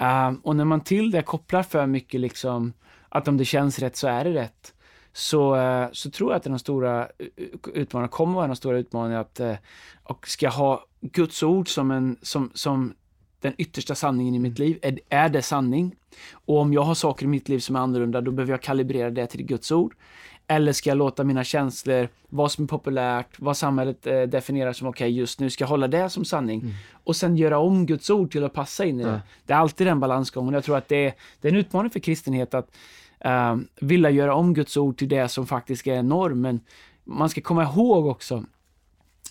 Uh, 0.00 0.38
och 0.42 0.56
när 0.56 0.64
man 0.64 0.80
till 0.80 1.10
det 1.10 1.22
kopplar 1.22 1.62
för 1.62 1.86
mycket 1.86 2.20
liksom, 2.20 2.72
att 3.08 3.28
om 3.28 3.36
det 3.36 3.44
känns 3.44 3.78
rätt 3.78 3.96
så 3.96 4.08
är 4.08 4.24
det 4.24 4.34
rätt 4.34 4.74
så, 5.12 5.56
eh, 5.56 5.88
så 5.92 6.10
tror 6.10 6.30
jag 6.30 6.36
att 6.36 6.42
den 6.42 6.58
stora 6.58 7.08
utmaningen 7.74 8.08
kommer 8.08 8.34
vara 8.34 8.46
den 8.46 8.56
stora 8.56 8.78
utmaningen 8.78 9.20
att 9.20 9.40
eh, 9.40 9.54
och 10.02 10.28
ska 10.28 10.46
jag 10.46 10.52
ha 10.52 10.84
Guds 11.00 11.42
ord 11.42 11.68
som, 11.68 11.90
en, 11.90 12.16
som, 12.22 12.50
som 12.54 12.94
den 13.40 13.54
yttersta 13.58 13.94
sanningen 13.94 14.34
i 14.34 14.38
mitt 14.38 14.58
liv? 14.58 14.78
Är, 14.82 14.98
är 15.08 15.28
det 15.28 15.42
sanning? 15.42 15.96
Och 16.32 16.58
om 16.58 16.72
jag 16.72 16.82
har 16.82 16.94
saker 16.94 17.24
i 17.24 17.28
mitt 17.28 17.48
liv 17.48 17.58
som 17.58 17.76
är 17.76 17.80
annorlunda, 17.80 18.20
då 18.20 18.30
behöver 18.30 18.52
jag 18.52 18.62
kalibrera 18.62 19.10
det 19.10 19.26
till 19.26 19.42
Guds 19.42 19.72
ord. 19.72 19.94
Eller 20.46 20.72
ska 20.72 20.90
jag 20.90 20.98
låta 20.98 21.24
mina 21.24 21.44
känslor, 21.44 22.08
vad 22.28 22.52
som 22.52 22.64
är 22.64 22.68
populärt, 22.68 23.28
vad 23.38 23.56
samhället 23.56 24.06
eh, 24.06 24.22
definierar 24.22 24.72
som 24.72 24.88
okej 24.88 25.06
okay, 25.06 25.18
just 25.18 25.40
nu, 25.40 25.50
ska 25.50 25.64
jag 25.64 25.68
hålla 25.68 25.88
det 25.88 26.10
som 26.10 26.24
sanning? 26.24 26.60
Mm. 26.60 26.74
Och 27.04 27.16
sen 27.16 27.36
göra 27.36 27.58
om 27.58 27.86
Guds 27.86 28.10
ord 28.10 28.32
till 28.32 28.44
att 28.44 28.52
passa 28.52 28.84
in 28.84 29.00
i 29.00 29.04
det. 29.04 29.10
Ja. 29.10 29.20
Det 29.46 29.52
är 29.52 29.56
alltid 29.56 29.86
den 29.86 30.00
balansgången. 30.00 30.54
Jag 30.54 30.64
tror 30.64 30.76
att 30.76 30.88
det 30.88 31.06
är, 31.06 31.14
det 31.40 31.48
är 31.48 31.52
en 31.52 31.58
utmaning 31.58 31.90
för 31.90 32.00
kristenhet 32.00 32.54
att 32.54 32.70
eh, 33.20 33.56
vilja 33.80 34.10
göra 34.10 34.34
om 34.34 34.54
Guds 34.54 34.76
ord 34.76 34.98
till 34.98 35.08
det 35.08 35.28
som 35.28 35.46
faktiskt 35.46 35.86
är 35.86 36.02
norm. 36.02 36.40
Men 36.40 36.60
man 37.04 37.28
ska 37.28 37.40
komma 37.40 37.62
ihåg 37.62 38.06
också 38.06 38.44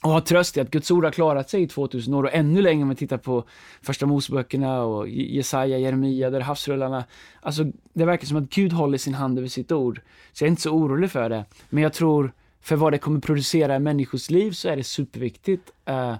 och 0.04 0.12
ha 0.12 0.22
tröst 0.22 0.58
i 0.58 0.60
att 0.60 0.72
Guds 0.72 0.92
ord 0.92 1.04
har 1.04 1.12
klarat 1.12 1.50
sig 1.50 1.64
i 1.64 1.68
2000 1.68 2.14
år 2.14 2.24
och 2.24 2.34
ännu 2.34 2.62
längre 2.62 2.84
om 2.84 2.90
vi 2.90 2.96
tittar 2.96 3.18
på 3.18 3.44
första 3.82 4.06
Moseböckerna 4.06 4.82
och 4.82 5.10
Jesaja, 5.10 5.78
Jeremia, 5.78 6.30
där 6.30 6.40
havsrullarna. 6.40 7.04
Alltså, 7.42 7.64
det 7.94 8.06
verkar 8.06 8.28
som 8.28 8.38
att 8.38 8.50
Gud 8.50 8.74
håller 8.74 8.98
sin 8.98 9.14
hand 9.14 9.38
över 9.38 9.48
sitt 9.48 9.72
ord. 9.72 10.02
Så 10.34 10.44
jag 10.44 10.48
är 10.48 10.50
inte 10.50 10.62
så 10.62 10.72
orolig 10.72 11.12
för 11.12 11.30
det. 11.30 11.46
Men 11.70 11.84
jag 11.84 11.94
tror 11.94 12.32
för 12.62 12.76
vad 12.76 12.94
det 12.94 12.98
kommer 12.98 13.20
producera 13.20 13.76
i 13.76 13.80
människors 13.80 14.30
liv 14.30 14.52
så 14.52 14.70
är 14.70 14.78
det 14.78 14.84
superviktigt 14.84 15.72
eh, 15.86 16.16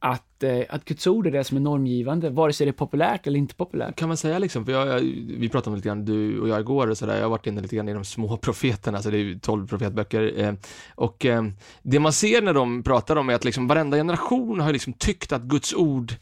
att, 0.00 0.42
eh, 0.42 0.60
att 0.68 0.84
Guds 0.84 1.06
ord 1.06 1.26
är 1.26 1.30
det 1.30 1.44
som 1.44 1.56
är 1.56 1.60
normgivande, 1.60 2.30
vare 2.30 2.52
sig 2.52 2.66
det 2.66 2.70
är 2.70 2.72
populärt 2.72 3.26
eller 3.26 3.38
inte 3.38 3.54
populärt. 3.54 3.96
Kan 3.96 4.08
man 4.08 4.16
säga 4.16 4.38
liksom, 4.38 4.64
för 4.64 4.72
jag, 4.72 4.88
jag, 4.88 5.00
vi 5.38 5.48
pratade 5.48 5.70
om 5.70 5.76
lite 5.76 5.88
grann, 5.88 6.04
du 6.04 6.40
och 6.40 6.48
jag 6.48 6.60
igår 6.60 6.90
och 6.90 6.98
sådär, 6.98 7.16
jag 7.16 7.22
har 7.22 7.30
varit 7.30 7.46
inne 7.46 7.60
lite 7.60 7.76
grann 7.76 7.88
i 7.88 7.92
de 7.92 8.04
små 8.04 8.36
profeterna, 8.42 8.98
alltså 8.98 9.10
det 9.10 9.16
är 9.16 9.22
ju 9.22 9.38
12 9.38 9.66
profetböcker, 9.66 10.32
eh, 10.36 10.54
och 10.94 11.26
eh, 11.26 11.44
det 11.82 12.00
man 12.00 12.12
ser 12.12 12.42
när 12.42 12.54
de 12.54 12.82
pratar 12.82 13.16
om 13.16 13.28
är 13.28 13.34
att 13.34 13.44
liksom 13.44 13.66
varenda 13.66 13.96
generation 13.96 14.60
har 14.60 14.72
liksom 14.72 14.92
tyckt 14.92 15.32
att 15.32 15.42
Guds 15.42 15.74
ord 15.74 16.12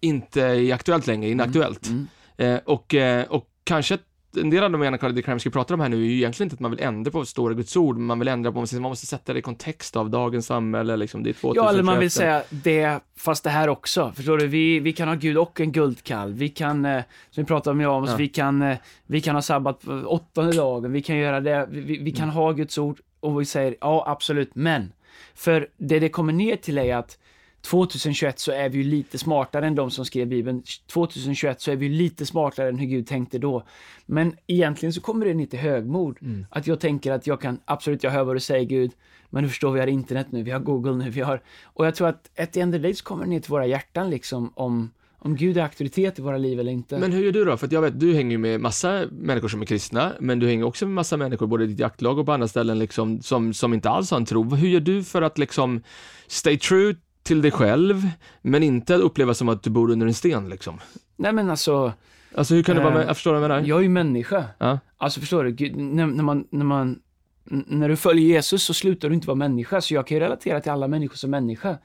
inte 0.00 0.42
är 0.42 0.74
aktuellt 0.74 1.06
längre, 1.06 1.30
inaktuellt. 1.30 1.88
Mm. 1.88 2.06
Eh, 2.36 2.60
och, 2.64 2.94
eh, 2.94 3.24
och 3.24 3.48
kanske 3.64 3.98
en 4.36 4.50
del 4.50 4.64
av 4.64 4.70
de 4.70 4.82
ena 4.82 4.98
Carl 4.98 5.22
Crime 5.22 5.40
pratar 5.52 5.74
om 5.74 5.80
här 5.80 5.88
nu 5.88 5.96
är 5.96 6.00
ju 6.08 6.14
egentligen 6.16 6.46
inte 6.46 6.54
att 6.54 6.60
man 6.60 6.70
vill 6.70 6.80
ändra 6.80 7.10
på 7.10 7.22
i 7.22 7.54
Guds 7.54 7.76
ord, 7.76 7.96
men 7.96 8.06
man 8.06 8.18
vill 8.18 8.28
ändra 8.28 8.52
på, 8.52 8.58
man 8.72 8.82
måste 8.82 9.06
sätta 9.06 9.32
det 9.32 9.38
i 9.38 9.42
kontext 9.42 9.96
av 9.96 10.10
dagens 10.10 10.46
samhälle, 10.46 10.96
liksom, 10.96 11.22
det 11.22 11.30
är 11.30 11.34
2021. 11.34 11.64
Ja, 11.64 11.70
eller 11.70 11.82
man 11.82 11.98
vill 11.98 12.10
säga 12.10 12.42
det, 12.50 13.00
fast 13.16 13.44
det 13.44 13.50
här 13.50 13.68
också. 13.68 14.12
Förstår 14.16 14.38
du? 14.38 14.46
Vi, 14.46 14.80
vi 14.80 14.92
kan 14.92 15.08
ha 15.08 15.14
Gud 15.14 15.38
och 15.38 15.60
en 15.60 15.72
guldkalv. 15.72 16.36
Vi 16.36 16.48
kan, 16.48 16.84
eh, 16.84 17.02
som 17.30 17.42
vi 17.42 17.46
pratade 17.46 17.70
om, 17.74 17.80
ja, 17.80 18.04
Ja. 18.08 18.16
vi 18.16 18.28
kan, 18.28 18.62
eh, 18.62 18.76
vi 19.06 19.20
kan 19.20 19.34
ha 19.34 19.42
sabbat 19.42 19.88
åttonde 20.06 20.52
dagen. 20.52 20.92
Vi 20.92 21.02
kan 21.02 21.16
göra 21.16 21.40
det. 21.40 21.68
Vi, 21.70 21.80
vi, 21.80 21.98
vi 21.98 22.10
kan 22.12 22.24
Mm. 22.24 22.34
ha 22.36 22.52
Guds 22.52 22.78
ord 22.78 23.00
och 23.20 23.40
vi 23.40 23.44
säger 23.44 23.76
ja, 23.80 24.04
absolut, 24.06 24.50
men. 24.54 24.92
För 25.34 25.68
det 25.76 25.98
det 25.98 26.08
kommer 26.08 26.32
ner 26.32 26.56
till 26.56 26.78
är 26.78 26.96
att 26.96 27.18
2021 27.64 28.38
så 28.38 28.52
är 28.52 28.68
vi 28.68 28.78
ju 28.78 28.84
lite 28.84 29.18
smartare 29.18 29.66
än 29.66 29.74
de 29.74 29.90
som 29.90 30.04
skrev 30.04 30.28
Bibeln. 30.28 30.62
2021 30.92 31.60
så 31.60 31.70
är 31.70 31.76
vi 31.76 31.86
ju 31.86 31.92
lite 31.92 32.26
smartare 32.26 32.68
än 32.68 32.78
hur 32.78 32.86
Gud 32.86 33.06
tänkte 33.06 33.38
då. 33.38 33.64
Men 34.06 34.36
egentligen 34.46 34.92
så 34.92 35.00
kommer 35.00 35.26
det 35.26 35.34
ner 35.34 35.46
till 35.46 35.58
högmod. 35.58 36.18
Mm. 36.22 36.46
Att 36.50 36.66
jag 36.66 36.80
tänker 36.80 37.12
att 37.12 37.26
jag 37.26 37.40
kan, 37.40 37.58
absolut, 37.64 38.02
jag 38.02 38.10
hör 38.10 38.24
vad 38.24 38.36
du 38.36 38.40
säger 38.40 38.64
Gud, 38.64 38.90
men 39.30 39.42
du 39.42 39.48
förstår, 39.48 39.72
vi 39.72 39.80
har 39.80 39.86
internet 39.86 40.26
nu, 40.30 40.42
vi 40.42 40.50
har 40.50 40.60
Google 40.60 41.04
nu, 41.04 41.10
vi 41.10 41.20
har... 41.20 41.42
Och 41.64 41.86
jag 41.86 41.94
tror 41.94 42.08
att 42.08 42.30
ett 42.34 42.52
the 42.52 42.60
end 42.60 42.74
of 42.74 42.78
the 42.78 42.82
day 42.82 42.94
så 42.94 43.04
kommer 43.04 43.24
det 43.24 43.30
ner 43.30 43.40
till 43.40 43.50
våra 43.50 43.66
hjärtan 43.66 44.10
liksom, 44.10 44.52
om, 44.54 44.90
om 45.18 45.36
Gud 45.36 45.58
är 45.58 45.62
auktoritet 45.62 46.18
i 46.18 46.22
våra 46.22 46.38
liv 46.38 46.60
eller 46.60 46.72
inte. 46.72 46.98
Men 46.98 47.12
hur 47.12 47.24
gör 47.24 47.32
du 47.32 47.44
då? 47.44 47.56
För 47.56 47.66
att 47.66 47.72
jag 47.72 47.82
vet, 47.82 48.00
du 48.00 48.14
hänger 48.14 48.30
ju 48.30 48.38
med 48.38 48.60
massa 48.60 49.04
människor 49.10 49.48
som 49.48 49.62
är 49.62 49.66
kristna, 49.66 50.12
men 50.20 50.38
du 50.38 50.46
hänger 50.46 50.64
också 50.64 50.86
med 50.86 50.94
massa 50.94 51.16
människor, 51.16 51.46
både 51.46 51.64
i 51.64 51.66
ditt 51.66 51.78
jaktlag 51.78 52.18
och 52.18 52.26
på 52.26 52.32
andra 52.32 52.48
ställen, 52.48 52.78
liksom, 52.78 53.22
som, 53.22 53.54
som 53.54 53.74
inte 53.74 53.90
alls 53.90 54.10
har 54.10 54.18
en 54.18 54.26
tro. 54.26 54.54
Hur 54.54 54.68
gör 54.68 54.80
du 54.80 55.04
för 55.04 55.22
att 55.22 55.38
liksom 55.38 55.82
stay 56.26 56.58
true 56.58 56.94
till 57.24 57.42
dig 57.42 57.50
själv, 57.50 58.08
men 58.42 58.62
inte 58.62 58.94
uppleva 58.94 59.34
som 59.34 59.48
att 59.48 59.62
du 59.62 59.70
bor 59.70 59.90
under 59.90 60.06
en 60.06 60.14
sten 60.14 60.48
liksom? 60.48 60.80
Nej 61.16 61.32
men 61.32 61.50
alltså, 61.50 61.92
Alltså 62.34 62.54
hur 62.54 62.62
kan 62.62 62.76
du 62.76 62.82
vara 62.82 62.94
med, 62.94 63.00
Eh, 63.00 63.06
jag 63.06 63.16
förstår 63.16 63.32
vad 63.32 63.42
jag 63.42 63.48
menar? 63.48 63.68
jag 63.68 63.78
är 63.78 63.82
ju 63.82 63.88
människa. 63.88 64.44
Ja. 64.58 64.78
Alltså 64.96 65.20
förstår 65.20 65.44
du, 65.44 65.50
Gud, 65.50 65.76
när, 65.76 66.06
när 66.06 66.24
man, 66.24 66.46
när 66.50 66.64
man, 66.64 66.98
när 67.44 67.88
du 67.88 67.96
följer 67.96 68.26
Jesus 68.26 68.62
så 68.62 68.74
slutar 68.74 69.08
du 69.08 69.14
inte 69.14 69.26
vara 69.26 69.34
människa, 69.36 69.80
så 69.80 69.94
jag 69.94 70.06
kan 70.06 70.16
ju 70.16 70.20
relatera 70.20 70.60
till 70.60 70.72
alla 70.72 70.88
människor 70.88 71.16
som 71.16 71.30
människa. 71.30 71.78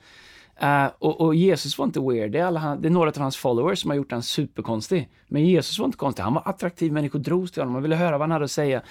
Eh, 0.62 0.86
och, 1.00 1.22
och 1.22 1.36
Jesus 1.36 1.78
var 1.78 1.86
inte 1.86 2.00
weird, 2.00 2.32
det 2.32 2.40
är, 2.40 2.46
alla, 2.46 2.76
det 2.76 2.88
är 2.88 2.92
några 2.92 3.10
av 3.10 3.18
hans 3.18 3.38
followers 3.38 3.82
som 3.82 3.90
har 3.90 3.98
gjort 3.98 4.12
han 4.12 4.24
superkonstig. 4.24 5.10
Men 5.28 5.46
Jesus 5.46 5.80
var 5.80 5.86
inte 5.86 5.98
konstig, 5.98 6.24
han 6.24 6.34
var 6.34 6.50
attraktiv, 6.50 6.94
människor 6.94 7.20
drogs 7.20 7.52
till 7.52 7.62
honom, 7.62 7.74
man 7.74 7.82
ville 7.82 7.96
höra 7.96 8.12
vad 8.12 8.22
han 8.22 8.32
hade 8.32 8.46
att 8.46 8.52
säga. 8.52 8.82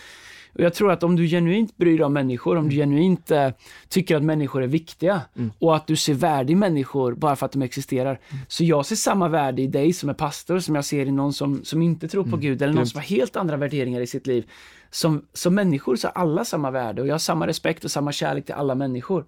Och 0.54 0.60
jag 0.60 0.74
tror 0.74 0.92
att 0.92 1.02
om 1.02 1.16
du 1.16 1.26
genuint 1.26 1.76
bryr 1.76 1.96
dig 1.96 2.04
om 2.04 2.12
människor, 2.12 2.56
om 2.56 2.68
du 2.68 2.76
genuint 2.76 3.30
eh, 3.30 3.48
tycker 3.88 4.16
att 4.16 4.22
människor 4.22 4.62
är 4.62 4.66
viktiga 4.66 5.20
och 5.58 5.76
att 5.76 5.86
du 5.86 5.96
ser 5.96 6.14
värde 6.14 6.52
i 6.52 6.54
människor 6.54 7.14
bara 7.14 7.36
för 7.36 7.46
att 7.46 7.52
de 7.52 7.62
existerar. 7.62 8.20
Så 8.48 8.64
jag 8.64 8.86
ser 8.86 8.96
samma 8.96 9.28
värde 9.28 9.62
i 9.62 9.66
dig 9.66 9.92
som 9.92 10.08
är 10.08 10.14
pastor 10.14 10.58
som 10.58 10.74
jag 10.74 10.84
ser 10.84 11.06
i 11.06 11.10
någon 11.10 11.32
som, 11.32 11.64
som 11.64 11.82
inte 11.82 12.08
tror 12.08 12.24
på 12.24 12.36
Gud 12.36 12.62
eller 12.62 12.74
någon 12.74 12.86
som 12.86 12.98
har 12.98 13.06
helt 13.06 13.36
andra 13.36 13.56
värderingar 13.56 14.00
i 14.00 14.06
sitt 14.06 14.26
liv. 14.26 14.50
Som, 14.90 15.24
som 15.32 15.54
människor 15.54 15.96
så 15.96 16.08
har 16.08 16.22
alla 16.22 16.44
samma 16.44 16.70
värde 16.70 17.02
och 17.02 17.08
jag 17.08 17.14
har 17.14 17.18
samma 17.18 17.46
respekt 17.46 17.84
och 17.84 17.90
samma 17.90 18.12
kärlek 18.12 18.44
till 18.44 18.54
alla 18.54 18.74
människor. 18.74 19.24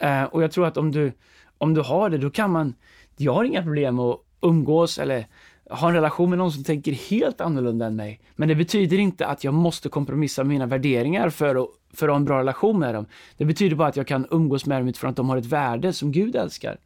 Eh, 0.00 0.24
och 0.24 0.42
jag 0.42 0.52
tror 0.52 0.66
att 0.66 0.76
om 0.76 0.92
du, 0.92 1.12
om 1.58 1.74
du 1.74 1.80
har 1.80 2.10
det, 2.10 2.18
då 2.18 2.30
kan 2.30 2.50
man, 2.50 2.74
jag 3.16 3.32
har 3.32 3.44
inga 3.44 3.62
problem 3.62 3.98
att 3.98 4.20
umgås 4.42 4.98
eller 4.98 5.26
ha 5.72 5.88
en 5.88 5.94
relation 5.94 6.30
med 6.30 6.38
någon 6.38 6.52
som 6.52 6.64
tänker 6.64 6.92
helt 6.92 7.40
annorlunda 7.40 7.86
än 7.86 7.96
mig. 7.96 8.20
Men 8.36 8.48
det 8.48 8.54
betyder 8.54 8.98
inte 8.98 9.26
att 9.26 9.44
jag 9.44 9.54
måste 9.54 9.88
kompromissa 9.88 10.44
mina 10.44 10.66
värderingar 10.66 11.30
för 11.30 11.54
att, 11.54 11.68
för 11.92 12.08
att 12.08 12.12
ha 12.12 12.16
en 12.16 12.24
bra 12.24 12.38
relation 12.38 12.78
med 12.78 12.94
dem. 12.94 13.06
Det 13.36 13.44
betyder 13.44 13.76
bara 13.76 13.88
att 13.88 13.96
jag 13.96 14.06
kan 14.06 14.26
umgås 14.30 14.66
med 14.66 14.80
dem 14.80 14.88
utifrån 14.88 15.10
att 15.10 15.16
de 15.16 15.28
har 15.28 15.36
ett 15.36 15.46
värde 15.46 15.92
som 15.92 16.12
Gud 16.12 16.36
älskar. 16.36 16.76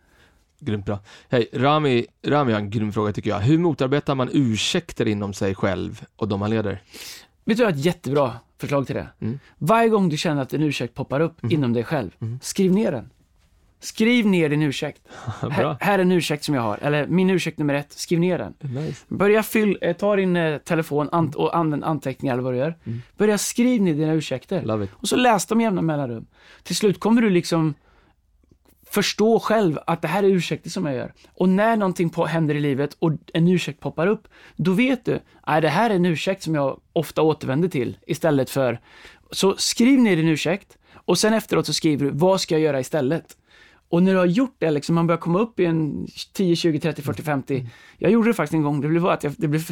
Grymt 0.59 0.87
bra. 0.87 0.99
Hej, 1.29 1.49
Rami, 1.53 2.07
Rami 2.27 2.53
har 2.53 2.61
en 2.61 2.71
grym 2.71 2.93
fråga 2.93 3.13
tycker 3.13 3.31
jag. 3.31 3.41
Hur 3.41 3.59
motarbetar 3.59 4.15
man 4.15 4.29
ursäkter 4.33 5.09
inom 5.09 5.33
sig 5.33 5.55
själv 5.55 6.05
och 6.17 6.29
de 6.29 6.41
man 6.41 6.51
leder? 6.51 6.83
Vet 7.45 7.57
du, 7.57 7.63
jag 7.63 7.71
har 7.71 7.75
ett 7.77 7.85
jättebra 7.85 8.33
förslag 8.59 8.87
till 8.87 8.97
det. 8.97 9.09
Mm. 9.21 9.39
Varje 9.59 9.89
gång 9.89 10.09
du 10.09 10.17
känner 10.17 10.43
att 10.43 10.53
en 10.53 10.63
ursäkt 10.63 10.95
poppar 10.95 11.21
upp 11.21 11.45
inom 11.45 11.73
dig 11.73 11.85
själv, 11.85 12.11
skriv 12.43 12.73
ner 12.73 12.93
den. 12.93 13.11
Skriv 13.87 14.27
ner 14.27 14.49
din 14.49 14.63
ursäkt. 14.63 15.03
Här, 15.51 15.77
här 15.81 15.99
är 15.99 16.03
en 16.03 16.13
ursäkt 16.13 16.45
som 16.45 16.55
jag 16.55 16.63
har, 16.63 16.79
eller 16.83 17.07
min 17.07 17.31
ursäkt 17.31 17.59
nummer 17.59 17.75
ett, 17.75 17.93
skriv 17.93 18.21
ner 18.21 18.39
den. 18.39 18.55
Nice. 18.61 19.05
Börja 19.09 19.43
fyll, 19.43 19.79
eh, 19.81 19.97
ta 19.97 20.17
din 20.17 20.37
eh, 20.37 20.59
telefon 20.59 21.09
ant- 21.11 21.35
och 21.35 21.57
använd 21.57 21.85
anteckningar 21.85 22.35
eller 22.35 22.43
vad 22.43 22.53
du 22.53 22.59
gör. 22.59 22.75
Börja 23.17 23.39
skriv 23.39 23.83
ner 23.83 23.95
dina 23.95 24.13
ursäkter. 24.13 24.63
Love 24.63 24.85
it. 24.85 24.91
Och 24.93 25.09
så 25.09 25.17
läs 25.17 25.47
dem 25.47 25.61
jämna 25.61 25.83
mellanrum. 25.83 26.27
Till 26.63 26.77
slut 26.77 27.01
kommer 27.01 27.23
du 27.23 27.31
liksom 27.31 27.75
förstå 28.91 29.41
själv 29.41 29.79
att 29.87 30.03
det 30.03 30.09
här 30.09 30.23
är 30.23 30.29
ursäkter 30.29 30.71
som 30.71 30.87
jag 30.87 30.95
gör. 30.95 31.13
Och 31.35 31.49
när 31.49 31.77
någonting 31.77 32.11
på, 32.11 32.27
händer 32.27 32.55
i 32.55 32.61
livet 32.61 32.97
och 32.99 33.13
en 33.35 33.49
ursäkt 33.49 33.81
poppar 33.81 34.07
upp, 34.07 34.29
då 34.57 34.73
vet 34.73 35.05
du, 35.05 35.21
att 35.41 35.63
det 35.63 35.69
här 35.69 35.91
är 35.91 35.95
en 35.95 36.07
ursäkt 36.07 36.43
som 36.43 36.55
jag 36.55 36.81
ofta 36.93 37.23
återvänder 37.23 37.69
till 37.69 37.99
istället 38.07 38.51
för... 38.51 38.81
Så 39.31 39.55
skriv 39.57 39.99
ner 39.99 40.17
din 40.17 40.29
ursäkt 40.29 40.79
och 40.95 41.19
sen 41.19 41.35
efteråt 41.35 41.67
så 41.67 41.73
skriver 41.73 42.05
du, 42.05 42.11
vad 42.15 42.41
ska 42.41 42.55
jag 42.55 42.63
göra 42.63 42.81
istället? 42.81 43.37
Och 43.89 44.03
när 44.03 44.13
du 44.13 44.19
har 44.19 44.27
gjort 44.27 44.57
det, 44.59 44.71
liksom, 44.71 44.95
man 44.95 45.07
börjar 45.07 45.19
komma 45.19 45.39
upp 45.39 45.61
i 45.61 45.65
en 45.65 46.07
10, 46.33 46.57
20, 46.57 46.81
30, 46.81 47.03
40, 47.03 47.23
50. 47.23 47.69
Jag 47.99 48.11
gjorde 48.11 48.31
det 48.31 48.35
faktiskt 48.35 48.55
en 48.55 48.63
gång, 48.63 48.81
det 48.81 48.89
blev 48.89 49.03
bara 49.03 49.15
att 49.15 49.25
jag, 49.25 49.35
det 49.37 49.49
blev. 49.49 49.71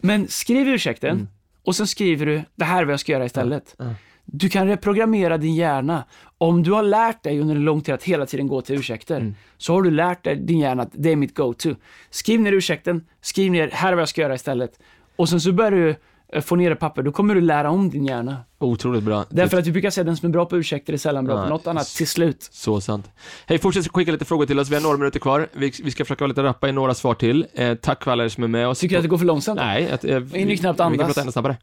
Men 0.00 0.28
skriv 0.28 0.68
ursäkten 0.68 1.28
och 1.64 1.76
sen 1.76 1.86
skriver 1.86 2.26
du, 2.26 2.42
det 2.54 2.64
här 2.64 2.80
är 2.80 2.84
vad 2.84 2.92
jag 2.92 3.00
ska 3.00 3.12
göra 3.12 3.24
istället. 3.24 3.76
Du 4.24 4.48
kan 4.48 4.66
reprogrammera 4.66 5.38
din 5.38 5.54
hjärna. 5.54 6.04
Om 6.38 6.62
du 6.62 6.72
har 6.72 6.82
lärt 6.82 7.22
dig 7.22 7.40
under 7.40 7.56
en 7.56 7.64
lång 7.64 7.80
tid 7.80 7.94
att 7.94 8.02
hela 8.02 8.26
tiden 8.26 8.46
gå 8.46 8.60
till 8.60 8.78
ursäkter, 8.78 9.34
så 9.56 9.72
har 9.72 9.82
du 9.82 9.90
lärt 9.90 10.24
dig 10.24 10.36
din 10.36 10.58
hjärna 10.58 10.82
att 10.82 10.90
det 10.92 11.12
är 11.12 11.16
mitt 11.16 11.34
go-to. 11.34 11.74
Skriv 12.10 12.40
ner 12.40 12.52
ursäkten, 12.52 13.04
skriv 13.20 13.52
ner, 13.52 13.70
här 13.72 13.88
är 13.88 13.94
vad 13.94 14.02
jag 14.02 14.08
ska 14.08 14.20
göra 14.20 14.34
istället. 14.34 14.80
Och 15.16 15.28
sen 15.28 15.40
så 15.40 15.52
börjar 15.52 15.70
du 15.70 15.96
få 16.42 16.56
ner 16.56 16.70
det 16.70 16.76
papper, 16.76 17.02
då 17.02 17.12
kommer 17.12 17.34
du 17.34 17.40
lära 17.40 17.70
om 17.70 17.90
din 17.90 18.04
hjärna. 18.06 18.36
Otroligt 18.58 19.02
bra. 19.02 19.24
Därför 19.30 19.58
att 19.58 19.66
vi 19.66 19.72
brukar 19.72 19.90
säga 19.90 20.04
den 20.04 20.16
som 20.16 20.28
är 20.28 20.32
bra 20.32 20.46
på 20.46 20.56
ursäkter 20.58 20.92
är 20.92 20.96
sällan 20.96 21.24
bra 21.24 21.36
Ja, 21.36 21.42
på 21.42 21.48
något 21.48 21.66
annat 21.66 21.86
till 21.86 22.06
slut. 22.08 22.48
Så 22.52 22.80
sant. 22.80 23.10
Hej, 23.46 23.58
fortsätt 23.58 23.88
skicka 23.88 24.12
lite 24.12 24.24
frågor 24.24 24.46
till 24.46 24.58
oss. 24.58 24.68
Vi 24.70 24.74
har 24.74 24.82
några 24.82 24.96
minuter 24.96 25.20
kvar. 25.20 25.48
Vi, 25.52 25.72
vi 25.84 25.90
ska 25.90 26.04
försöka 26.04 26.24
vara 26.24 26.28
lite 26.28 26.42
rappa 26.42 26.68
i 26.68 26.72
några 26.72 26.94
svar 26.94 27.14
till. 27.14 27.46
Eh, 27.54 27.74
tack 27.74 28.04
för 28.04 28.10
alla 28.10 28.24
er 28.24 28.28
som 28.28 28.44
är 28.44 28.48
med 28.48 28.68
oss. 28.68 28.78
Tycker 28.80 28.94
du 28.94 28.98
att 28.98 29.04
det 29.04 29.08
går 29.08 29.18
för 29.18 29.24
långsamt? 29.24 29.60
Nej, 29.60 29.90
att, 29.90 30.04
eh, 30.04 30.18
vi, 30.18 30.38
hinner 30.38 30.56
knappt 30.56 30.76
vi 30.76 30.82
kan 30.82 30.92
andas. 30.92 31.06
prata 31.06 31.20
ännu 31.20 31.32
snabbare. 31.32 31.56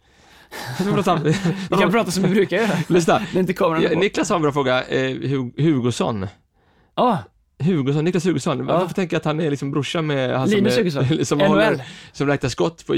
Vi 1.70 1.78
kan 1.78 1.92
prata- 1.92 2.12
som 2.12 2.24
vi 2.24 2.30
brukar 2.30 2.58
göra. 2.58 2.70
Lyssna. 2.88 3.20
Det 3.32 3.38
är 3.38 3.40
inte 3.40 3.54
kameran 3.54 3.82
Ja. 3.82 4.00
Niklas 4.00 4.30
har 4.30 4.36
en 4.36 4.42
bra 4.42 4.52
fråga. 4.52 4.84
Eh, 4.84 5.00
Hu- 5.10 5.62
Hugosson. 5.64 6.28
Ah, 6.96 7.18
Hugosson, 7.64 8.06
Niklas 8.06 8.26
Hugosson. 8.26 8.60
Ja. 8.68 8.78
Varför 8.80 8.94
tänker 8.94 9.16
jag 9.16 9.20
att 9.20 9.26
han 9.26 9.40
är 9.40 9.50
liksom 9.50 9.72
brorsan 9.72 10.08
med 10.08 10.40
han 10.40 10.50
Linus 10.50 10.76
som, 10.76 11.04
är, 11.04 11.24
som, 11.24 11.40
håller, 11.40 11.82
som 12.12 12.28
räknar 12.28 12.50
skott 12.50 12.86
på 12.88 12.94
ah, 12.94 12.96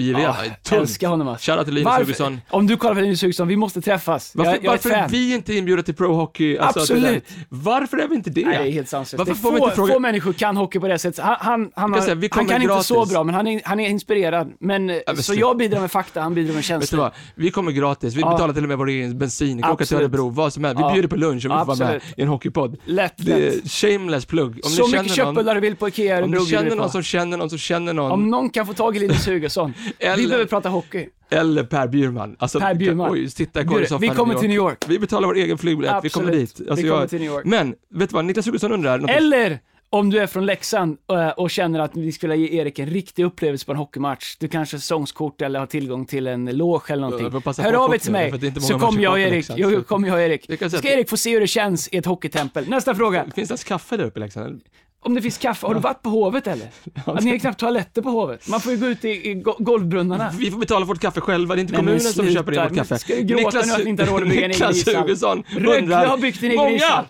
Tungt. 0.63 0.82
älskar 0.82 1.08
honom 1.08 1.28
alltså. 1.28 1.51
Shoutout 1.51 1.65
till 1.65 1.73
Linus 1.73 1.86
Varför- 1.86 2.01
Hugosson. 2.04 2.41
Om 2.49 2.67
du 2.67 2.78
kollar 2.78 2.95
på 2.95 3.01
Linus 3.01 3.21
Hugosson, 3.23 3.47
vi 3.47 3.56
måste 3.56 3.82
träffas. 3.82 4.32
Varför, 4.36 4.51
jag, 4.51 4.63
jag 4.63 4.71
varför 4.71 4.89
är 4.89 5.04
är 5.04 5.10
vi 5.10 5.36
inte 5.36 5.54
inbjudna 5.54 5.84
till 5.84 5.93
Pro 5.95 6.13
Hockey? 6.13 6.58
Alltså, 6.58 6.80
Absolut. 6.80 7.04
där- 7.04 7.21
Varför 7.49 7.97
är 7.97 8.08
vi 8.08 8.15
inte 8.15 8.30
det? 8.30 8.45
Nej, 8.45 8.58
det 8.58 8.69
är 8.69 8.71
helt 8.71 8.89
sanslöst. 8.89 9.19
Varför 9.19 9.34
får 9.34 9.51
vi 9.51 9.58
få, 9.58 9.63
inte 9.63 9.75
fråga- 9.75 9.93
få 9.93 9.99
människor 9.99 10.34
kan 10.34 10.58
hockey 10.58 10.80
på 10.80 10.88
det 10.88 10.99
sättet. 10.99 11.23
Han, 11.25 11.36
han, 11.39 11.62
han, 11.62 11.71
kan 11.73 11.93
har, 11.93 12.01
säga, 12.01 12.30
han 12.32 12.45
kan 12.47 12.62
inte 12.62 12.84
så 12.84 13.06
bra, 13.06 13.23
men 13.23 13.36
han 13.36 13.47
är, 13.47 13.62
han 13.65 13.80
är 13.80 13.89
inspirerad. 13.89 14.51
Men, 14.60 14.86
men 14.86 15.17
så 15.17 15.34
jag 15.34 15.58
bidrar 15.58 15.80
med 15.82 15.91
fakta, 15.91 16.21
han 16.21 16.34
bidrar 16.34 16.47
med 16.47 16.56
Vet 16.56 16.63
du 16.63 16.67
känslor. 16.67 16.99
vad? 16.99 17.12
Vi 17.36 17.51
kommer 17.51 17.71
gratis. 17.71 18.13
Vi 18.15 18.21
Ja. 18.21 18.32
betalar 18.32 18.54
till 18.54 18.63
och 18.63 18.69
med 18.69 18.78
vår 18.78 18.89
egen 18.89 19.17
bensin. 19.17 19.58
Vi 19.58 19.62
kan 19.63 19.71
åka 19.71 19.86
till. 19.86 19.97
Örebro, 19.97 20.30
vad 20.30 20.54
som 20.54 20.63
helst. 20.63 20.80
Vi 20.80 20.84
Ja. 20.84 20.93
bjuder 20.93 21.08
på 21.10 21.15
lunch 21.15 21.45
om 21.45 21.51
vi 21.51 21.65
får 21.65 21.65
vara 21.75 21.91
med 21.91 22.01
i 22.17 22.21
en 22.21 22.28
hockeypodd. 22.28 22.78
Lätt, 22.86 23.19
lätt. 23.23 23.71
shameless 23.71 24.25
plugg. 24.56 24.65
Om 24.65 24.72
Så 24.72 24.88
ni 24.88 24.98
mycket 24.98 25.15
köttbullar 25.15 25.56
du 25.56 25.62
vill 25.62 25.76
på 25.76 25.88
Ikea 25.88 26.24
om 26.24 26.32
bjuder 26.32 26.46
känner 26.46 26.70
vi 26.70 26.76
någon 26.76 26.89
som 26.89 27.04
känner 27.04 27.38
någon 27.38 27.50
som 27.50 27.60
känner 27.60 27.94
någon, 27.94 28.12
Om 28.12 28.30
någon 28.30 28.50
kan 28.50 28.65
få 28.65 28.74
tag 28.74 28.96
i 28.96 29.00
Linus 29.00 29.28
Hugosson. 29.28 29.74
vi 30.00 30.06
Eller- 30.06 30.28
behöver 30.28 30.46
prata 30.46 30.70
hockey. 30.70 31.08
eller 31.32 31.63
Per 31.63 31.88
Bjurman. 31.88 32.36
Alltså, 32.39 32.60
Per 32.60 32.76
Bjurman. 32.76 33.12
Oj, 33.12 33.30
sitta 33.30 33.62
i 33.62 33.63
Bjuder- 33.63 33.80
korrsoffan 33.80 34.02
Vi 34.02 34.10
kommer 34.10 34.34
till 34.36 34.48
New 34.50 34.58
York. 34.58 34.78
Vi 34.88 35.00
betalar 35.00 35.28
vår 35.28 35.36
egen 35.38 35.58
flygbiljett, 35.58 35.96
vi 36.04 36.10
kommer 36.10 36.32
dit. 36.32 36.60
Alltså, 36.60 36.76
Vi 36.76 36.82
kommer 36.89 37.02
jag, 37.02 37.10
till 37.10 37.20
New 37.20 37.32
York. 37.32 37.46
Men, 37.46 37.76
vet 37.94 38.10
du 38.10 38.13
vad? 38.13 38.26
Niklas 38.26 38.48
Hugosson 38.48 38.72
undrar. 38.72 39.10
Eller 39.10 39.60
om 39.99 40.10
du 40.10 40.19
är 40.19 40.27
från 40.27 40.45
Leksand 40.45 40.97
eh, 41.12 41.27
och 41.29 41.49
känner 41.51 41.79
att 41.79 41.91
vi 41.97 42.12
skulle 42.12 42.36
ge 42.36 42.58
Erik 42.60 42.79
en 42.79 42.86
riktig 42.89 43.23
upplevelse 43.23 43.65
på 43.65 43.71
en 43.71 43.77
hockeymatch. 43.77 44.36
Du 44.39 44.47
kanske 44.47 44.75
har 44.75 44.79
säsongskort 44.79 45.41
eller 45.41 45.60
har 45.60 45.65
tillgång 45.67 46.05
till 46.05 46.27
en 46.27 46.45
loge 46.45 46.84
eller 46.93 47.03
Jag 47.03 47.21
någonting. 47.21 47.63
Hör 47.65 47.73
av 47.73 47.93
er 47.93 47.97
till 47.97 48.12
mig, 48.12 48.51
så 48.62 48.79
kommer 48.79 49.01
jag 49.03 49.12
och 49.12 49.19
Erik. 49.19 49.45
Så- 49.45 49.84
kommer 49.84 50.08
jag 50.08 50.23
Erik. 50.23 50.45
Säga 50.45 50.69
Ska 50.69 50.89
Erik 50.93 51.10
få 51.10 51.17
se 51.17 51.34
hur 51.34 51.39
det 51.39 51.47
känns 51.47 51.88
i 51.88 51.97
ett 51.97 52.05
hockeytempel. 52.05 52.69
Nästa 52.69 52.95
fråga. 52.95 53.23
Finns 53.36 53.49
det 53.49 53.53
ens 53.53 53.63
kaffe 53.63 53.97
där 53.97 54.03
uppe 54.05 54.19
i 54.19 54.23
Leksand? 54.23 54.62
om 55.01 55.13
det 55.15 55.21
finns 55.21 55.38
kaffe. 55.38 55.67
Har 55.67 55.73
du 55.73 55.79
varit 55.79 56.01
på 56.01 56.10
Hovet 56.10 56.47
eller? 56.47 56.67
Att 57.05 57.23
ni 57.23 57.31
har 57.31 57.38
knappt 57.38 57.60
toaletter 57.60 58.01
på 58.01 58.10
Hovet. 58.10 58.47
Man 58.47 58.62
får 58.62 58.71
ju 58.71 58.77
gå 58.77 58.86
ut 58.88 59.05
i, 59.05 59.29
i 59.29 59.34
go- 59.34 59.55
golvbrunnarna. 59.60 60.31
Vi 60.39 60.51
får 60.51 60.60
betala 60.60 60.86
vårt 60.86 60.99
kaffe 60.99 61.21
själva, 61.21 61.55
det 61.55 61.60
är 61.60 61.62
inte 61.62 61.73
Nej, 61.73 61.79
kommunen 61.79 61.99
som 61.99 62.34
köper 62.34 62.51
in 62.53 62.62
vårt 62.63 62.75
kaffe. 62.75 62.97
ska 62.99 63.15
du 63.15 63.21
gråta 63.23 63.62
nu 63.65 63.71
att 63.73 63.84
ni 63.84 63.89
inte 63.89 64.03
har 64.03 64.12
råd 64.12 64.21
att 64.23 64.29
bygga 64.29 64.45
en 64.45 64.51
egen 64.51 64.67
Niklas 64.67 64.88
ishall? 64.88 64.95
Hugosson 65.01 65.43
Rögle 65.49 65.77
undrar, 65.77 66.05
har 66.05 66.17
byggt 66.17 66.43
en 66.43 66.51
egen 66.51 66.69
ishall. 66.69 66.89
många 66.95 67.05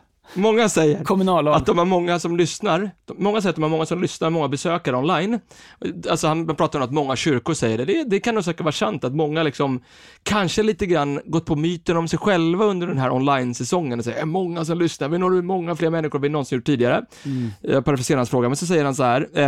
säger 0.70 1.04
Kommunallag. 1.04 1.56
att 1.56 1.66
de 1.66 1.78
har 1.78 1.86
många 1.86 2.20
som 2.20 2.38
lyssnar. 2.38 2.92
Många 3.18 3.42
säger 3.42 3.50
att 3.50 3.56
de 3.56 3.62
har 3.62 3.70
många 3.70 3.86
som 3.86 4.02
lyssnar, 4.02 4.30
många 4.30 4.48
besökare 4.48 4.98
online. 4.98 5.40
Alltså 6.10 6.28
han 6.28 6.56
pratar 6.56 6.80
om 6.80 6.86
att 6.86 6.92
många 6.92 7.16
kyrkor 7.16 7.54
säger 7.54 7.78
det. 7.78 7.86
Det, 7.86 8.04
det 8.04 8.20
kan 8.20 8.36
nog 8.36 8.44
säkert 8.44 8.62
vara 8.62 8.72
sant 8.72 9.04
att 9.04 9.16
många 9.16 9.44
liksom 9.44 9.82
kanske 10.24 10.64
lite 10.64 10.86
grann 10.86 11.20
gått 11.26 11.46
på 11.46 11.56
myten 11.56 11.98
om 11.98 12.08
sig 12.08 12.20
själva 12.20 12.66
under 12.66 12.88
den 12.88 12.98
här 12.98 13.12
online-säsongen 13.12 14.00
och 14.00 14.06
säger 14.06 14.22
är 14.22 14.26
många 14.26 14.66
som 14.66 14.80
lyssnar, 14.80 15.10
vi 15.10 15.18
når 15.18 15.42
många 15.42 15.76
fler 15.76 15.90
människor 15.90 16.18
än 16.18 16.22
vi 16.22 16.30
någonsin 16.30 16.58
gjort 16.58 16.66
tidigare. 16.66 17.06
Mm. 17.26 17.52
Jag 17.62 17.86
parafraserar 17.86 18.18
hans 18.18 18.30
fråga, 18.30 18.50
men 18.50 18.56
så 18.56 18.66
säger 18.66 18.86
han 18.86 18.96
så 18.96 19.04
här, 19.04 19.30
eh, 19.34 19.46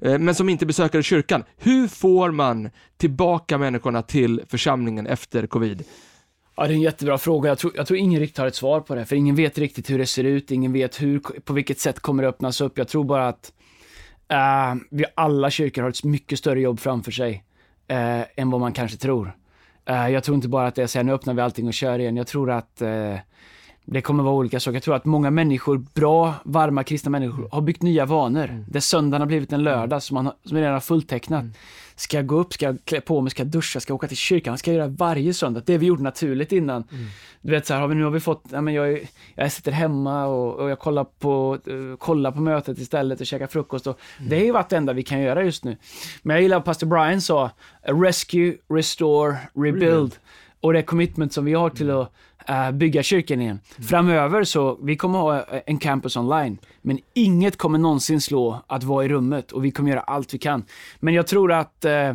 eh, 0.00 0.18
men 0.18 0.34
som 0.34 0.48
inte 0.48 0.66
besöker 0.66 1.02
kyrkan. 1.02 1.44
Hur 1.56 1.88
får 1.88 2.30
man 2.30 2.70
tillbaka 2.96 3.58
människorna 3.58 4.02
till 4.02 4.42
församlingen 4.48 5.06
efter 5.06 5.46
covid? 5.46 5.84
Ja, 6.60 6.66
det 6.66 6.72
är 6.72 6.74
en 6.74 6.80
jättebra 6.80 7.18
fråga. 7.18 7.48
Jag 7.48 7.58
tror, 7.58 7.72
jag 7.76 7.86
tror 7.86 7.98
ingen 7.98 8.20
riktigt 8.20 8.38
har 8.38 8.46
ett 8.46 8.54
svar 8.54 8.80
på 8.80 8.94
det, 8.94 9.04
för 9.04 9.16
ingen 9.16 9.34
vet 9.34 9.58
riktigt 9.58 9.90
hur 9.90 9.98
det 9.98 10.06
ser 10.06 10.24
ut, 10.24 10.50
ingen 10.50 10.72
vet 10.72 11.02
hur, 11.02 11.18
på 11.18 11.52
vilket 11.52 11.80
sätt 11.80 12.00
kommer 12.00 12.22
det 12.22 12.28
öppnas 12.28 12.60
upp. 12.60 12.78
Jag 12.78 12.88
tror 12.88 13.04
bara 13.04 13.28
att 13.28 13.52
uh, 14.32 14.82
vi 14.90 15.04
alla 15.14 15.50
kyrkor 15.50 15.82
har 15.82 15.90
ett 15.90 16.04
mycket 16.04 16.38
större 16.38 16.60
jobb 16.60 16.80
framför 16.80 17.10
sig 17.10 17.44
uh, 17.92 18.22
än 18.36 18.50
vad 18.50 18.60
man 18.60 18.72
kanske 18.72 18.98
tror. 18.98 19.36
Uh, 19.90 20.10
jag 20.10 20.24
tror 20.24 20.34
inte 20.34 20.48
bara 20.48 20.66
att 20.66 20.74
det 20.74 20.82
är 20.82 20.86
så 20.86 20.98
här, 20.98 21.04
nu 21.04 21.12
öppnar 21.12 21.34
vi 21.34 21.42
allting 21.42 21.66
och 21.66 21.74
kör 21.74 21.98
igen. 21.98 22.16
Jag 22.16 22.26
tror 22.26 22.50
att 22.50 22.82
det 23.90 24.00
kommer 24.00 24.22
vara 24.22 24.34
olika 24.34 24.60
saker. 24.60 24.76
Jag 24.76 24.82
tror 24.82 24.96
att 24.96 25.04
många 25.04 25.30
människor, 25.30 25.84
bra, 25.94 26.34
varma 26.44 26.84
kristna 26.84 27.10
människor, 27.10 27.48
har 27.52 27.60
byggt 27.60 27.82
nya 27.82 28.06
vanor. 28.06 28.64
Där 28.68 28.80
söndagen 28.80 29.20
har 29.20 29.26
blivit 29.26 29.52
en 29.52 29.62
lördag 29.62 30.02
som, 30.02 30.14
man 30.14 30.26
har, 30.26 30.34
som 30.44 30.56
redan 30.56 30.72
har 30.72 30.80
fulltecknat. 30.80 31.44
Ska 31.96 32.16
jag 32.16 32.26
gå 32.26 32.36
upp, 32.36 32.52
ska 32.52 32.66
jag 32.66 32.78
klä 32.84 33.00
på 33.00 33.20
mig, 33.20 33.30
ska 33.30 33.42
jag 33.42 33.50
duscha, 33.50 33.80
ska 33.80 33.90
jag 33.90 33.94
åka 33.94 34.08
till 34.08 34.16
kyrkan, 34.16 34.58
ska 34.58 34.70
jag 34.70 34.78
göra 34.78 34.88
varje 34.88 35.34
söndag. 35.34 35.62
Det 35.66 35.78
vi 35.78 35.86
gjorde 35.86 36.02
naturligt 36.02 36.52
innan. 36.52 36.84
Du 37.40 37.50
vet 37.50 37.66
så 37.66 37.74
här, 37.74 37.80
har 37.80 37.88
vi, 37.88 37.94
nu 37.94 38.04
har 38.04 38.10
vi 38.10 38.20
fått, 38.20 38.44
ja, 38.50 38.60
men 38.60 38.74
jag, 38.74 39.08
jag 39.34 39.52
sitter 39.52 39.72
hemma 39.72 40.26
och, 40.26 40.54
och 40.54 40.70
jag 40.70 40.78
kollar 40.78 41.04
på, 41.04 41.58
uh, 41.68 41.96
kollar 41.96 42.32
på 42.32 42.40
mötet 42.40 42.78
istället 42.78 43.20
och 43.20 43.26
käkar 43.26 43.46
frukost. 43.46 43.86
Och 43.86 44.00
Det 44.28 44.36
är 44.36 44.44
ju 44.44 44.52
varit 44.52 44.68
det 44.68 44.76
enda 44.76 44.92
vi 44.92 45.02
kan 45.02 45.20
göra 45.20 45.44
just 45.44 45.64
nu. 45.64 45.76
Men 46.22 46.34
jag 46.34 46.42
gillar 46.42 46.56
vad 46.56 46.64
pastor 46.64 46.86
Brian 46.86 47.20
sa, 47.20 47.50
rescue, 47.82 48.56
restore, 48.68 49.36
rebuild. 49.54 50.14
Och 50.60 50.72
det 50.72 50.82
commitment 50.82 51.32
som 51.32 51.44
vi 51.44 51.54
har 51.54 51.70
till 51.70 51.90
att 51.90 52.12
eh, 52.48 52.70
bygga 52.70 53.02
kyrkan 53.02 53.40
igen. 53.40 53.60
Framöver 53.88 54.44
så, 54.44 54.78
vi 54.82 54.96
kommer 54.96 55.18
ha 55.18 55.36
eh, 55.36 55.60
en 55.66 55.78
campus 55.78 56.16
online, 56.16 56.58
men 56.82 56.98
inget 57.14 57.56
kommer 57.56 57.78
någonsin 57.78 58.20
slå 58.20 58.64
att 58.66 58.84
vara 58.84 59.04
i 59.04 59.08
rummet 59.08 59.52
och 59.52 59.64
vi 59.64 59.70
kommer 59.70 59.90
göra 59.90 60.00
allt 60.00 60.34
vi 60.34 60.38
kan. 60.38 60.64
Men 61.00 61.14
jag 61.14 61.26
tror 61.26 61.52
att 61.52 61.84
eh, 61.84 62.08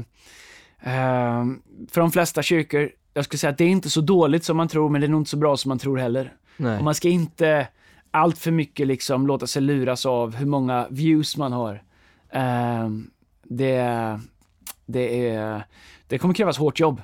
eh, 0.83 1.45
för 1.91 1.99
de 2.01 2.11
flesta 2.11 2.43
kyrkor, 2.43 2.89
jag 3.13 3.25
skulle 3.25 3.37
säga 3.37 3.51
att 3.51 3.57
det 3.57 3.63
är 3.63 3.69
inte 3.69 3.89
så 3.89 4.01
dåligt 4.01 4.43
som 4.43 4.57
man 4.57 4.67
tror, 4.67 4.89
men 4.89 5.01
det 5.01 5.07
är 5.07 5.09
nog 5.09 5.21
inte 5.21 5.29
så 5.29 5.37
bra 5.37 5.57
som 5.57 5.69
man 5.69 5.79
tror 5.79 5.97
heller. 5.97 6.33
Nej. 6.57 6.77
Och 6.77 6.83
man 6.83 6.95
ska 6.95 7.09
inte 7.09 7.67
allt 8.11 8.37
för 8.37 8.51
mycket 8.51 8.87
liksom 8.87 9.27
låta 9.27 9.47
sig 9.47 9.61
luras 9.61 10.05
av 10.05 10.35
hur 10.35 10.45
många 10.45 10.87
views 10.89 11.37
man 11.37 11.53
har. 11.53 11.83
Eh, 12.29 12.89
det, 13.43 14.19
det, 14.85 15.29
är, 15.29 15.63
det 16.07 16.17
kommer 16.17 16.33
krävas 16.33 16.57
hårt 16.57 16.79
jobb. 16.79 17.01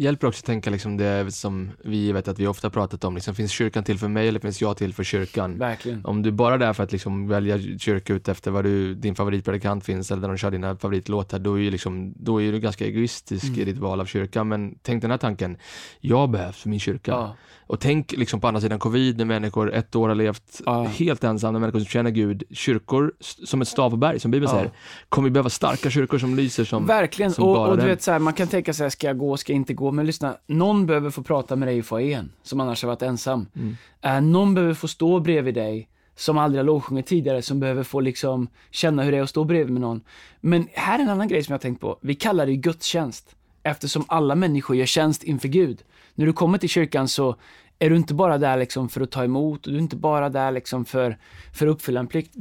Hjälper 0.00 0.26
också 0.26 0.40
att 0.40 0.44
tänka 0.44 0.70
liksom 0.70 0.96
det 0.96 1.32
som 1.32 1.70
vi 1.84 2.12
vet 2.12 2.28
att 2.28 2.38
vi 2.38 2.46
ofta 2.46 2.70
pratat 2.70 3.04
om, 3.04 3.14
liksom, 3.14 3.34
finns 3.34 3.50
kyrkan 3.50 3.84
till 3.84 3.98
för 3.98 4.08
mig 4.08 4.28
eller 4.28 4.40
finns 4.40 4.60
jag 4.60 4.76
till 4.76 4.94
för 4.94 5.04
kyrkan? 5.04 5.58
Verkligen. 5.58 6.04
Om 6.04 6.22
du 6.22 6.30
bara 6.30 6.54
är 6.54 6.58
där 6.58 6.72
för 6.72 6.84
att 6.84 6.92
liksom 6.92 7.28
välja 7.28 7.78
kyrka 7.78 8.14
ut 8.14 8.28
efter 8.28 8.50
var 8.50 8.62
du, 8.62 8.94
din 8.94 9.14
favoritpredikant 9.14 9.84
finns 9.84 10.10
eller 10.10 10.22
där 10.22 10.28
de 10.28 10.36
kör 10.36 10.50
dina 10.50 10.76
favoritlåtar, 10.76 11.38
då 11.38 11.54
är, 11.54 11.62
ju 11.62 11.70
liksom, 11.70 12.14
då 12.16 12.42
är 12.42 12.52
du 12.52 12.60
ganska 12.60 12.86
egoistisk 12.86 13.44
Mm. 13.44 13.60
i 13.60 13.64
ditt 13.64 13.78
val 13.78 14.00
av 14.00 14.04
kyrka. 14.06 14.44
Men 14.44 14.78
tänk 14.82 15.02
den 15.02 15.10
här 15.10 15.18
tanken, 15.18 15.56
jag 16.00 16.30
behövs 16.30 16.56
för 16.56 16.68
min 16.68 16.80
kyrka. 16.80 17.10
Ja. 17.10 17.36
Och 17.70 17.80
tänk 17.80 18.12
liksom 18.12 18.40
på 18.40 18.48
andra 18.48 18.60
sidan 18.60 18.78
covid 18.78 19.18
när 19.18 19.24
människor 19.24 19.74
ett 19.74 19.96
år 19.96 20.08
har 20.08 20.14
levt 20.14 20.60
Ja. 20.66 20.82
helt 20.82 21.24
ensamma, 21.24 21.58
människor 21.58 21.78
som 21.78 21.86
känner 21.86 22.10
Gud, 22.10 22.42
kyrkor 22.50 23.12
som 23.20 23.62
ett 23.62 23.68
stav 23.68 23.90
på 23.90 23.96
berg, 23.96 24.20
som 24.20 24.30
Bibeln 24.30 24.50
Ja. 24.52 24.58
säger, 24.58 24.70
kommer 25.08 25.28
vi 25.28 25.30
behöva 25.30 25.50
starka 25.50 25.90
kyrkor 25.90 26.18
som 26.18 26.36
lyser 26.36 26.64
som 26.64 26.86
Verkligen, 26.86 27.32
som 27.32 27.44
och, 27.44 27.68
och 27.68 27.78
du 27.78 27.84
vet 27.84 28.02
så 28.02 28.12
här, 28.12 28.18
man 28.18 28.32
kan 28.32 28.48
tänka 28.48 28.72
sig, 28.74 28.90
ska 28.90 29.06
jag 29.06 29.18
gå, 29.18 29.36
ska 29.36 29.52
jag 29.52 29.56
inte 29.56 29.74
gå? 29.74 29.92
Men 29.92 30.06
lyssna, 30.06 30.36
någon 30.46 30.86
behöver 30.86 31.10
få 31.10 31.22
prata 31.22 31.56
med 31.56 31.68
dig 31.68 31.78
i 31.78 31.82
foajén, 31.82 32.32
som 32.42 32.60
annars 32.60 32.82
har 32.82 32.88
varit 32.88 33.02
ensam. 33.02 33.46
Mm. 33.56 33.76
Eh, 34.02 34.20
någon 34.20 34.54
behöver 34.54 34.74
få 34.74 34.88
stå 34.88 35.20
bredvid 35.20 35.54
dig, 35.54 35.88
som 36.16 36.38
aldrig 36.38 36.58
har 36.58 36.64
lovsjungit 36.64 37.06
tidigare, 37.06 37.42
som 37.42 37.60
behöver 37.60 37.82
få 37.82 38.00
liksom 38.00 38.48
känna 38.70 39.02
hur 39.02 39.12
det 39.12 39.18
är 39.18 39.22
att 39.22 39.30
stå 39.30 39.44
bredvid 39.44 39.72
med 39.72 39.80
någon. 39.80 40.00
Men 40.40 40.68
här 40.72 40.98
är 40.98 41.02
en 41.02 41.08
annan 41.08 41.28
grej 41.28 41.42
som 41.44 41.52
jag 41.52 41.58
har 41.58 41.62
tänkt 41.62 41.80
på. 41.80 41.98
Vi 42.02 42.14
kallar 42.14 42.46
det 42.46 42.52
ju 42.52 42.58
gudstjänst, 42.58 43.36
eftersom 43.62 44.04
alla 44.08 44.34
människor 44.34 44.76
gör 44.76 44.86
tjänst 44.86 45.22
inför 45.22 45.48
Gud. 45.48 45.82
När 46.14 46.26
du 46.26 46.32
kommer 46.32 46.58
till 46.58 46.68
kyrkan 46.68 47.08
så 47.08 47.36
är 47.78 47.90
du 47.90 47.96
inte 47.96 48.14
bara 48.14 48.38
där 48.38 48.56
liksom 48.56 48.88
för 48.88 49.00
att 49.00 49.10
ta 49.10 49.24
emot, 49.24 49.66
och 49.66 49.72
du 49.72 49.78
är 49.78 49.82
inte 49.82 49.96
bara 49.96 50.28
där 50.28 50.50
liksom 50.52 50.84
för, 50.84 51.18
för 51.54 51.66
att 51.66 51.72
uppfylla 51.72 52.00
en 52.00 52.06
plikt. 52.06 52.34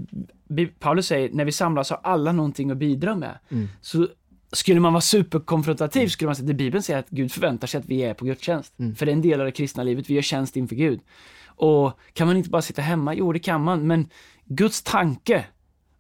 Paulus 0.80 1.08
säger, 1.08 1.30
när 1.34 1.46
vi 1.46 1.52
samlas 1.52 1.90
har 1.90 2.00
alla 2.04 2.32
någonting 2.32 2.72
att 2.72 2.78
bidra 2.78 3.16
med. 3.16 3.40
Så 3.82 4.08
skulle 4.52 4.80
man 4.80 4.94
vara 4.94 5.02
superkonfrontativ 5.02 6.08
skulle 6.08 6.28
man 6.28 6.36
säga 6.36 6.50
att 6.50 6.56
Bibeln 6.56 6.84
säger 6.84 7.00
att 7.00 7.10
Gud 7.10 7.32
förväntar 7.32 7.68
sig 7.68 7.80
att 7.80 7.86
vi 7.86 8.02
är 8.02 8.14
på 8.14 8.26
gudstjänst. 8.26 8.74
För 8.96 9.06
det 9.06 9.12
är 9.12 9.14
en 9.14 9.22
del 9.22 9.40
av 9.40 9.46
det 9.46 9.52
kristna 9.52 9.84
livet, 9.84 10.10
vi 10.10 10.14
gör 10.14 10.22
tjänst 10.22 10.56
inför 10.56 10.76
Gud. 10.76 11.00
Och 11.46 12.00
kan 12.14 12.28
man 12.28 12.38
inte 12.38 12.50
bara 12.50 12.62
sitta 12.62 12.82
hemma? 12.82 13.14
Jo, 13.14 13.34
det 13.34 13.40
kan 13.40 13.64
man, 13.64 13.88
men 13.88 14.10
Guds 14.46 14.82
tanke 14.82 15.46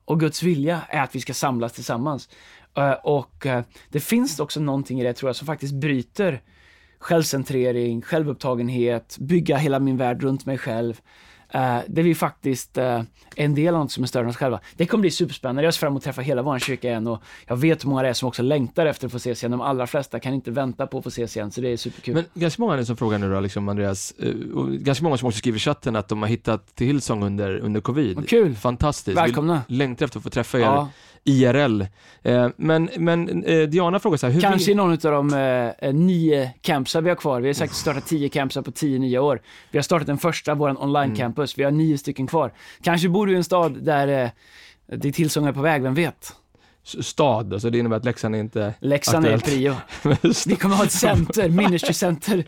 och 0.05 0.19
Guds 0.19 0.43
vilja 0.43 0.81
är 0.89 1.01
att 1.01 1.15
vi 1.15 1.21
ska 1.21 1.33
samlas 1.33 1.73
tillsammans. 1.73 2.29
Eh, 2.79 2.91
Och 2.91 3.45
eh, 3.45 3.63
det 3.89 3.99
finns 3.99 4.39
också 4.39 4.59
någonting 4.59 5.01
i 5.01 5.03
det, 5.03 5.13
tror 5.13 5.29
jag, 5.29 5.35
som 5.35 5.47
faktiskt 5.47 5.73
bryter 5.73 6.41
självcentrering, 6.99 8.01
självupptagenhet, 8.01 9.17
bygga 9.19 9.57
hela 9.57 9.79
min 9.79 9.97
värld 9.97 10.23
runt 10.23 10.45
mig 10.45 10.57
själv. 10.57 11.01
Uh, 11.55 11.79
där 11.87 12.03
vi 12.03 12.15
faktiskt 12.15 12.77
uh, 12.77 12.83
är 12.83 13.05
en 13.35 13.55
del 13.55 13.75
av 13.75 13.81
något 13.81 13.91
som 13.91 14.03
är 14.03 14.07
större 14.07 14.23
än 14.23 14.29
oss 14.29 14.37
själva. 14.37 14.59
Det 14.75 14.85
kommer 14.85 15.01
bli 15.01 15.11
superspännande. 15.11 15.63
Jag 15.63 15.73
ser 15.73 15.79
fram 15.79 15.91
emot 15.91 15.99
att 15.99 16.03
träffa 16.03 16.21
hela 16.21 16.41
vår 16.41 16.59
kyrka 16.59 16.87
igen 16.87 17.07
och 17.07 17.23
jag 17.47 17.55
vet 17.55 17.83
hur 17.83 17.89
många 17.89 18.01
det 18.01 18.09
är 18.09 18.13
som 18.13 18.27
också 18.27 18.43
längtar 18.43 18.85
efter 18.85 19.05
att 19.05 19.11
få 19.11 19.17
ses 19.17 19.43
igen. 19.43 19.51
De 19.51 19.61
allra 19.61 19.87
flesta 19.87 20.19
kan 20.19 20.33
inte 20.33 20.51
vänta 20.51 20.87
på 20.87 20.97
att 20.97 21.03
få 21.03 21.07
ses 21.07 21.37
igen, 21.37 21.51
så 21.51 21.61
det 21.61 21.69
är 21.69 21.77
superkul. 21.77 22.13
Men 22.13 22.25
ganska 22.33 22.61
många 22.61 22.73
är 22.73 22.77
det 22.77 22.85
som 22.85 22.97
frågar 22.97 23.17
nu 23.17 23.31
då, 23.33 23.39
liksom 23.39 23.69
Andreas, 23.69 24.13
eh, 24.19 24.33
och 24.55 24.71
ganska 24.71 25.03
många 25.03 25.17
som 25.17 25.27
också 25.27 25.37
skriver 25.37 25.57
i 25.57 25.59
chatten 25.59 25.95
att 25.95 26.07
de 26.07 26.21
har 26.21 26.29
hittat 26.29 26.75
till 26.75 26.87
Hillsong 26.87 27.23
under, 27.23 27.59
under 27.59 27.81
covid. 27.81 28.15
Vad 28.15 28.29
kul! 28.29 28.55
Fantastiskt. 28.55 29.17
Välkomna. 29.17 29.61
Vi 29.67 29.75
längtar 29.75 30.05
efter 30.05 30.19
att 30.19 30.23
få 30.23 30.29
träffa 30.29 30.57
er 30.57 30.61
Ja, 30.61 30.89
IRL. 31.23 31.81
Eh, 32.23 32.49
men 32.57 32.89
men 32.97 33.43
eh, 33.43 33.61
Diana 33.61 33.99
frågar 33.99 34.17
så 34.17 34.27
här, 34.27 34.33
hur 34.33 34.41
kanske 34.41 34.71
i 34.71 34.75
någon 34.75 34.91
av 34.91 34.97
de 34.97 35.33
eh, 35.79 35.93
nio 35.93 36.51
campsar 36.61 37.01
vi 37.01 37.09
har 37.09 37.15
kvar. 37.15 37.41
Vi 37.41 37.47
har 37.47 37.53
säkert 37.53 37.75
startat 37.75 38.07
tio 38.07 38.29
campsar 38.29 38.61
på 38.61 38.71
tio 38.71 38.99
nya 38.99 39.21
år. 39.21 39.41
Vi 39.71 39.77
har 39.77 39.83
startat 39.83 40.07
den 40.07 40.17
första, 40.17 40.55
vår 40.55 40.83
online-campus. 40.83 41.57
Vi 41.57 41.63
har 41.63 41.71
nio 41.71 41.97
stycken 41.97 42.27
kvar. 42.27 42.53
Kanske 42.83 43.09
bor 43.09 43.27
du 43.27 43.33
i 43.33 43.35
en 43.35 43.43
stad 43.43 43.83
där 43.83 44.07
eh, 44.91 45.13
Hillsong 45.15 45.45
är 45.45 45.51
på 45.51 45.61
väg, 45.61 45.81
vem 45.81 45.93
vet? 45.93 46.35
Stad, 46.99 47.53
alltså 47.53 47.69
det 47.69 47.77
innebär 47.77 47.97
att 47.97 48.05
Leksand 48.05 48.35
är 48.35 48.39
inte 48.39 48.73
Leksand 48.79 49.25
är 49.25 49.35
Aktuellt. 49.35 49.45
prio. 49.45 49.75
Vi 50.47 50.55
kommer 50.55 50.75
ha 50.75 50.83
ett 50.83 50.91
center, 50.91 51.49
ministry 51.49 51.93
center. 51.93 52.43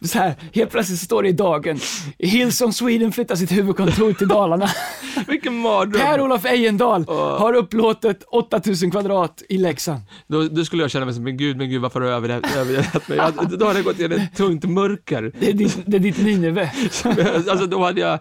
Så 0.00 0.18
här, 0.18 0.34
helt 0.54 0.70
plötsligt 0.70 0.98
står 0.98 1.22
det 1.22 1.28
i 1.28 1.32
dagen. 1.32 1.80
Hillsong 2.18 2.72
Sweden 2.72 3.12
flyttar 3.12 3.36
sitt 3.36 3.52
huvudkontor 3.52 4.12
till 4.12 4.28
Dalarna. 4.28 4.68
Vilken 5.26 5.54
mardröm! 5.54 6.02
Per-Olof 6.02 6.44
Ejendahl 6.44 7.04
Åh. 7.08 7.38
har 7.38 7.52
upplåtet 7.52 8.22
8000 8.22 8.90
kvadrat 8.90 9.42
i 9.48 9.58
Leksand. 9.58 10.00
Då, 10.26 10.42
då 10.42 10.64
skulle 10.64 10.82
jag 10.82 10.90
känna 10.90 11.04
mig 11.04 11.14
som, 11.14 11.24
men 11.24 11.36
gud, 11.36 11.56
men 11.56 11.70
gud, 11.70 11.82
varför 11.82 12.00
har 12.00 12.08
du 12.08 12.14
övergett 12.14 13.08
mig? 13.08 13.18
Jag, 13.18 13.58
då 13.58 13.66
hade 13.66 13.78
jag 13.78 13.84
gått 13.84 13.98
in 14.00 14.12
i 14.12 14.14
ett 14.14 14.36
tungt 14.36 14.64
mörker. 14.64 15.32
Det 15.40 15.48
är 15.48 15.52
ditt, 15.52 15.78
det 15.86 15.96
är 15.96 16.00
ditt 16.00 16.18
Nineve. 16.18 16.72
alltså 17.50 17.66
då 17.66 17.84
hade 17.84 18.00
jag, 18.00 18.18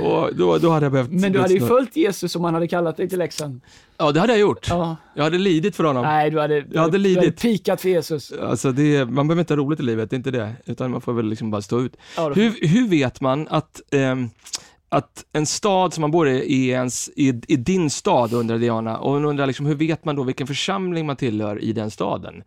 och 0.00 0.36
då, 0.36 0.58
då 0.58 0.70
hade 0.70 0.86
jag 0.86 0.92
behövt... 0.92 1.10
Men 1.10 1.32
du 1.32 1.40
hade 1.40 1.54
ju 1.54 1.60
följt 1.66 1.96
Jesus 1.96 2.36
om 2.36 2.44
han 2.44 2.54
hade 2.54 2.68
kallat 2.68 2.96
dig 2.96 3.08
till 3.08 3.18
Leksand. 3.18 3.60
Ja, 3.98 4.12
det 4.12 4.20
hade 4.20 4.32
jag 4.32 4.40
gjort. 4.40 4.66
Ja. 4.68 4.96
Jag 5.14 5.24
hade 5.24 5.38
lidit 5.38 5.76
för 5.76 5.84
honom. 5.84 6.02
Nej, 6.02 6.30
du 6.30 6.40
hade, 6.40 6.54
Jag 6.54 6.62
hade 6.62 6.70
du 6.72 6.78
hade 6.78 6.98
lidit. 6.98 7.40
pikat 7.40 7.80
för 7.80 7.88
Jesus. 7.88 8.32
Alltså 8.42 8.72
det, 8.72 9.04
man 9.04 9.28
behöver 9.28 9.40
inte 9.42 9.54
ha 9.54 9.58
roligt 9.58 9.80
i 9.80 9.82
livet, 9.82 10.10
det 10.10 10.14
är 10.14 10.18
inte 10.18 10.30
det. 10.30 10.52
Utan 10.66 10.90
man 10.90 11.00
får 11.00 11.12
väl 11.12 11.26
liksom 11.28 11.50
bara 11.50 11.62
stå 11.62 11.80
ut. 11.80 11.96
Ja, 12.16 12.32
Hur, 12.34 12.68
hur 12.68 12.88
vet 12.88 13.20
man 13.20 13.48
att, 13.48 13.80
ehm, 13.90 14.28
att 14.88 15.24
en 15.32 15.46
stad 15.46 15.94
som 15.94 16.00
man 16.00 16.10
bor 16.10 16.28
i 16.28 16.70
är, 16.70 16.74
ens, 16.74 17.08
i, 17.16 17.28
i 17.48 17.56
din 17.56 17.90
stad, 17.90 18.32
undrar 18.32 18.58
Diana. 18.58 18.98
Och 18.98 19.12
hon 19.12 19.24
undrar 19.24 19.46
liksom, 19.46 19.66
hur 19.66 19.74
vet 19.74 20.04
man 20.04 20.16
då 20.16 20.22
vilken 20.22 20.46
församling 20.46 21.06
man 21.06 21.16
tillhör 21.16 21.62
i 21.62 21.72
den 21.72 21.90
staden? 21.90 22.42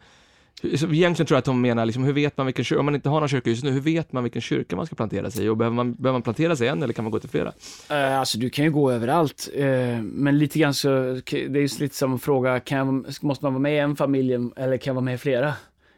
Egentligen 0.63 1.13
tror 1.15 1.35
jag 1.35 1.37
att 1.37 1.47
hon 1.47 1.61
menar, 1.61 1.85
liksom, 1.85 2.03
hur 2.03 2.13
vet 2.13 2.37
man 2.37 2.45
vilken 2.45 2.65
kyrka, 2.65 2.79
om 2.79 2.85
man 2.85 2.95
inte 2.95 3.09
har 3.09 3.19
någon 3.19 3.29
kyrka 3.29 3.49
just 3.49 3.63
nu, 3.63 3.71
hur 3.71 3.81
vet 3.81 4.11
man 4.13 4.23
vilken 4.23 4.41
kyrka 4.41 4.75
man 4.75 4.85
ska 4.85 4.95
plantera 4.95 5.31
sig 5.31 5.45
i? 5.45 5.49
Och 5.49 5.57
behöver 5.57 5.75
man, 5.75 5.93
behöver 5.93 6.13
man 6.15 6.21
plantera 6.21 6.55
sig 6.55 6.67
en 6.67 6.83
eller 6.83 6.93
kan 6.93 7.05
man 7.05 7.11
gå 7.11 7.19
till 7.19 7.29
flera? 7.29 7.53
Eh, 7.89 8.19
Alltså 8.19 8.37
du 8.37 8.49
kan 8.49 8.65
ju 8.65 8.71
gå 8.71 8.91
överallt, 8.91 9.49
eh, 9.55 9.65
men 10.01 10.37
lite 10.37 10.59
grann 10.59 10.73
så, 10.73 10.89
det 11.25 11.33
är 11.33 11.47
ju 11.57 11.67
lite 11.79 11.95
som 11.95 12.11
en 12.13 12.19
fråga, 12.19 12.59
kan 12.59 12.77
jag, 12.77 12.87
måste 13.23 13.45
man 13.45 13.53
vara 13.53 13.61
med 13.61 13.73
i 13.75 13.77
en 13.77 13.95
familj 13.95 14.33
eller 14.33 14.77
kan 14.77 14.91
jag 14.91 14.93
vara 14.95 15.05
med 15.05 15.13
i 15.15 15.17
flera? 15.17 15.53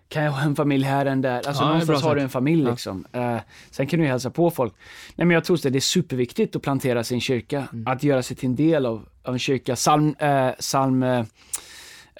kan 0.09 0.24
jag 0.24 0.32
ha 0.32 0.41
en 0.41 0.55
familj 0.55 0.84
här 0.86 1.05
än 1.05 1.22
där? 1.22 1.36
Alltså 1.47 1.64
Ja, 1.64 1.68
någonstans 1.68 2.01
har 2.03 2.16
du 2.16 2.22
en 2.22 2.30
familj 2.30 2.64
Ja. 2.64 2.70
liksom. 2.72 3.05
Eh, 3.12 3.38
sen 3.70 3.88
kan 3.88 3.99
du 3.99 4.05
ju 4.05 4.12
hälsa 4.12 4.30
på 4.30 4.51
folk. 4.51 4.74
Nej 5.16 5.28
men 5.28 5.34
jag 5.36 5.43
tror 5.43 5.55
att 5.55 5.64
det 5.64 5.76
är 5.76 5.80
superviktigt 5.80 6.55
att 6.55 6.62
plantera 6.62 7.03
sin 7.03 7.22
kyrka. 7.22 7.68
Mm. 7.74 7.88
Att 7.88 8.03
göra 8.03 8.24
sig 8.24 8.38
till 8.38 8.49
en 8.49 8.55
del 8.55 8.86
av, 8.86 9.05
av 9.24 9.34
en 9.34 9.39
kyrka. 9.39 9.76
Psalm, 9.76 10.16
eh, 10.20 10.49
psalm 10.59 11.03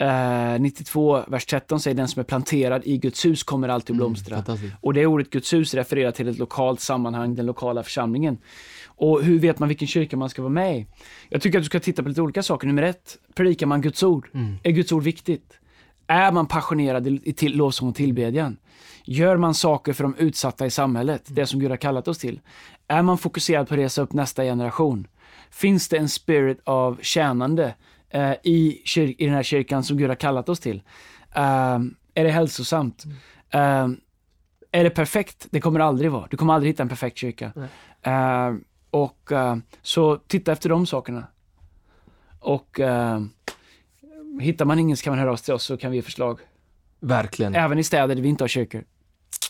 eh, 0.02 0.54
eh, 0.54 0.60
92, 0.62 1.24
vers 1.28 1.46
13 1.46 1.80
säger 1.80 1.96
den 1.96 2.08
som 2.08 2.20
är 2.20 2.24
planterad 2.24 2.82
i 2.86 2.98
Guds 2.98 3.26
hus 3.26 3.44
kommer 3.44 3.70
alltid 3.70 3.94
att 3.94 3.98
blomstra. 3.98 4.36
Fantastiskt. 4.36 4.74
Och 4.82 4.94
det 4.94 5.06
ordet 5.06 5.30
Guds 5.30 5.54
hus 5.54 5.74
refererar 5.74 6.12
till 6.12 6.28
ett 6.28 6.38
lokalt 6.38 6.80
sammanhang, 6.80 7.36
den 7.36 7.46
lokala 7.46 7.84
församlingen. 7.84 8.38
Och 8.86 9.24
hur 9.24 9.40
vet 9.40 9.60
man 9.60 9.70
vilken 9.70 9.88
kyrka 9.88 10.18
man 10.18 10.30
ska 10.30 10.42
vara 10.42 10.54
med 10.54 10.78
i? 10.78 10.88
Jag 11.30 11.42
tycker 11.42 11.58
att 11.58 11.64
du 11.64 11.66
ska 11.66 11.80
titta 11.80 12.04
på 12.04 12.10
lite 12.10 12.22
olika 12.22 12.44
saker. 12.44 12.68
Nummer 12.68 12.84
ett, 12.84 13.18
predikar 13.36 13.68
man 13.68 13.82
Guds 13.82 14.04
ord? 14.04 14.30
Är 14.64 14.72
Guds 14.72 14.92
ord 14.92 15.04
viktigt? 15.04 15.60
Är 16.08 16.32
man 16.32 16.48
passionerad 16.48 17.08
i 17.08 17.22
i 17.24 17.34
till, 17.34 17.58
lovsång 17.58 17.90
och 17.90 17.96
tillbedjan? 17.96 18.58
Gör 19.04 19.38
man 19.38 19.54
saker 19.54 19.94
för 19.94 20.04
de 20.04 20.16
utsatta 20.16 20.66
i 20.66 20.70
samhället, 20.70 21.24
det 21.28 21.46
som 21.46 21.60
Gud 21.60 21.70
har 21.70 21.78
kallat 21.78 22.08
oss 22.08 22.18
till? 22.18 22.40
Är 22.88 23.02
man 23.02 23.18
fokuserad 23.18 23.68
på 23.68 23.74
att 23.74 23.80
resa 23.80 24.02
upp 24.02 24.14
nästa 24.14 24.44
generation? 24.44 25.08
Finns 25.52 25.90
det 25.90 25.98
en 25.98 26.10
spirit 26.10 26.62
av 26.64 27.00
tjänande 27.02 27.76
eh, 28.12 28.34
i, 28.44 28.82
i 28.96 29.26
den 29.26 29.36
här 29.36 29.44
kyrkan 29.44 29.84
som 29.84 29.98
Gud 29.98 30.10
har 30.10 30.16
kallat 30.16 30.50
oss 30.50 30.60
till? 30.60 30.82
Ehm, 31.36 31.96
är 32.14 32.24
det 32.24 32.32
hälsosamt? 32.32 33.04
Ehm, 33.50 33.98
är 34.72 34.84
det 34.84 34.90
perfekt? 34.90 35.48
Det 35.52 35.62
kommer 35.62 35.80
det 35.80 35.86
aldrig 35.86 36.12
vara. 36.12 36.28
Du 36.30 36.38
kommer 36.38 36.54
aldrig 36.54 36.74
hitta 36.74 36.84
en 36.84 36.90
perfekt 36.90 37.18
kyrka. 37.18 37.52
Eh, 38.02 38.54
och 38.90 39.32
eh, 39.32 39.56
så 39.82 40.18
titta 40.18 40.52
efter 40.52 40.70
de 40.70 40.86
sakerna. 40.86 41.28
Och 42.40 42.80
eh, 42.80 43.22
hittar 44.40 44.66
man 44.66 44.80
ingen 44.80 44.98
så 44.98 45.04
kan 45.04 45.12
man 45.12 45.20
höra 45.20 45.32
av 45.32 45.36
sig 45.36 45.46
till 45.46 45.54
oss 45.54 45.64
så 45.64 45.78
kan 45.78 45.92
vi 45.92 45.98
ge 45.98 46.04
förslag. 46.04 46.40
Verkligen. 47.00 47.56
Även 47.56 47.80
i 47.80 47.84
städer 47.84 48.16
där 48.16 48.22
vi 48.22 48.30
inte 48.30 48.44
har 48.44 48.48
kyrkor. 48.48 48.84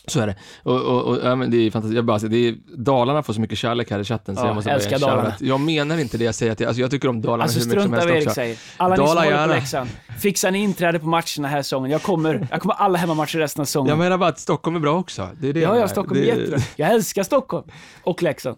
Så 0.06 0.20
är 0.20 0.26
det. 0.26 0.34
Och, 0.62 0.80
och, 0.80 1.02
och 1.02 1.18
ja, 1.24 1.34
men 1.36 1.50
det 1.50 1.56
är 1.56 1.70
fantastiskt. 1.70 1.96
Jag 1.96 2.04
bara, 2.04 2.12
alltså, 2.12 2.28
det 2.28 2.48
är, 2.48 2.54
Dalarna 2.76 3.22
får 3.22 3.32
så 3.32 3.40
mycket 3.40 3.58
kärlek 3.58 3.90
här 3.90 4.00
i 4.00 4.04
chatten 4.04 4.36
så 4.36 4.42
Ja, 4.42 4.46
jag 4.46 4.54
måste 4.54 4.70
älskar 4.70 4.90
shout 4.90 5.00
Dalarna. 5.00 5.34
Jag 5.40 5.60
menar 5.60 5.98
inte 5.98 6.18
det 6.18 6.24
jag 6.24 6.34
säger 6.34 6.54
till, 6.54 6.66
alltså 6.66 6.80
jag 6.80 6.90
tycker 6.90 7.08
om 7.08 7.22
Dalarna 7.22 7.42
Alltså 7.42 7.58
hur 7.58 7.66
mycket 7.66 7.82
som 7.82 7.92
helst 7.92 8.08
Erik 8.08 8.26
också. 8.26 8.34
säger. 8.34 8.58
Alla 8.76 8.90
ni 8.90 8.96
som 8.96 9.06
Dala 9.06 9.20
håller 9.24 9.46
på. 9.48 9.54
Leksand, 9.54 9.90
fixar 10.18 10.50
ni 10.50 10.58
inträde 10.62 10.98
på 10.98 11.06
matcherna 11.06 11.48
här 11.48 11.62
säsongen. 11.62 11.90
Jag 11.90 12.02
kommer, 12.02 12.48
jag 12.50 12.60
kommer 12.60 12.74
alla 12.74 12.98
hemmamatcher 12.98 13.38
resten 13.38 13.60
av 13.60 13.64
säsongen. 13.64 13.88
Jag 13.88 13.98
menar 13.98 14.18
bara 14.18 14.28
att 14.28 14.38
Stockholm 14.40 14.76
är 14.76 14.80
bra 14.80 14.98
också. 14.98 15.28
Det 15.40 15.48
är 15.48 15.52
det 15.52 15.60
Ja, 15.60 15.74
jag 15.74 15.82
ja. 15.82 15.88
Stockholm 15.88 16.20
är 16.20 16.24
jättebra. 16.24 16.58
Jag 16.76 16.90
älskar 16.90 17.22
Stockholm. 17.22 17.64
Och 18.02 18.22
Leksand. 18.22 18.56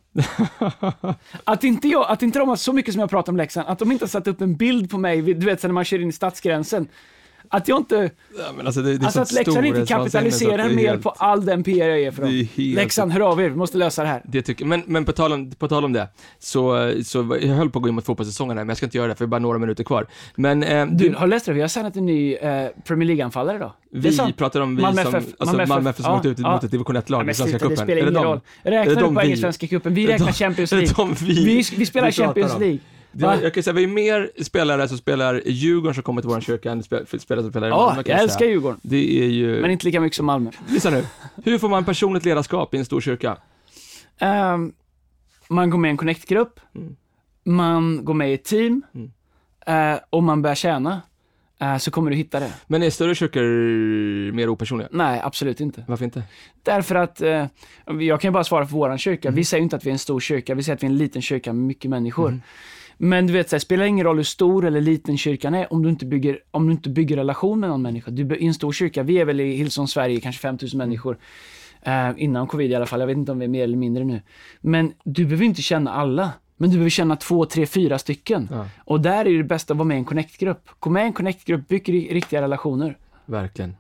Att 1.45 1.65
inte, 1.65 1.89
jag, 1.89 2.07
att 2.09 2.23
inte 2.23 2.39
de 2.39 2.49
har 2.49 2.57
så 2.57 2.73
mycket 2.73 2.95
som 2.95 3.01
jag 3.01 3.11
pratar 3.11 3.33
om 3.33 3.37
Leksand, 3.37 3.69
att 3.69 3.79
de 3.79 3.93
inte 3.93 4.05
har 4.05 4.09
satt 4.09 4.27
upp 4.27 4.41
en 4.41 4.57
bild 4.57 4.91
på 4.91 4.99
mig, 4.99 5.23
du 5.23 5.47
vet, 5.47 5.63
när 5.63 5.71
man 5.73 5.85
kör 5.85 6.03
in 6.03 6.09
i 6.09 6.13
stadsgränsen. 6.13 6.89
Att 7.49 7.69
jag 7.69 7.79
inte, 7.79 8.11
Ja, 8.39 8.45
alltså, 8.67 8.83
det, 8.83 8.99
det 8.99 9.05
alltså 9.07 9.21
att 9.21 9.33
Leksand 9.33 9.67
inte 9.67 9.87
kapitaliserar 9.87 10.69
mer 10.69 10.89
helt- 10.89 11.03
på 11.03 11.11
all 11.11 11.45
den 11.45 11.63
PR 11.63 11.89
jag 11.89 12.01
ger 12.01 12.11
för 12.11 12.23
dem. 12.23 12.31
helt- 12.57 12.77
Leksand, 12.77 13.13
hör 13.13 13.21
av 13.21 13.41
er, 13.41 13.49
vi 13.49 13.57
måste 13.57 13.79
lösa 13.79 14.03
det 14.03 14.09
här. 14.09 14.23
Det 14.25 14.43
tycker, 14.43 14.65
men, 14.65 14.83
men 14.87 15.05
på, 15.05 15.13
tal 15.13 15.33
om, 15.33 15.51
på 15.51 15.69
tal 15.69 15.85
om 15.85 15.93
det, 15.93 16.09
så, 16.39 16.93
så 17.05 17.39
jag 17.43 17.49
höll 17.49 17.71
på 17.71 17.79
att 17.79 17.83
gå 17.83 17.89
in 17.89 17.95
mot 17.95 18.05
fotbollssäsongen 18.07 18.59
här, 18.59 18.65
men 18.65 18.69
jag 18.69 18.77
ska 18.77 18.87
inte 18.87 18.97
göra 18.99 19.09
det 19.09 19.15
för 19.15 19.25
det 19.25 19.27
är 19.27 19.31
bara 19.31 19.39
några 19.41 19.59
minuter 19.59 19.85
kvar. 19.85 20.07
Men 20.37 20.63
eh, 20.63 20.87
Du, 20.87 21.15
har 21.15 21.27
du 21.27 21.31
läst 21.31 21.47
det? 21.47 21.53
Vi 21.53 21.61
har 21.61 21.69
signat 21.69 21.97
en 21.97 22.07
ny 22.07 22.35
eh, 22.35 22.67
Premier 22.85 23.07
League-anfallare 23.07 23.57
idag. 23.57 23.73
Vi 23.91 24.33
pratar 24.33 24.61
om 24.61 24.77
vi 24.77 24.83
Malmö 24.83 25.03
som, 25.03 25.15
FF, 25.15 25.29
alltså 25.39 25.57
Malmö 25.67 25.91
FF. 25.91 26.05
Som 26.05 26.15
åkte 26.15 26.29
ut 26.29 26.39
Ja, 26.39 26.53
mot 26.55 26.65
ett 26.65 26.71
division 26.71 26.97
1-lag 26.97 27.27
Ja, 27.27 27.31
i 27.31 27.35
Svenska 27.35 27.45
sluta, 27.59 27.65
det 27.69 27.71
cupen. 27.77 27.87
spelar 27.87 28.11
ingen 28.11 28.23
roll. 28.23 28.41
Är 28.63 28.71
det 28.71 28.77
Räkna 28.81 28.95
de 28.95 29.01
upp 29.01 29.15
poängen 29.15 29.27
vi- 29.27 29.33
i 29.33 29.37
Svenska 29.37 29.67
cupen. 29.67 29.95
Vi 29.95 30.07
räknar 30.07 30.33
Champions 30.33 30.73
League. 30.73 31.15
vi- 31.77 31.87
spelar 31.87 32.11
Champions? 32.11 32.59
League. 32.59 32.79
Det, 33.15 33.27
Va? 33.27 33.37
jag 33.43 33.55
kan 33.55 33.63
säga, 33.63 33.75
vi 33.75 33.83
är 33.85 33.89
mer 33.89 34.31
spelare 34.43 34.89
som 34.89 34.99
spelar 34.99 35.43
Djurgården 35.47 35.95
som 35.95 36.03
kommer 36.03 36.23
till 36.23 36.29
vår 36.31 36.41
kyrka 36.41 36.71
än 36.73 36.83
spe- 36.83 37.19
spelare 37.19 37.43
som 37.45 37.51
spelar 37.53 37.67
i 37.67 37.71
Ja, 37.71 37.87
Malmö 37.87 38.03
kan 38.03 38.13
jag 38.15 38.23
älskar 38.23 38.39
säga. 38.39 38.51
Djurgården. 38.51 38.81
Det 38.83 39.23
är 39.25 39.29
ju... 39.29 39.61
Men 39.61 39.71
inte 39.71 39.87
lika 39.87 40.01
mycket 40.01 40.17
som 40.17 40.27
Malmö. 40.27 40.51
Lyssna 40.69 40.91
nu. 40.91 41.05
Hur 41.45 41.59
får 41.59 41.69
man 41.69 41.85
personligt 41.85 42.25
ledarskap 42.25 42.75
i 42.75 42.79
en 42.79 42.85
stor 42.85 43.01
kyrka? 43.01 43.37
Ehm, 44.19 44.73
man 45.49 45.71
går 45.71 45.79
med 45.79 45.89
i 45.89 45.91
en 45.91 45.97
connect-grupp, 45.97 46.61
Mm. 46.75 46.97
man 47.45 48.05
går 48.05 48.15
med 48.15 48.31
i 48.31 48.35
ett 48.35 48.45
team 48.45 48.83
Mm. 48.95 49.93
eh, 49.95 50.01
och 50.11 50.23
man 50.23 50.43
börjar 50.43 50.55
tjäna. 50.55 51.03
eh, 51.61 51.77
så 51.77 51.91
kommer 51.91 52.11
du 52.11 52.17
hitta 52.17 52.41
det. 52.41 52.53
Men 52.67 52.83
är 52.83 52.91
större 52.91 53.15
kyrkor 53.15 54.33
mer 54.33 54.49
opersonliga? 54.49 54.89
Nej, 54.93 55.21
absolut 55.25 55.61
inte. 55.61 55.85
Varför 55.89 56.05
inte? 56.05 56.23
Därför 56.63 56.95
att, 56.95 57.21
eh, 57.21 57.47
jag 58.01 58.21
kan 58.21 58.29
ju 58.29 58.33
bara 58.33 58.45
svara 58.45 58.67
för 58.67 58.73
våran 58.73 58.99
kyrka. 58.99 59.29
Mm. 59.29 59.37
Vi 59.37 59.45
säger 59.45 59.61
ju 59.61 59.63
inte 59.65 59.77
att 59.77 59.85
vi 59.87 59.91
är 59.91 59.93
en 59.93 59.99
stor 59.99 60.21
kyrka, 60.21 60.55
vi 60.55 60.63
säger 60.63 60.77
att 60.77 60.83
vi 60.83 60.87
är 60.87 60.91
en 60.91 60.97
liten 60.97 61.23
kyrka 61.23 61.53
med 61.53 61.65
mycket 61.67 61.91
människor. 61.91 62.41
Men 62.99 63.27
du 63.27 63.33
vet, 63.33 63.49
så 63.51 63.57
här, 63.57 63.61
spelar 63.61 63.85
ingen 63.85 64.05
roll 64.07 64.17
hur 64.17 64.23
stor 64.25 64.65
eller 64.67 64.81
liten 64.81 65.19
kyrkan 65.19 65.55
är 65.55 65.73
om 65.73 65.83
du 65.83 65.89
inte 65.89 66.07
bygger, 66.07 66.39
om 66.51 66.67
du 66.67 66.73
inte 66.73 66.89
bygger 66.91 67.17
relation 67.17 67.61
med 67.61 67.71
någon 67.71 67.83
människa. 67.83 68.11
Du, 68.11 68.37
I 68.37 68.47
en 68.47 68.55
stor 68.55 68.73
kyrka, 68.73 69.03
vi 69.03 69.19
är 69.19 69.25
väl 69.25 69.41
i 69.41 69.57
Hillsong 69.57 69.89
Sverige 69.89 70.21
kanske 70.21 70.41
5000 70.41 70.81
Mm. 70.81 70.89
människor. 70.89 71.19
Eh, 71.83 72.11
innan 72.17 72.47
covid 72.47 72.71
i 72.71 72.75
alla 72.75 72.87
fall, 72.87 73.01
jag 73.01 73.07
vet 73.07 73.17
inte 73.17 73.33
om 73.33 73.39
vi 73.39 73.45
är 73.45 73.49
mer 73.49 73.65
eller 73.65 73.77
mindre 73.77 74.05
nu. 74.05 74.21
Men 74.61 74.93
du 75.05 75.25
behöver 75.25 75.45
inte 75.45 75.63
känna 75.63 75.93
alla. 75.93 76.33
Men 76.57 76.71
du 76.71 76.77
behöver 76.77 76.91
känna 76.91 77.17
två, 77.17 77.45
tre, 77.45 77.67
fyra 77.67 77.99
stycken. 77.99 78.49
Ja. 78.53 78.67
Och 78.85 79.01
där 79.01 79.27
är 79.29 79.37
det 79.39 79.45
bäst 79.45 79.71
att 79.71 79.77
vara 79.77 79.85
med 79.89 79.95
i 79.95 79.99
en 79.99 80.05
connect-grupp. 80.05 80.69
Gå 80.79 80.91
med 80.91 81.03
i 81.03 81.07
en 81.07 81.13
connect-grupp, 81.13 81.69
bygg 81.69 81.89
ri- 81.89 82.13
riktiga 82.15 82.43
relationer. 82.43 82.97
Verkligen. 83.27 83.77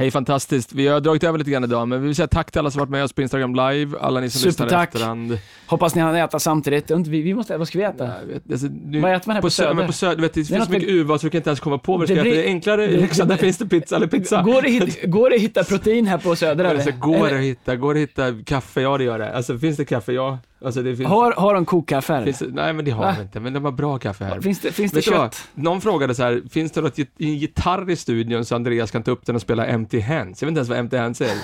Hej, 0.00 0.10
fantastiskt. 0.10 0.72
Vi 0.72 0.86
har 0.86 1.00
dragit 1.00 1.24
över 1.24 1.38
lite 1.38 1.50
grann 1.50 1.64
idag, 1.64 1.88
men 1.88 2.00
vi 2.00 2.06
vill 2.06 2.16
säga 2.16 2.26
tack 2.28 2.50
till 2.50 2.58
alla 2.58 2.70
som 2.70 2.78
varit 2.78 2.90
med 2.90 3.04
oss 3.04 3.12
på 3.12 3.22
Instagram 3.22 3.54
live, 3.54 3.98
alla 4.00 4.20
ni 4.20 4.30
som 4.30 4.46
lyssnar 4.46 4.66
i 4.66 4.68
Supertack. 4.68 4.94
efterhand. 4.94 5.38
Hoppas 5.66 5.94
ni 5.94 6.00
hann 6.00 6.14
äta 6.16 6.38
samtidigt. 6.38 6.90
Inte 6.90 7.10
Vi, 7.10 7.22
vi 7.22 7.34
måste, 7.34 7.56
vad 7.56 7.68
ska 7.68 7.78
vi 7.78 7.84
äta? 7.84 8.04
Jag 8.20 8.26
vet, 8.34 8.42
alltså, 8.52 8.66
nu, 8.84 9.00
Vad 9.00 9.12
äter 9.14 9.28
man 9.28 9.34
här 9.36 9.42
på 9.42 9.48
Sö- 9.48 9.50
Söder? 9.50 9.74
Men 9.74 9.86
på 9.86 9.92
Söder, 9.92 10.22
vet, 10.22 10.34
det 10.34 10.40
är 10.40 10.44
finns 10.44 10.64
så 10.66 10.70
mycket 10.72 10.88
med- 10.88 10.96
urval 10.96 11.18
så 11.18 11.26
du 11.26 11.30
kan 11.30 11.38
inte 11.38 11.50
ens 11.50 11.60
komma 11.60 11.78
på 11.78 11.92
vad 11.96 12.00
du 12.00 12.06
Det 12.06 12.06
ska 12.06 12.14
äta. 12.14 12.22
blir- 12.22 12.34
Det 12.42 12.44
är 12.44 12.48
enklare 12.48 12.84
i 12.88 12.94
det- 12.94 13.00
Leksand, 13.00 13.28
där 13.28 13.36
finns 13.36 13.58
det 13.58 13.66
pizza 13.66 13.96
eller 13.96 14.06
pizza. 14.06 14.42
Går 14.42 14.62
det, 14.62 14.68
hit, 14.70 15.02
går 15.10 15.30
det 15.30 15.36
att 15.36 15.42
hitta 15.42 15.64
protein 15.64 16.06
här 16.06 16.18
på 16.18 16.36
Söder? 16.36 16.64
Alltså, 16.64 16.90
går 16.90 17.28
det 17.28 17.36
att 17.36 17.42
hitta, 17.42 17.76
går 17.76 17.94
det 17.94 18.02
att 18.02 18.08
hitta 18.10 18.34
kaffe? 18.46 18.80
Ja, 18.80 18.98
det 18.98 19.04
gör 19.04 19.18
det. 19.18 19.32
Alltså, 19.36 19.58
finns 19.58 19.76
det 19.76 19.84
kaffe? 19.84 20.12
Ja. 20.12 20.38
Alltså, 20.64 20.82
det 20.82 20.96
finns, 20.96 21.08
Har, 21.08 21.32
har 21.32 21.54
de 21.54 21.64
kokkaffe 21.64 22.12
här? 22.12 22.24
finns 22.24 22.42
Nej, 22.48 22.72
men 22.72 22.84
det 22.84 22.90
har 22.90 23.04
Va? 23.04 23.14
de 23.16 23.22
inte. 23.22 23.40
Men 23.40 23.52
de 23.52 23.64
har 23.64 23.72
bra 23.72 23.98
kaffe 23.98 24.24
här. 24.24 24.40
Finns 24.40 24.58
det, 24.60 24.72
finns 24.72 24.92
det 24.92 25.00
du 25.00 25.10
vad? 25.10 25.20
kött? 25.20 25.48
Någon 25.54 25.80
frågade 25.80 26.14
så 26.14 26.22
här, 26.22 26.42
finns 26.50 26.72
det 26.72 26.80
något, 26.80 26.98
en 26.98 27.08
gitarr 27.18 27.90
i 27.90 27.96
studion 27.96 28.44
så 28.44 28.54
Andreas 28.54 28.90
kan 28.90 29.02
ta 29.02 29.10
upp 29.10 29.26
den 29.26 29.34
och 29.34 29.42
spela 29.42 29.66
Empty 29.66 30.00
Hands? 30.00 30.42
Jag 30.42 30.46
vet 30.46 30.50
inte 30.50 30.58
ens 30.58 30.68
vad 30.68 30.78
Empty 30.78 30.96
Hands 30.96 31.20
är. 31.20 31.36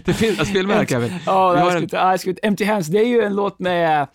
det 0.04 0.12
finns, 0.12 0.38
jag 0.38 0.46
spelar 0.46 0.66
med 0.66 0.76
här 0.76 0.84
Kevin. 0.84 1.12
Ja, 1.26 1.56
har 1.56 1.76
är 1.76 2.28
en-. 2.28 2.36
Empty 2.42 2.64
Hands, 2.64 2.88
det 2.88 2.98
är 2.98 3.06
ju 3.06 3.22
en 3.22 3.34
låt 3.34 3.58
med 3.58 4.08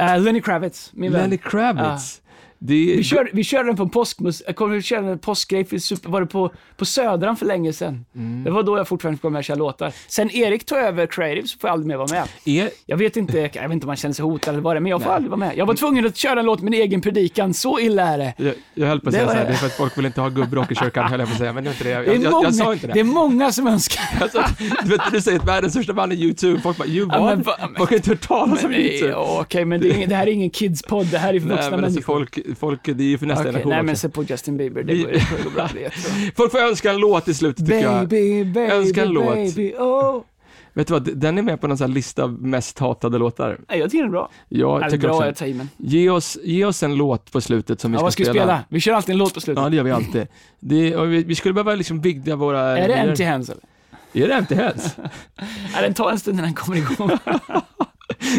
uh, 0.00 0.18
Lenny 0.20 0.40
Kravitz, 0.40 0.90
min 0.94 1.12
vän. 1.12 1.22
Lenny 1.22 1.38
Kravitz. 1.38 2.20
Det 2.66 2.74
Vi 2.96 3.04
körde, 3.04 3.30
vi 3.32 3.44
körde 3.44 3.68
den 3.68 3.76
på 3.76 3.82
en 3.82 3.88
påskmus... 3.90 4.42
Jag 4.46 4.56
kommer 4.56 4.80
körde 4.80 5.08
en 5.08 5.18
påskgrej, 5.18 5.64
för 5.64 5.78
super, 5.78 6.10
var 6.10 6.20
det 6.20 6.26
på, 6.26 6.52
på 6.76 6.84
Södran 6.84 7.36
för 7.36 7.46
länge 7.46 7.72
sedan. 7.72 8.04
Mm. 8.14 8.44
Det 8.44 8.50
var 8.50 8.62
då 8.62 8.76
jag 8.76 8.88
fortfarande 8.88 9.16
fick 9.16 9.22
vara 9.22 9.30
med 9.32 9.38
och 9.38 9.44
köra 9.44 9.56
låtar. 9.56 9.92
Sen 10.08 10.30
Erik 10.30 10.66
tog 10.66 10.78
över 10.78 11.06
Creative 11.06 11.46
så 11.46 11.58
får 11.58 11.68
jag 11.68 11.72
aldrig 11.72 11.86
mer 11.88 11.96
vara 11.96 12.08
med. 12.44 12.58
är, 12.64 12.70
Jag 12.86 12.96
vet 12.96 13.16
inte, 13.16 13.38
jag 13.38 13.62
vet 13.62 13.72
inte 13.72 13.84
om 13.84 13.88
man 13.88 13.96
känner 13.96 14.14
sig 14.14 14.22
hotad 14.24 14.52
eller 14.54 14.62
vad 14.62 14.74
det 14.76 14.78
är, 14.78 14.80
men 14.80 14.90
jag 14.90 15.02
får 15.02 15.10
aldrig 15.10 15.30
vara 15.30 15.38
med. 15.38 15.56
Jag 15.56 15.66
var 15.66 15.74
tvungen 15.74 16.06
att 16.06 16.16
köra 16.16 16.40
en 16.40 16.46
låt 16.46 16.62
med 16.62 16.70
min 16.70 16.80
egen 16.80 17.00
predikan, 17.00 17.54
så 17.54 17.80
illa 17.80 18.02
är 18.02 18.18
det. 18.18 18.34
jag, 18.38 18.54
jag 18.74 18.86
höll 18.86 19.00
på 19.00 19.08
att 19.08 19.12
Det 19.14 19.18
säga 19.18 19.26
var 19.26 19.32
så 19.32 19.38
här, 19.38 19.44
det. 19.44 19.50
det 19.50 19.54
är 19.54 19.58
för 19.58 19.66
att 19.66 19.72
folk 19.76 19.98
vill 19.98 20.06
inte 20.06 20.20
ha 20.20 20.28
gubbrock 20.28 20.72
i 20.72 20.74
kyrkan, 20.74 21.08
höll 21.10 21.20
jag 21.20 21.28
på 21.28 21.32
att 21.32 21.38
säga, 21.38 21.52
men 21.52 21.64
det 21.64 21.70
är 21.70 21.72
inte 21.72 21.84
det. 21.84 21.90
Jag, 21.90 22.04
Det 22.04 22.10
är, 22.14 22.18
jag, 22.22 22.32
många, 22.32 22.44
jag 22.44 22.54
sa 22.54 22.72
inte 22.72 22.86
det. 22.86 22.92
det 22.92 23.00
är 23.00 23.04
många 23.04 23.52
som 23.52 23.66
önskar. 23.66 24.02
Alltså, 24.20 24.44
du 24.82 24.88
vet, 24.90 25.00
du 25.12 25.20
säger 25.20 25.38
att 25.38 25.48
världens 25.48 25.72
största 25.72 25.92
band 25.92 26.12
är 26.12 26.16
YouTube, 26.16 26.60
folk 26.60 26.76
bara, 26.78 26.88
you 26.88 27.08
Ja, 27.12 27.36
Folk 27.76 27.90
har 27.90 27.96
inte 27.96 28.10
hört 28.10 28.20
talas 28.28 28.64
om 28.64 28.72
YouTube. 28.72 29.14
Okej, 29.14 29.64
men 29.64 29.80
det, 29.80 30.02
är, 30.02 30.06
det 30.06 30.14
här 30.14 30.26
är 30.26 30.30
ingen 30.30 30.50
kids-podd, 30.50 31.06
det 31.10 31.18
här 31.18 31.34
är 31.34 31.40
för 31.40 31.46
Nej, 31.48 31.56
vuxna 31.56 31.76
men 31.76 31.84
alltså 31.84 32.12
människor. 32.12 32.14
folk, 32.14 32.55
folk, 32.56 32.80
det 32.84 32.90
är 32.90 33.08
ju 33.08 33.18
för 33.18 33.26
nästa 33.26 33.40
Okej, 33.40 33.52
generation 33.52 33.70
nej 33.72 33.82
men 33.82 33.96
se 33.96 34.08
på 34.08 34.22
Justin 34.22 34.56
Bieber, 34.56 34.82
det 34.82 34.94
går, 34.94 35.44
går 35.44 35.50
bra. 35.50 35.62
Är. 35.64 35.90
Folk 36.36 36.52
får 36.52 36.58
önska 36.58 36.90
en 36.90 36.98
låt 36.98 37.28
i 37.28 37.34
slutet 37.34 37.66
tycker 37.66 37.80
jag. 37.82 38.08
Baby, 38.08 38.60
Önska 38.60 39.02
en 39.02 39.08
låt. 39.08 39.34
baby, 39.34 39.74
oh. 39.78 40.22
Vet 40.76 40.86
du 40.86 40.92
vad, 40.92 41.16
den 41.16 41.38
är 41.38 41.42
med 41.42 41.60
på 41.60 41.66
någon 41.66 41.78
sån 41.78 41.88
här 41.88 41.94
lista 41.94 42.22
av 42.22 42.42
mest 42.42 42.78
hatade 42.78 43.18
låtar. 43.18 43.60
Nej, 43.68 43.78
jag 43.78 43.90
tycker 43.90 44.02
den 44.02 44.08
är 44.08 44.12
bra. 44.12 44.30
Jag 44.48 44.76
Eller 44.76 44.90
tycker 44.90 45.08
bra, 45.08 45.28
också, 45.30 45.46
i 45.46 45.54
men. 45.54 45.68
ge 45.76 46.10
oss, 46.10 46.38
ge 46.42 46.64
oss 46.64 46.82
en 46.82 46.94
låt 46.94 47.32
på 47.32 47.40
slutet 47.40 47.80
som 47.80 47.92
vi 47.92 47.94
Ja, 47.94 47.98
ska, 47.98 48.04
vad 48.04 48.12
ska 48.12 48.22
vi 48.22 48.28
spela? 48.28 48.64
Vi 48.68 48.80
kör 48.80 48.92
alltid 48.92 49.12
en 49.12 49.18
låt 49.18 49.34
på 49.34 49.40
slutet. 49.40 49.62
Ja, 49.62 49.68
det 49.70 49.76
gör 49.76 49.84
vi 49.84 49.90
alltid. 49.90 50.26
Det, 50.60 50.96
vi, 51.06 51.24
vi 51.24 51.34
skulle 51.34 51.54
behöva 51.54 51.74
liksom 51.74 52.00
bygga 52.00 52.36
våra... 52.36 52.78
är 52.78 52.88
det 52.88 52.94
Empty 52.94 53.24
Hands 53.24 53.48
eller? 53.48 53.62
Är 54.12 54.28
det 54.28 54.34
Empty 54.34 54.54
Hands? 54.54 54.96
Nej, 55.72 55.82
den 55.82 55.94
tar 55.94 56.10
en 56.10 56.18
stund 56.18 56.34
innan 56.34 56.44
den 56.44 56.54
kommer 56.54 56.76
igång. 56.76 57.10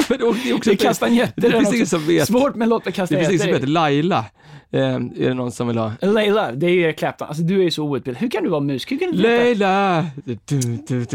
Men 0.09 0.17
det 0.19 0.25
är 0.25 0.53
också 0.53 0.69
Det 0.69 0.75
är 0.75 0.75
kastanjetter. 0.75 1.41
Det 1.51 1.65
finns 1.71 1.89
som 1.89 2.07
vet. 2.07 2.27
Svårt 2.27 2.55
med 2.55 2.67
låt 2.69 2.85
med 2.85 2.93
Det 2.93 2.97
finns 3.07 3.11
ingen 3.11 3.25
som 3.27 3.31
kastanjetter. 3.37 3.59
heter 3.59 3.67
Laila. 3.67 4.25
Eh, 4.71 4.79
är 4.95 5.27
det 5.27 5.33
någon 5.33 5.51
som 5.51 5.67
vill 5.67 5.77
ha? 5.77 5.91
Leila, 6.01 6.51
det 6.51 6.65
är 6.65 6.69
ju 6.71 6.93
Clapton. 6.93 7.27
Alltså 7.27 7.43
du 7.43 7.59
är 7.59 7.63
ju 7.63 7.71
så 7.71 7.83
outbildad. 7.83 8.21
Hur 8.21 8.29
kan 8.29 8.43
du 8.43 8.49
vara 8.49 8.61
musiker? 8.61 8.95
Hur 8.95 8.99
kan 8.99 9.11
du? 9.11 9.17
Leila! 9.21 10.05
Du, 10.25 10.37
du, 10.45 11.05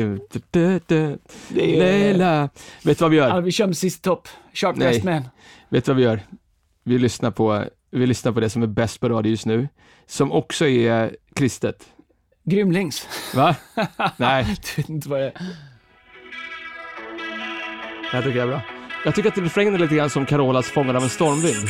du, 0.50 0.60
är- 0.60 1.18
Leila! 1.54 2.48
Vet 2.82 2.98
du 2.98 3.04
vad 3.04 3.10
vi 3.10 3.16
Ja, 3.16 3.28
gör? 3.28 3.40
vi 3.40 3.52
kör 3.52 3.66
med 3.66 3.76
sista 3.76 4.10
topp. 4.10 4.28
Sharp 4.54 4.76
Nej. 4.76 5.02
Man. 5.04 5.22
Vet 5.68 5.84
du 5.84 5.90
vad 5.90 5.96
vi 5.96 6.02
gör? 6.02 6.20
Vi 6.84 6.98
lyssnar 6.98 7.30
på, 7.30 7.64
vi 7.90 8.06
lyssnar 8.06 8.32
på 8.32 8.40
det 8.40 8.50
som 8.50 8.62
är 8.62 8.66
bäst 8.66 9.00
på 9.00 9.08
radio 9.08 9.30
just 9.30 9.46
nu. 9.46 9.68
Som 10.06 10.32
också 10.32 10.66
är 10.68 11.16
kristet. 11.34 11.84
Grymlings. 12.44 13.06
Va? 13.34 13.56
Nej, 14.16 14.44
Du 14.44 14.82
vet 14.82 14.88
inte 14.88 15.08
vad 15.08 15.20
det 15.20 15.26
är. 15.26 15.32
Det 18.12 18.16
här 18.16 18.24
tycker 18.24 18.38
jag 18.38 18.48
är 18.48 18.52
bra. 18.52 18.60
Jag 19.04 19.14
tycker 19.14 19.28
att 19.28 19.38
refrängen 19.38 19.74
är 19.74 19.78
lite 19.78 19.94
grann 19.94 20.10
som 20.10 20.26
Carolas 20.26 20.70
Fångad 20.70 20.96
av 20.96 21.02
en 21.02 21.08
stormvind. 21.08 21.68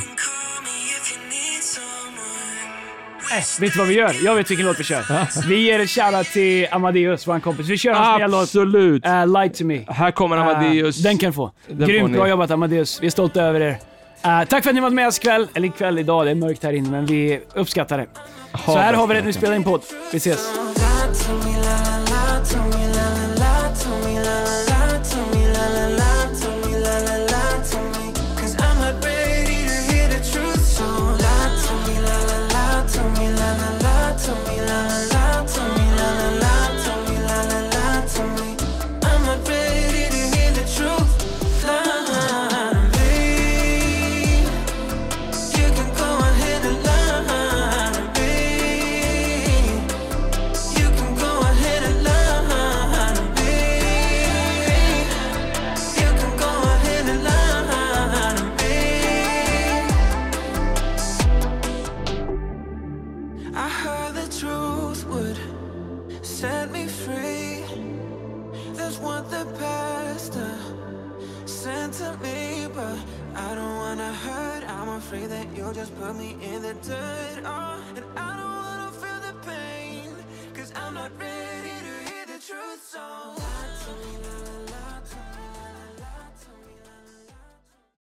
Eh, 3.32 3.60
vet 3.60 3.72
du 3.72 3.78
vad 3.78 3.88
vi 3.88 3.94
gör? 3.94 4.16
Jag 4.24 4.34
vet 4.34 4.50
vilken 4.50 4.66
låt 4.66 4.80
vi 4.80 4.84
kör. 4.84 5.48
Vi 5.48 5.56
ger 5.56 5.78
en 5.78 5.86
shoutout 5.86 6.26
till 6.26 6.66
Amadeus, 6.70 7.26
vår 7.26 7.40
kompis. 7.40 7.68
Vi 7.68 7.78
kör 7.78 7.92
hans 7.92 8.18
nya 8.18 8.26
låt. 8.26 8.42
Absolut! 8.42 9.06
Uh, 9.06 9.26
Lie 9.26 9.48
to 9.50 9.64
me. 9.64 9.84
Här 9.88 10.10
kommer 10.10 10.36
Amadeus. 10.36 10.98
Eh, 10.98 11.02
den 11.02 11.18
kan 11.18 11.30
du 11.30 11.34
få. 11.34 11.52
Den 11.68 11.88
Grymt 11.88 12.10
får 12.10 12.16
bra 12.16 12.28
jobbat 12.28 12.50
Amadeus. 12.50 12.98
Vi 13.02 13.06
är 13.06 13.10
stolta 13.10 13.42
över 13.42 13.60
er. 13.60 13.78
Eh, 14.24 14.44
tack 14.48 14.62
för 14.62 14.70
att 14.70 14.74
ni 14.74 14.80
var 14.80 14.90
med 14.90 15.08
oss 15.08 15.18
ikväll. 15.18 15.48
Eller 15.54 15.68
ikväll, 15.68 15.98
idag. 15.98 16.26
Det 16.26 16.30
är 16.30 16.34
mörkt 16.34 16.64
här 16.64 16.72
inne, 16.72 16.90
men 16.90 17.06
vi 17.06 17.40
uppskattar 17.54 17.98
det. 17.98 18.06
Så 18.64 18.78
här 18.78 18.94
har 18.94 19.06
vi 19.06 19.14
det. 19.14 19.22
Nu 19.22 19.32
spelar 19.32 19.54
in 19.54 19.64
podd. 19.64 19.82
Vi 20.12 20.16
ses. 20.16 20.50